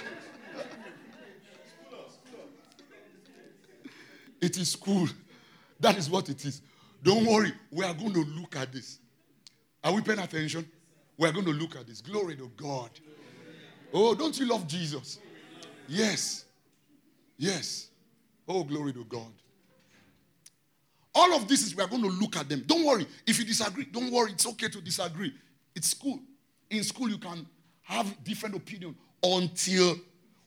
[4.42, 5.08] it is cool.
[5.80, 6.64] That is what it is.
[7.04, 7.54] Don't worry.
[7.72, 9.00] We are going to look at this.
[9.84, 10.70] Are we paying attention?
[11.18, 12.02] We are going to look at this.
[12.02, 12.90] Glory to God.
[13.94, 15.20] Oh, don't you love Jesus?
[15.88, 16.46] Yes.
[17.38, 17.90] Yes.
[18.48, 19.32] Oh, glory to God.
[21.16, 22.64] All of this is we are going to look at them.
[22.66, 23.06] Don't worry.
[23.26, 24.32] If you disagree, don't worry.
[24.32, 25.34] It's okay to disagree.
[25.76, 26.20] It's school.
[26.70, 27.48] In school, you can
[27.82, 29.98] have different opinion until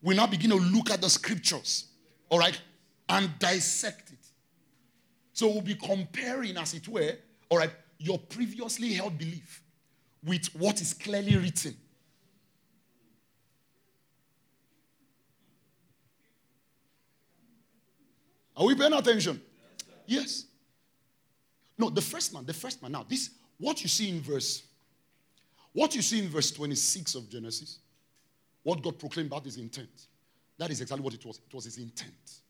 [0.03, 1.87] we now begin to look at the scriptures.
[2.29, 2.59] All right?
[3.09, 4.11] And dissect.
[5.33, 7.13] So we'll be comparing, as it were,
[7.49, 9.63] all right, your previously held belief
[10.25, 11.77] with what is clearly written.
[18.57, 19.41] Are we paying attention?
[20.07, 20.45] Yes.
[21.79, 22.93] No, the first man, the first man.
[22.93, 24.63] Now, this, what you see in verse,
[25.73, 27.79] what you see in verse 26 of Genesis,
[28.63, 30.07] what God proclaimed about his intent.
[30.59, 31.41] That is exactly what it was.
[31.49, 32.41] It was his intent.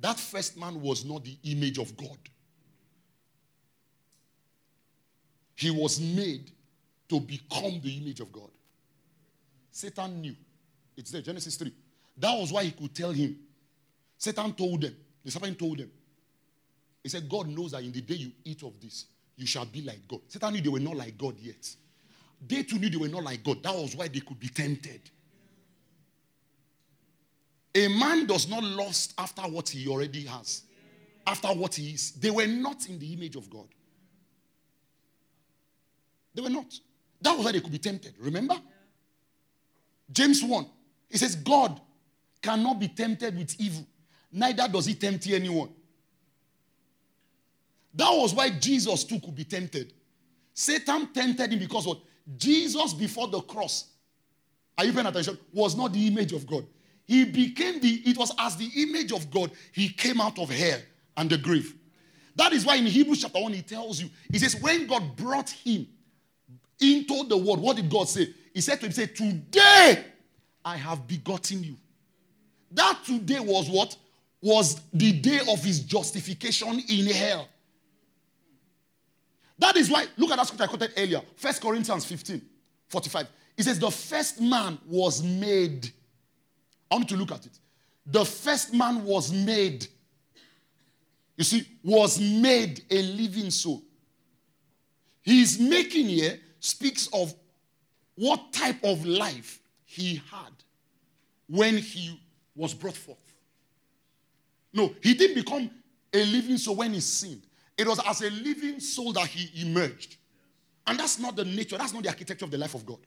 [0.00, 2.18] That first man was not the image of God.
[5.56, 6.52] He was made
[7.08, 8.50] to become the image of God.
[9.70, 10.36] Satan knew.
[10.96, 11.72] It's there, Genesis 3.
[12.16, 13.38] That was why he could tell him.
[14.16, 15.90] Satan told them, the serpent told them.
[17.02, 19.06] He said, God knows that in the day you eat of this,
[19.36, 20.20] you shall be like God.
[20.26, 21.68] Satan knew they were not like God yet.
[22.46, 23.62] They too knew they were not like God.
[23.62, 25.00] That was why they could be tempted.
[27.74, 30.62] A man does not lust after what he already has,
[31.26, 32.12] after what he is.
[32.12, 33.66] They were not in the image of God.
[36.34, 36.72] They were not.
[37.20, 38.14] That was why they could be tempted.
[38.18, 38.54] Remember?
[40.10, 40.66] James 1.
[41.10, 41.80] He says, God
[42.40, 43.86] cannot be tempted with evil,
[44.32, 45.70] neither does he tempt anyone.
[47.94, 49.92] That was why Jesus too could be tempted.
[50.54, 51.98] Satan tempted him because what?
[52.36, 53.86] Jesus before the cross,
[54.76, 55.38] are you paying attention?
[55.52, 56.64] Was not the image of God.
[57.08, 60.78] He became the, it was as the image of God, he came out of hell
[61.16, 61.74] and the grave.
[62.36, 65.48] That is why in Hebrews chapter 1, he tells you, he says, when God brought
[65.48, 65.88] him
[66.78, 68.28] into the world, what did God say?
[68.52, 70.04] He said to him, say, Today
[70.64, 71.76] I have begotten you.
[72.70, 73.96] That today was what?
[74.42, 77.48] Was the day of his justification in hell.
[79.58, 82.42] That is why, look at that scripture I quoted earlier, 1 Corinthians 15,
[82.88, 83.26] 45.
[83.56, 85.90] It says, The first man was made.
[86.90, 87.58] I want you to look at it.
[88.06, 89.86] The first man was made.
[91.36, 93.82] You see, was made a living soul.
[95.22, 97.34] His making here speaks of
[98.14, 100.52] what type of life he had
[101.46, 102.20] when he
[102.56, 103.18] was brought forth.
[104.72, 105.70] No, he didn't become
[106.12, 107.42] a living soul when he sinned.
[107.76, 110.16] It was as a living soul that he emerged.
[110.86, 112.98] And that's not the nature, that's not the architecture of the life of God.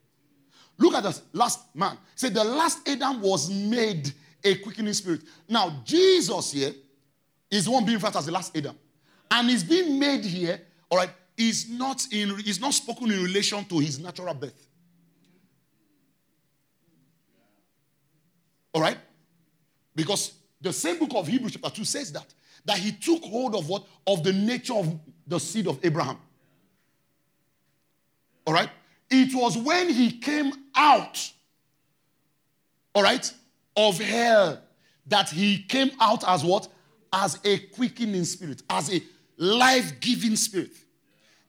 [0.77, 1.97] Look at the last man.
[2.15, 4.11] Say the last Adam was made
[4.43, 5.21] a quickening spirit.
[5.47, 6.73] Now, Jesus here
[7.49, 8.77] is one being referred as the last Adam.
[9.29, 13.63] And he's being made here, all right, is not in is not spoken in relation
[13.65, 14.67] to his natural birth.
[18.73, 18.97] All right?
[19.95, 22.27] Because The same book of Hebrews, chapter 2, says that.
[22.63, 23.83] That he took hold of what?
[24.05, 26.17] Of the nature of the seed of Abraham.
[28.45, 28.69] All right?
[29.11, 31.31] It was when he came out,
[32.95, 33.31] all right,
[33.75, 34.61] of hell
[35.07, 36.69] that he came out as what?
[37.11, 39.03] As a quickening spirit, as a
[39.37, 40.71] life giving spirit.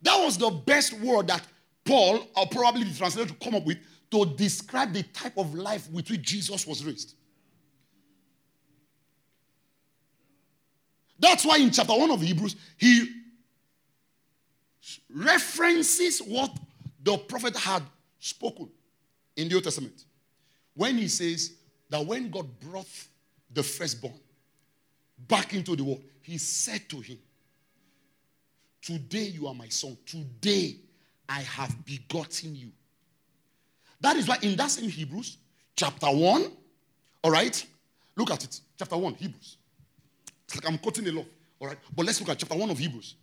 [0.02, 1.46] That was the best word that
[1.84, 3.78] Paul, or probably the translator, to come up with
[4.10, 7.14] to describe the type of life with which Jesus was raised.
[11.18, 13.08] That's why in chapter 1 of Hebrews, he
[15.08, 16.50] references what
[17.02, 17.82] the prophet had
[18.18, 18.70] spoken
[19.36, 20.04] in the Old Testament.
[20.74, 21.54] When he says
[21.90, 22.88] that when God brought
[23.52, 24.14] the firstborn
[25.28, 27.18] back into the world, he said to him,
[28.80, 29.96] Today you are my son.
[30.04, 30.76] Today
[31.28, 32.70] I have begotten you.
[34.00, 35.38] That is why in that same Hebrews,
[35.76, 36.50] chapter 1,
[37.22, 37.64] all right,
[38.16, 38.60] look at it.
[38.76, 39.56] Chapter 1, Hebrews.
[40.44, 41.26] It's like I'm quoting a lot,
[41.60, 43.14] all right, but let's look at chapter 1 of Hebrews.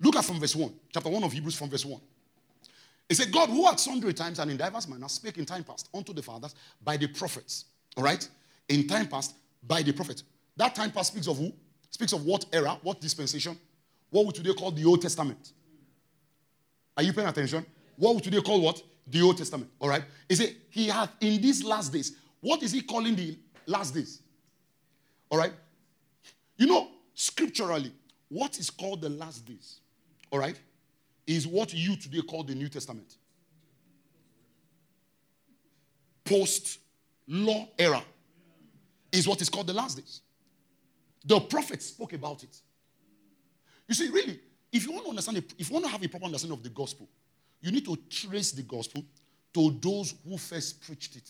[0.00, 0.72] Look at from verse 1.
[0.92, 2.00] Chapter 1 of Hebrews from verse 1.
[3.12, 5.90] It said, God, who at sundry times and in diverse manners spake in time past
[5.92, 7.66] unto the fathers by the prophets.
[7.94, 8.26] All right?
[8.70, 10.24] In time past by the prophets.
[10.56, 11.52] That time past speaks of who?
[11.90, 13.58] Speaks of what era, what dispensation?
[14.08, 15.52] What would today call the Old Testament?
[16.96, 17.66] Are you paying attention?
[17.96, 18.82] What would today call what?
[19.06, 19.70] The Old Testament.
[19.78, 20.04] All right?
[20.26, 22.16] He said, he hath in these last days?
[22.40, 23.36] What is he calling the
[23.66, 24.22] last days?
[25.28, 25.52] All right?
[26.56, 27.92] You know, scripturally,
[28.30, 29.80] what is called the last days?
[30.30, 30.58] All right?
[31.26, 33.16] Is what you today call the New Testament.
[36.24, 36.78] Post
[37.28, 38.02] law era
[39.12, 40.20] is what is called the last days.
[41.24, 42.56] The prophets spoke about it.
[43.86, 44.40] You see, really,
[44.72, 46.70] if you want to understand, if you want to have a proper understanding of the
[46.70, 47.08] gospel,
[47.60, 49.04] you need to trace the gospel
[49.54, 51.28] to those who first preached it.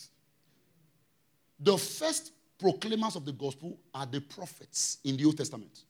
[1.59, 5.83] The first proclaimers of the gospel are the prophets in the Old Testament.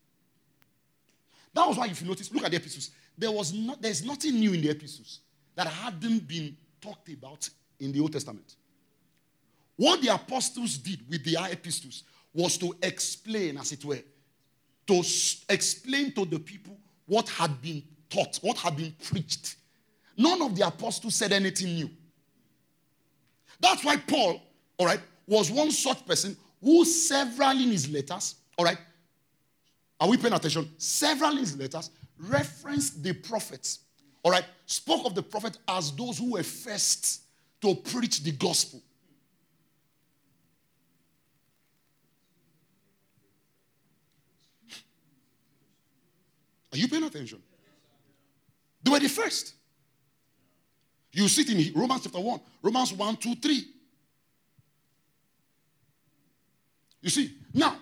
[1.54, 2.90] That was why, if you notice, look at the epistles.
[3.18, 5.20] There was not, there's nothing new in the epistles
[5.56, 7.50] that hadn't been talked about
[7.80, 8.56] in the Old Testament.
[9.76, 12.04] What the apostles did with the epistles
[12.34, 14.02] was to explain, as it were,
[14.88, 15.04] to
[15.50, 19.56] explain to the people what had been taught, what had been preached.
[20.18, 21.90] None of the apostles said anything new.
[23.60, 24.42] That's why Paul,
[24.78, 28.78] all right, was one such person who several in his letters, all right,
[30.00, 30.70] are we paying attention?
[30.78, 31.90] Several in his letters
[32.30, 33.80] referenced the prophets,
[34.24, 37.24] all right, spoke of the prophet as those who were first
[37.62, 38.82] to preach the gospel.
[46.72, 47.42] Are you paying attention?
[48.82, 49.54] They were the first.
[51.12, 53.68] You see it in Romans chapter 1, Romans 1, 2, 3.
[57.02, 57.78] You see, now,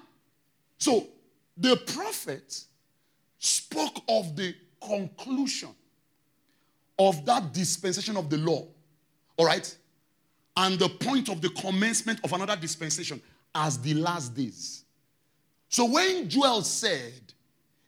[0.78, 1.08] so
[1.56, 2.66] the prophet
[3.42, 5.70] spoke of the conclusion
[7.00, 8.68] of that dispensation of the law,
[9.36, 9.76] all right,
[10.58, 13.20] and the point of the commencement of another dispensation
[13.56, 14.86] as the last days.
[15.70, 17.34] So when Joel said,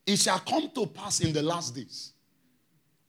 [0.06, 2.14] It shall come to pass in the last days,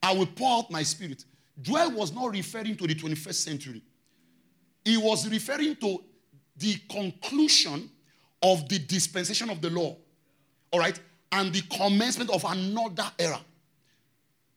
[0.01, 1.25] I will pour out my spirit.
[1.61, 3.81] Joel was not referring to the 21st century,
[4.83, 6.03] he was referring to
[6.57, 7.89] the conclusion
[8.43, 9.97] of the dispensation of the law.
[10.71, 10.99] All right?
[11.31, 13.39] And the commencement of another era,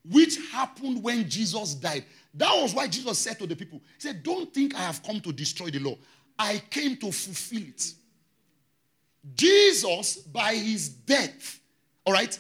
[0.09, 2.05] which happened when Jesus died.
[2.35, 5.21] That was why Jesus said to the people, He said, Don't think I have come
[5.21, 5.97] to destroy the law.
[6.39, 7.93] I came to fulfill it.
[9.35, 11.61] Jesus, by his death,
[12.05, 12.39] all right,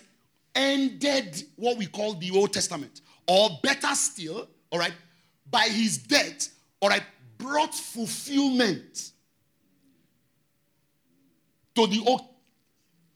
[0.55, 3.01] ended what we call the Old Testament.
[3.27, 4.95] Or better still, all right,
[5.51, 6.49] by his death,
[6.81, 7.03] all right,
[7.37, 9.11] brought fulfillment
[11.75, 12.28] to the Old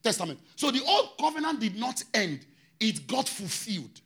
[0.03, 0.41] Testament.
[0.57, 2.45] So the Old Covenant did not end,
[2.81, 4.01] it got fulfilled.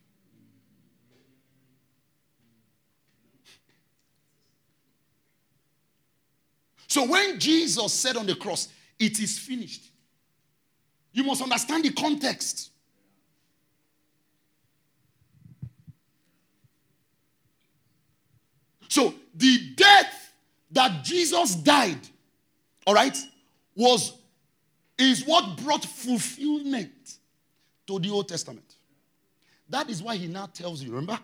[6.89, 8.69] So when Jesus said on the cross,
[8.99, 9.91] it is finished,
[11.13, 12.71] you must understand the context.
[18.89, 20.33] So the death
[20.71, 21.99] that Jesus died,
[22.87, 23.17] all right,
[23.75, 24.15] was
[24.99, 27.19] is what brought fulfillment
[27.87, 28.77] to the Old Testament.
[29.69, 31.19] That is why he now tells you, remember,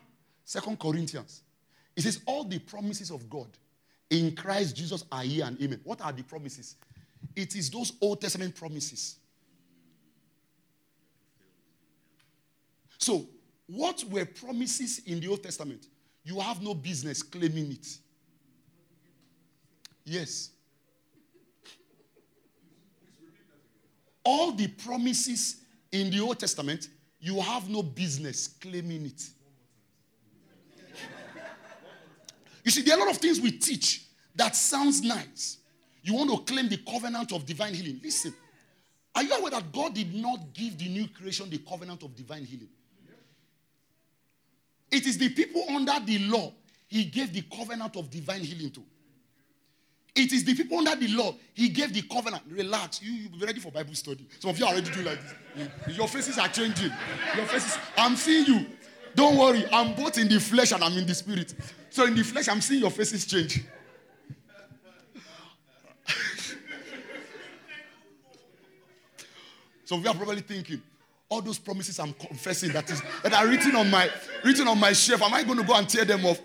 [0.45, 1.43] Second Corinthians.
[1.95, 3.49] He says, All the promises of God
[4.11, 5.81] in Christ Jesus are here and amen.
[5.85, 6.77] What are the promises?
[7.35, 9.17] It is those Old Testament promises.
[12.99, 13.27] So,
[13.67, 15.87] what were promises in the Old Testament?
[16.25, 17.87] You have no business claiming it.
[20.05, 20.52] Yes.
[24.25, 25.57] All the promises
[25.91, 26.89] in the Old Testament,
[27.21, 29.23] you have no business claiming it.
[32.65, 35.59] You see, there are a lot of things we teach that sounds nice.
[36.03, 38.01] You want to claim the covenant of divine healing.
[38.03, 38.35] Listen,
[39.15, 42.45] are you aware that God did not give the new creation the covenant of divine
[42.45, 42.69] healing?
[44.91, 46.53] It is the people under the law
[46.87, 48.85] he gave the covenant of divine healing to.
[50.15, 52.43] It is the people under the law he gave the covenant.
[52.51, 54.27] Relax, you you be ready for Bible study.
[54.41, 55.19] Some of you are already doing like
[55.57, 55.97] this.
[55.97, 56.93] Your faces are changing.
[57.35, 58.67] Your faces, I'm seeing you.
[59.15, 61.55] Don't worry, I'm both in the flesh and I'm in the spirit.
[61.91, 63.65] So in the flesh, I'm seeing your faces change.
[69.91, 70.81] Of you are probably thinking,
[71.29, 74.11] all those promises I'm confessing that is that are written on my
[74.43, 75.21] written on my shelf.
[75.21, 76.41] Am I going to go and tear them off?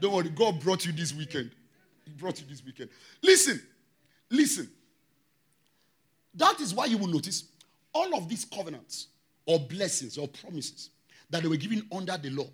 [0.00, 1.52] Don't worry, God brought you this weekend.
[2.04, 2.90] He brought you this weekend.
[3.22, 3.60] Listen,
[4.30, 4.68] listen.
[6.34, 7.44] That is why you will notice
[7.92, 9.08] all of these covenants
[9.46, 10.90] or blessings or promises
[11.30, 12.46] that they were given under the law,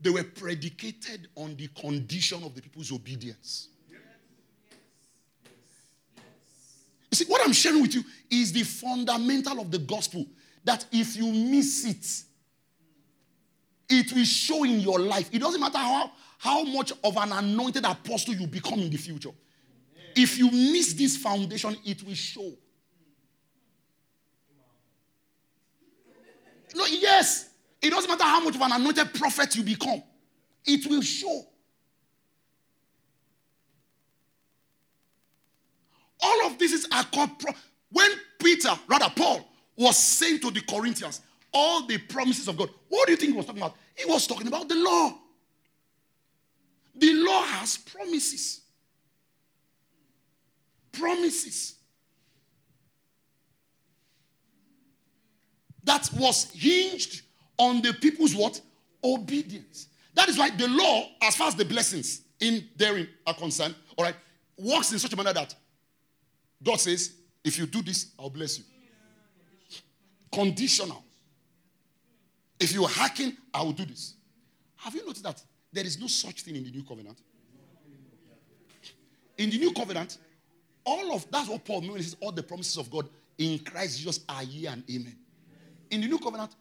[0.00, 3.68] they were predicated on the condition of the people's obedience.
[7.10, 10.24] You see, what I'm sharing with you is the fundamental of the gospel
[10.64, 12.24] that if you miss it,
[13.88, 15.28] it will show in your life.
[15.32, 19.28] It doesn't matter how, how much of an anointed apostle you become in the future.
[20.16, 22.50] If you miss this foundation, it will show.
[26.74, 27.50] No, yes.
[27.82, 30.02] It doesn't matter how much of an anointed prophet you become,
[30.64, 31.42] it will show.
[36.22, 37.52] All of this is a pro-
[37.92, 39.46] when Peter, rather Paul,
[39.76, 41.20] was saying to the Corinthians
[41.52, 42.70] all the promises of God.
[42.88, 43.76] What do you think he was talking about?
[43.94, 45.18] He was talking about the law.
[47.00, 48.60] The law has promises.
[50.92, 51.76] Promises.
[55.82, 57.22] That was hinged
[57.56, 58.60] on the people's what?
[59.02, 59.88] Obedience.
[60.14, 64.04] That is why the law, as far as the blessings in therein are concerned, all
[64.04, 64.16] right,
[64.58, 65.54] works in such a manner that
[66.62, 68.64] God says, if you do this, I'll bless you.
[70.30, 71.02] Conditional.
[72.58, 74.14] If you are hacking, I will do this.
[74.76, 77.18] Have you noticed that there is no such thing in the new covenant?
[79.38, 80.18] In the new covenant,
[80.84, 84.42] all of that's what Paul means all the promises of God in Christ Jesus are
[84.42, 85.16] ye and amen.
[85.90, 86.54] In the new covenant,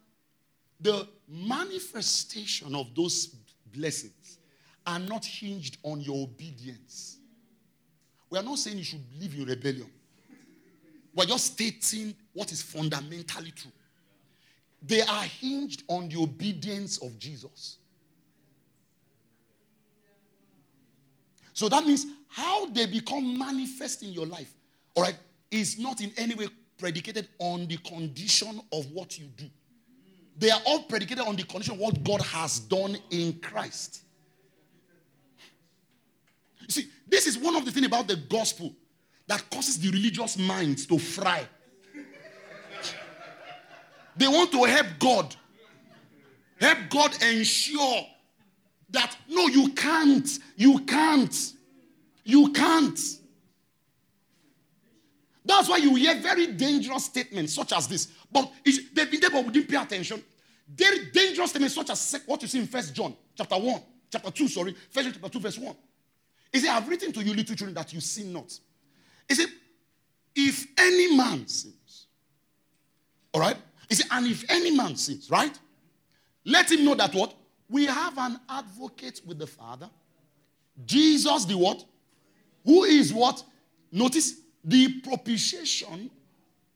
[0.79, 3.35] the manifestation of those
[3.73, 4.39] blessings
[4.85, 7.17] are not hinged on your obedience.
[8.29, 9.89] We are not saying you should live in rebellion.
[11.13, 13.71] We're just stating what is fundamentally true.
[14.81, 17.77] They are hinged on the obedience of Jesus.
[21.59, 24.49] So that means how they become manifest in your life,
[24.95, 25.17] all right,
[25.51, 29.43] is not in any way predicated on the condition of what you do.
[30.37, 34.03] They are all predicated on the condition of what God has done in Christ.
[36.61, 38.73] You see, this is one of the things about the gospel
[39.27, 41.45] that causes the religious minds to fry.
[44.15, 45.35] They want to help God.
[46.61, 48.05] Help God ensure
[48.91, 50.27] that no, you can't.
[50.55, 51.53] You can't.
[52.23, 52.99] You can't.
[55.45, 58.07] That's why you hear very dangerous statements such as this.
[58.31, 60.23] But they've been there, but we didn't pay attention.
[60.67, 64.47] Very dangerous statements such as what you see in First John chapter 1, chapter 2,
[64.47, 65.75] sorry, First John chapter 2, verse 1.
[66.53, 68.59] He said, I've written to you, little children, that you sin not.
[69.27, 69.47] He said,
[70.35, 72.07] if any man sins,
[73.33, 73.57] all right?
[73.87, 75.57] He said, and if any man sins, right?
[76.45, 77.33] Let him know that what?
[77.69, 79.89] We have an advocate with the Father.
[80.85, 81.85] Jesus, the what?
[82.65, 83.43] Who is what?
[83.91, 86.09] Notice the propitiation.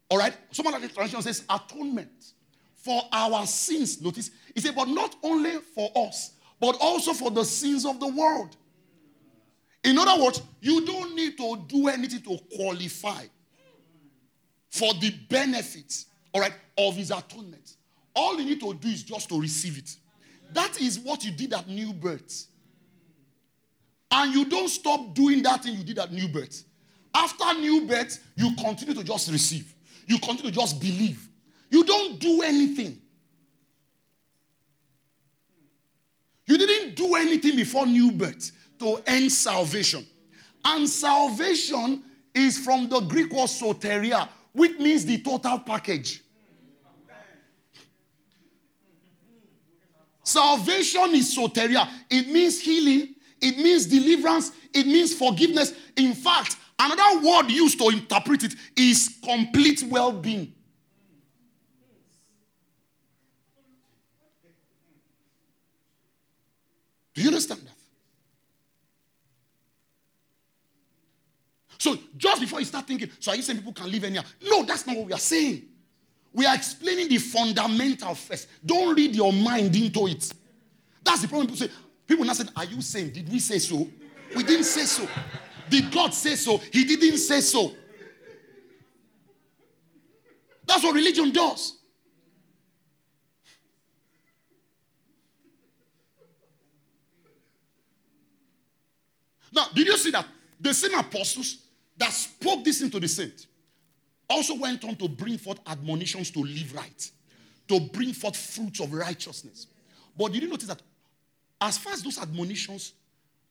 [0.09, 0.35] All right.
[0.51, 2.33] Some other translation says atonement
[2.75, 4.01] for our sins.
[4.01, 4.29] Notice.
[4.53, 8.55] He said, but not only for us, but also for the sins of the world.
[9.83, 13.25] In other words, you don't need to do anything to qualify
[14.69, 17.75] for the benefits, all right, of his atonement.
[18.15, 19.95] All you need to do is just to receive it.
[20.53, 22.47] That is what you did at new birth.
[24.11, 26.63] And you don't stop doing that thing you did at new birth.
[27.15, 29.73] After new birth, you continue to just receive.
[30.07, 31.27] You continue to just believe.
[31.69, 32.99] You don't do anything.
[36.45, 40.05] You didn't do anything before new birth to earn salvation.
[40.65, 42.03] And salvation
[42.35, 46.21] is from the Greek word soteria, which means the total package.
[50.23, 51.87] Salvation is soteria.
[52.09, 55.73] It means healing, it means deliverance, it means forgiveness.
[55.97, 60.53] In fact, Another word used to interpret it is complete well being.
[67.13, 67.69] Do you understand that?
[71.77, 74.25] So just before you start thinking, so are you saying people can live anywhere?
[74.41, 75.63] No, that's not what we are saying.
[76.33, 78.47] We are explaining the fundamental first.
[78.65, 80.31] Don't read your mind into it.
[81.03, 81.47] That's the problem.
[81.47, 81.73] People say,
[82.07, 83.11] people now said, Are you saying?
[83.11, 83.87] Did we say so?
[84.35, 85.07] We didn't say so.
[85.69, 86.57] Did God say so?
[86.57, 87.73] He didn't say so.
[90.65, 91.77] That's what religion does.
[99.51, 100.25] Now, did you see that?
[100.59, 101.57] The same apostles
[101.95, 103.45] that spoke this into the saint
[104.29, 107.11] also went on to bring forth admonitions to live right,
[107.67, 109.67] to bring forth fruits of righteousness.
[110.17, 110.81] But did you notice that
[111.61, 112.93] as far as those admonitions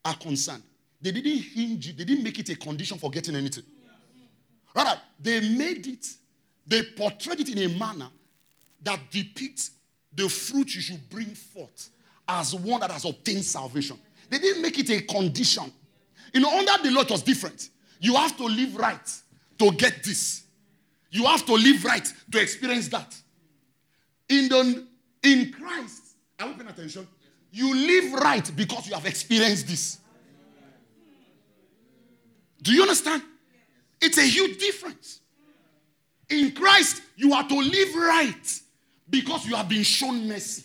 [0.05, 0.63] are concerned,
[1.01, 3.65] they didn't hinge it, they didn't make it a condition for getting anything.
[4.75, 6.07] Rather, they made it,
[6.67, 8.09] they portrayed it in a manner
[8.83, 9.73] that depicts
[10.15, 11.91] the fruit you should bring forth
[12.29, 13.99] as one that has obtained salvation.
[14.31, 15.73] They didn't make it a condition.
[16.33, 17.71] You know, under the law, it was different.
[18.01, 19.21] You have to live right
[19.59, 20.45] to get this.
[21.13, 23.15] You have to live right to experience that.
[24.31, 24.87] In the
[25.23, 27.07] in Christ, are we paying attention?
[27.53, 29.99] You live right because you have experienced this.
[32.63, 33.23] Do you understand?
[34.01, 35.21] It's a huge difference.
[36.31, 38.61] In Christ, you are to live right
[39.11, 40.65] because you have been shown mercy.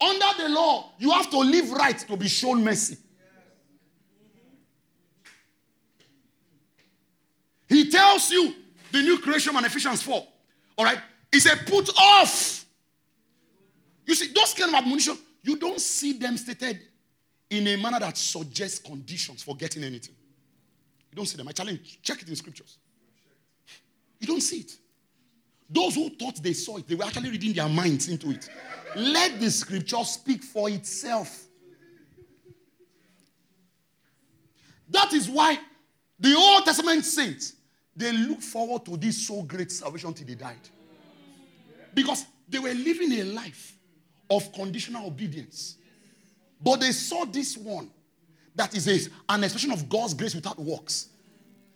[0.00, 2.96] Under the law, you have to live right to be shown mercy.
[7.68, 8.54] He tells you
[8.92, 10.26] the new creation man Ephesians 4.
[10.78, 10.98] All right?
[11.32, 12.64] He said, put off.
[14.06, 16.80] You see, those kind of admonition, you don't see them stated
[17.50, 20.14] in a manner that suggests conditions for getting anything.
[21.10, 21.48] You don't see them.
[21.48, 22.78] I challenge, check it in scriptures.
[24.20, 24.76] You don't see it.
[25.68, 28.48] Those who thought they saw it, they were actually reading their minds into it.
[28.94, 31.44] Let the scripture speak for itself.
[34.88, 35.58] That is why
[36.18, 37.54] the Old Testament saints
[37.96, 40.68] they looked forward to this so great salvation till they died.
[41.94, 43.78] Because they were living a life
[44.28, 45.76] of conditional obedience.
[46.60, 47.90] But they saw this one
[48.54, 51.08] that is a, an expression of God's grace without works.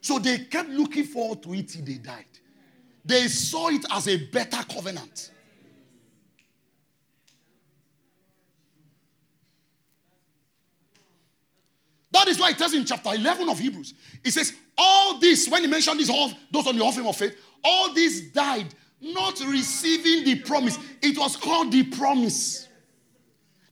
[0.01, 2.25] So they kept looking forward to it till they died.
[3.05, 5.31] They saw it as a better covenant.
[12.13, 15.63] That is why it tells in chapter 11 of Hebrews, it says, All this, when
[15.63, 20.41] he mentioned this, those on the offering of faith, all this died not receiving the
[20.43, 20.79] promise.
[21.01, 22.69] It was called the promise.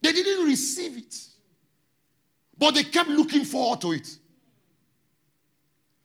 [0.00, 1.14] They didn't receive it,
[2.56, 4.08] but they kept looking forward to it.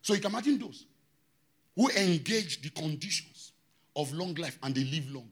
[0.01, 0.85] So you can imagine those
[1.75, 3.53] who engage the conditions
[3.95, 5.29] of long life and they live long.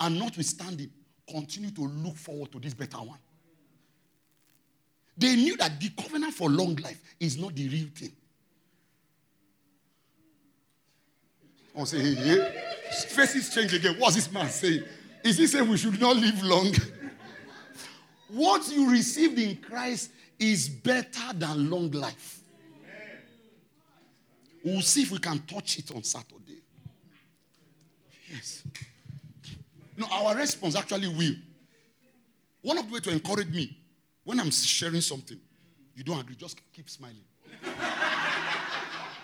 [0.00, 0.90] And notwithstanding,
[1.28, 3.18] continue to look forward to this better one.
[5.16, 8.12] They knew that the covenant for long life is not the real thing.
[11.78, 12.62] I say, hey, hey.
[13.08, 13.96] Faces change again.
[13.98, 14.84] What's this man saying?
[15.22, 16.72] Is he saying we should not live long?
[18.28, 22.40] what you received in Christ is better than long life.
[24.64, 26.60] We'll see if we can touch it on Saturday.
[28.32, 28.64] Yes.
[29.96, 31.34] No, our response actually will.
[32.62, 33.76] One of the ways to encourage me
[34.26, 35.38] when I'm sharing something,
[35.94, 37.24] you don't agree, just keep smiling.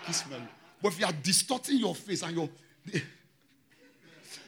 [0.05, 0.47] keep smiling.
[0.81, 2.49] But if you are distorting your face and you're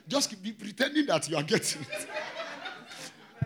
[0.08, 2.08] just keep pretending that you are getting it.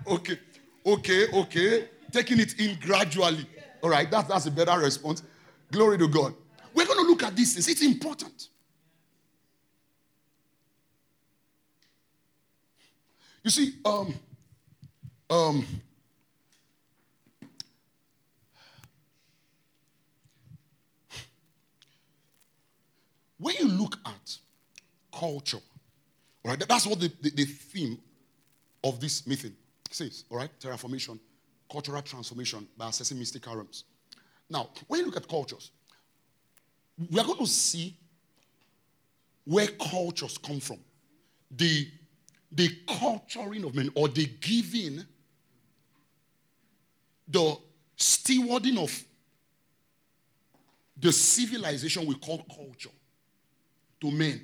[0.07, 0.38] okay,
[0.86, 1.90] okay, okay.
[2.11, 3.48] Taking it in gradually.
[3.81, 5.23] All right, that, that's a better response.
[5.72, 6.36] Glory to God.
[6.76, 7.68] We're going to look at these things.
[7.68, 8.49] It's important.
[13.44, 14.14] You see, um,
[15.27, 15.65] um,
[23.40, 24.38] When you look at
[25.18, 25.60] culture,
[26.44, 27.98] all right, that's what the, the, the theme
[28.84, 29.56] of this meeting
[29.90, 30.49] says, all right?
[30.60, 31.20] Terraformation,
[31.72, 33.86] cultural transformation by assessing mystical realms.
[34.49, 35.72] Now, when you look at cultures,
[37.10, 37.95] we are going to see
[39.45, 40.80] where cultures come from.
[41.49, 41.88] The,
[42.52, 45.06] the culturing of men or the giving,
[47.28, 47.57] the
[47.98, 49.03] stewarding of
[50.98, 52.90] the civilization we call culture
[54.01, 54.43] to men.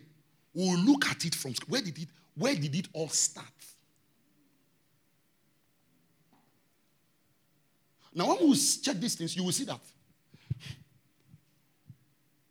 [0.53, 2.07] We'll look at it from where did it
[2.38, 3.48] where did it all start?
[8.14, 9.80] Now, when we check these things, you will see that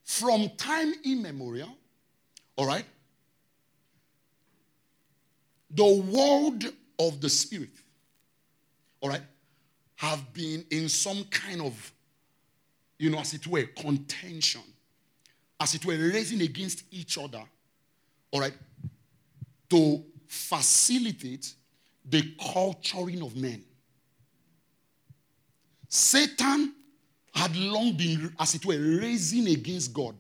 [0.05, 1.77] from time immemorial,
[2.57, 2.85] all right,
[5.71, 6.65] the world
[6.99, 7.71] of the spirit,
[9.01, 9.23] all right,
[9.97, 11.93] have been in some kind of,
[12.99, 14.63] you know, as it were, contention,
[15.65, 17.43] as it were, raising against each other,
[18.31, 18.53] all right,
[19.71, 21.55] to facilitate
[22.05, 23.65] the culturing of men.
[25.89, 26.75] Satan
[27.35, 30.15] had long been, as it were, raising against God,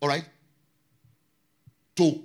[0.00, 0.28] all right,
[1.94, 2.20] to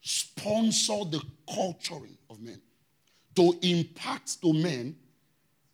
[0.00, 1.20] sponsor the
[1.52, 2.60] culturing of men,
[3.34, 4.94] to impart to men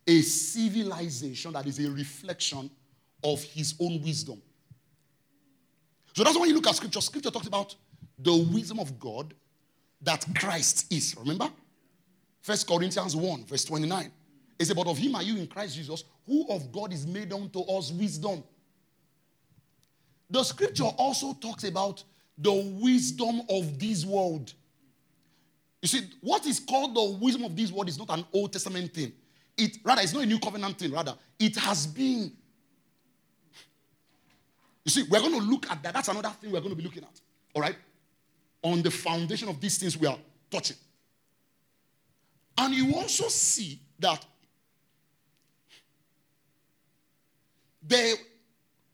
[0.07, 2.71] a civilization that is a reflection
[3.23, 4.41] of his own wisdom.
[6.15, 7.01] So that's why you look at scripture.
[7.01, 7.75] Scripture talks about
[8.19, 9.35] the wisdom of God
[10.03, 11.17] that Christ is.
[11.19, 11.49] Remember?
[12.41, 14.11] First Corinthians 1, verse 29.
[14.59, 17.61] It's But of him are you in Christ Jesus, who of God is made unto
[17.61, 18.43] us wisdom.
[20.31, 22.03] The scripture also talks about
[22.39, 24.53] the wisdom of this world.
[25.81, 28.95] You see, what is called the wisdom of this world is not an Old Testament
[28.95, 29.13] thing.
[29.57, 32.33] It rather it's not a new covenant thing, rather, it has been.
[34.85, 35.95] You see, we're going to look at that.
[35.95, 37.21] That's another thing we're going to be looking at.
[37.55, 37.77] All right?
[38.63, 40.19] On the foundation of these things we are
[40.51, 40.77] touching.
[42.59, 44.25] And you also see that
[47.83, 48.15] there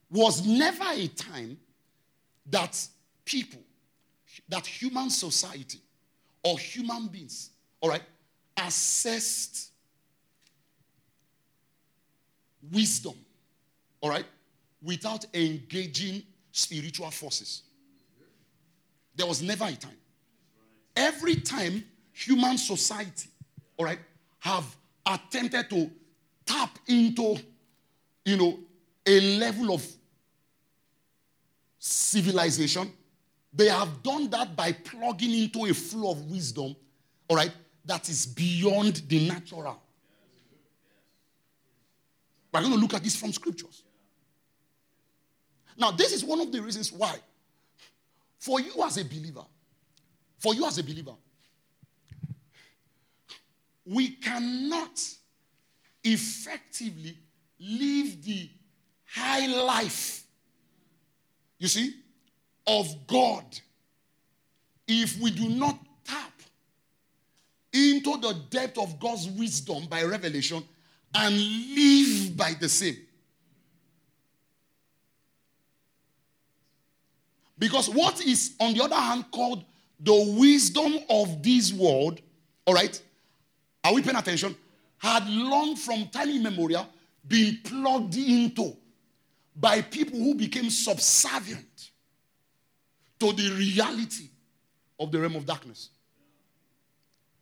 [0.09, 1.57] was never a time
[2.49, 2.87] that
[3.25, 3.61] people,
[4.47, 5.79] that human society
[6.43, 7.51] or human beings,
[7.81, 8.01] all right,
[8.57, 9.71] assessed
[12.71, 13.13] wisdom,
[14.01, 14.25] all right,
[14.81, 17.63] without engaging spiritual forces.
[19.15, 19.97] There was never a time.
[20.95, 21.83] Every time
[22.13, 23.29] human society,
[23.77, 23.99] all right,
[24.39, 24.65] have
[25.05, 25.89] attempted to
[26.45, 27.37] tap into,
[28.25, 28.59] you know,
[29.05, 29.85] a level of
[31.77, 32.91] civilization,
[33.53, 36.75] they have done that by plugging into a flow of wisdom,
[37.27, 37.51] all right,
[37.85, 39.81] that is beyond the natural.
[42.53, 43.83] We're going to look at this from scriptures.
[45.79, 47.15] Now, this is one of the reasons why,
[48.37, 49.45] for you as a believer,
[50.37, 51.13] for you as a believer,
[53.85, 55.01] we cannot
[56.03, 57.17] effectively
[57.59, 58.49] live the
[59.05, 60.23] high life,
[61.57, 61.93] you see,
[62.67, 63.45] of God
[64.87, 66.33] if we do not tap
[67.71, 70.63] into the depth of God's wisdom by revelation
[71.15, 72.97] and live by the same.
[77.59, 79.65] Because what is, on the other hand, called
[79.99, 82.21] the wisdom of this world,
[82.65, 82.99] all right,
[83.83, 84.55] are we paying attention?
[84.97, 86.87] Had long from time immemorial
[87.27, 88.75] been plugged into
[89.55, 91.91] by people who became subservient
[93.19, 94.29] to the reality
[94.97, 95.89] of the realm of darkness.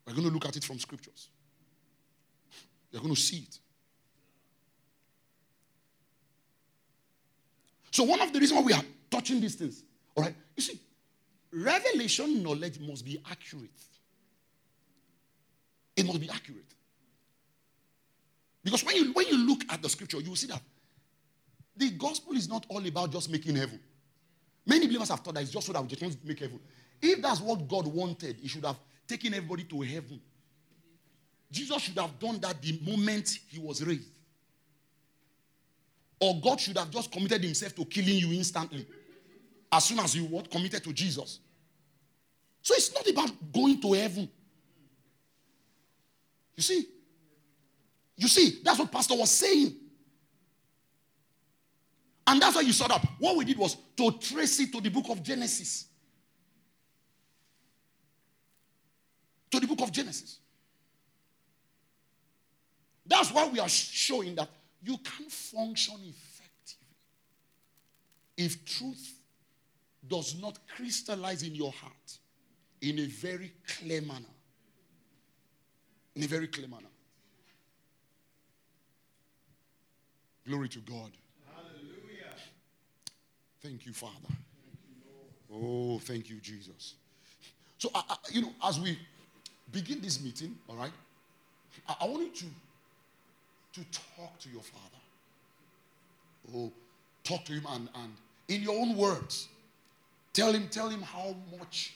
[0.05, 1.29] We're going to look at it from scriptures.
[2.91, 3.59] You're going to see it.
[7.91, 9.83] So, one of the reasons why we are touching these things,
[10.17, 10.79] all right, you see,
[11.51, 13.69] revelation knowledge must be accurate.
[15.95, 16.73] It must be accurate.
[18.63, 20.61] Because when you, when you look at the scripture, you will see that
[21.75, 23.79] the gospel is not all about just making heaven.
[24.65, 26.59] Many believers have thought that it's just so that we just want to make heaven.
[27.01, 30.19] If that's what God wanted, He should have taken everybody to heaven.
[31.51, 34.09] Jesus should have done that the moment He was raised.
[36.19, 38.87] Or God should have just committed Himself to killing you instantly
[39.77, 41.39] as soon as you were committed to Jesus.
[42.63, 44.27] So it's not about going to heaven.
[46.55, 46.87] You see?
[48.15, 49.75] You see, that's what Pastor was saying.
[52.25, 53.07] And that's why you saw that.
[53.19, 55.85] What we did was to trace it to the book of Genesis.
[59.51, 60.39] To the book of Genesis.
[63.05, 64.49] That's why we are showing that
[64.81, 66.97] you can't function effectively
[68.35, 69.16] if truth
[70.09, 72.17] does not crystallize in your heart
[72.81, 74.33] in a very clear manner.
[76.15, 76.87] In a very clear manner.
[80.47, 81.11] Glory to God.
[81.53, 82.33] Hallelujah.
[83.61, 84.13] Thank you, Father.
[84.21, 84.37] Thank
[85.49, 86.95] you, Oh, thank you, Jesus.
[87.77, 88.01] So, uh,
[88.31, 88.97] you know, as we
[89.71, 90.91] begin this meeting, all right,
[91.87, 92.49] I, I want you
[93.73, 94.83] to, to talk to your Father.
[96.55, 96.71] Oh,
[97.23, 98.13] talk to Him and, and
[98.47, 99.49] in your own words,
[100.37, 101.95] tell Him, tell Him how much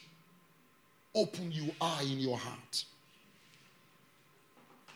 [1.14, 2.84] open you are in your heart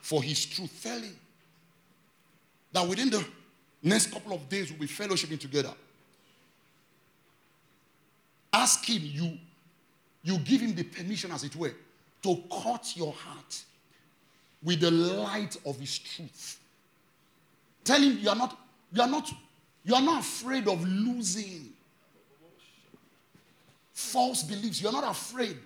[0.02, 0.80] for His truth.
[0.82, 1.16] Tell Him
[2.72, 3.24] that within the
[3.82, 5.72] next couple of days we'll be fellowshipping together.
[8.52, 9.38] ask him, you,
[10.24, 11.74] you give him the permission, as it were,
[12.22, 13.62] to cut your heart
[14.62, 16.58] with the light of his truth.
[17.84, 18.58] Tell him you are not,
[18.92, 19.30] you are not,
[19.84, 21.75] you are not afraid of losing
[23.96, 24.82] false beliefs.
[24.82, 25.56] You are not afraid.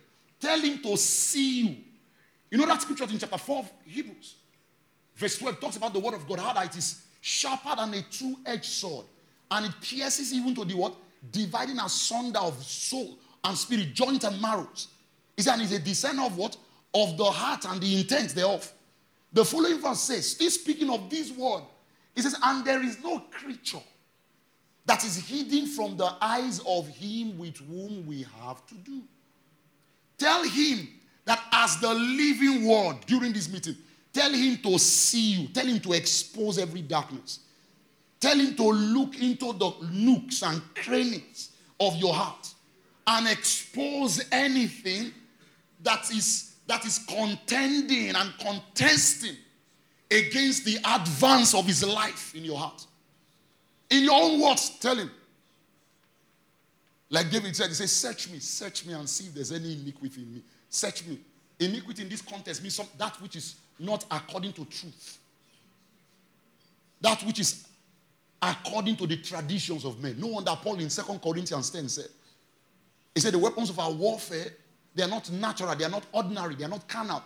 [0.40, 1.76] Tell him to see you.
[2.48, 4.36] You know that scripture in chapter 4 of Hebrews,
[5.16, 8.02] verse 12 talks about the word of God, how that it is sharper than a
[8.02, 9.06] two-edged sword,
[9.50, 10.94] and it pierces even to the what?
[11.32, 14.88] Dividing asunder of soul and spirit, joint and marrows.
[15.36, 16.56] He said, and a discerner of what?
[16.94, 18.72] Of the heart and the intent thereof.
[19.32, 21.62] The following verse says, still speaking of this word,
[22.14, 23.82] he says, and there is no creature
[24.86, 29.02] that is hidden from the eyes of him with whom we have to do.
[30.18, 30.88] Tell him
[31.24, 33.76] that as the living word during this meeting,
[34.12, 37.40] tell him to see you, tell him to expose every darkness.
[38.18, 42.52] Tell him to look into the nooks and crannies of your heart
[43.06, 45.12] and expose anything
[45.82, 49.36] that is, that is contending and contesting
[50.10, 52.86] against the advance of his life in your heart.
[53.90, 55.10] In your own words, tell him.
[57.10, 60.22] Like David said, he says, Search me, search me, and see if there's any iniquity
[60.22, 60.42] in me.
[60.68, 61.18] Search me.
[61.58, 65.18] Iniquity in this context means some, that which is not according to truth.
[67.00, 67.66] That which is
[68.40, 70.16] according to the traditions of men.
[70.18, 72.08] No wonder Paul in 2 Corinthians 10 said,
[73.14, 74.46] He said, The weapons of our warfare,
[74.94, 77.22] they are not natural, they are not ordinary, they are not carnal,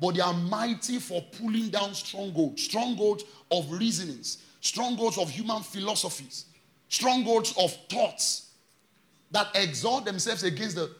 [0.00, 6.46] but they are mighty for pulling down strongholds, strongholds of reasonings, strongholds of human philosophies,
[6.88, 8.50] strongholds of thoughts
[9.30, 10.90] that exalt themselves against, the,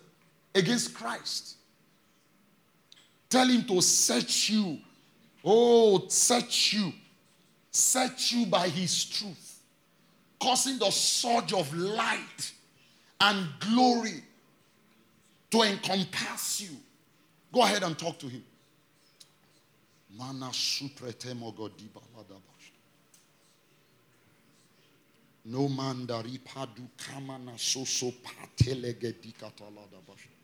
[0.55, 1.57] against Christ.
[3.29, 4.79] Tell him to search you.
[5.45, 6.93] Oh, search you.
[7.71, 9.61] Search you by his truth,
[10.41, 12.53] causing the surge of light
[13.21, 14.23] and glory
[15.51, 16.77] to encompass you.
[17.53, 18.43] Go ahead and talk to him.
[20.17, 22.03] Mana supretemo godiba
[25.49, 30.38] No mandari padu kamana soso patelege dikata ladabash.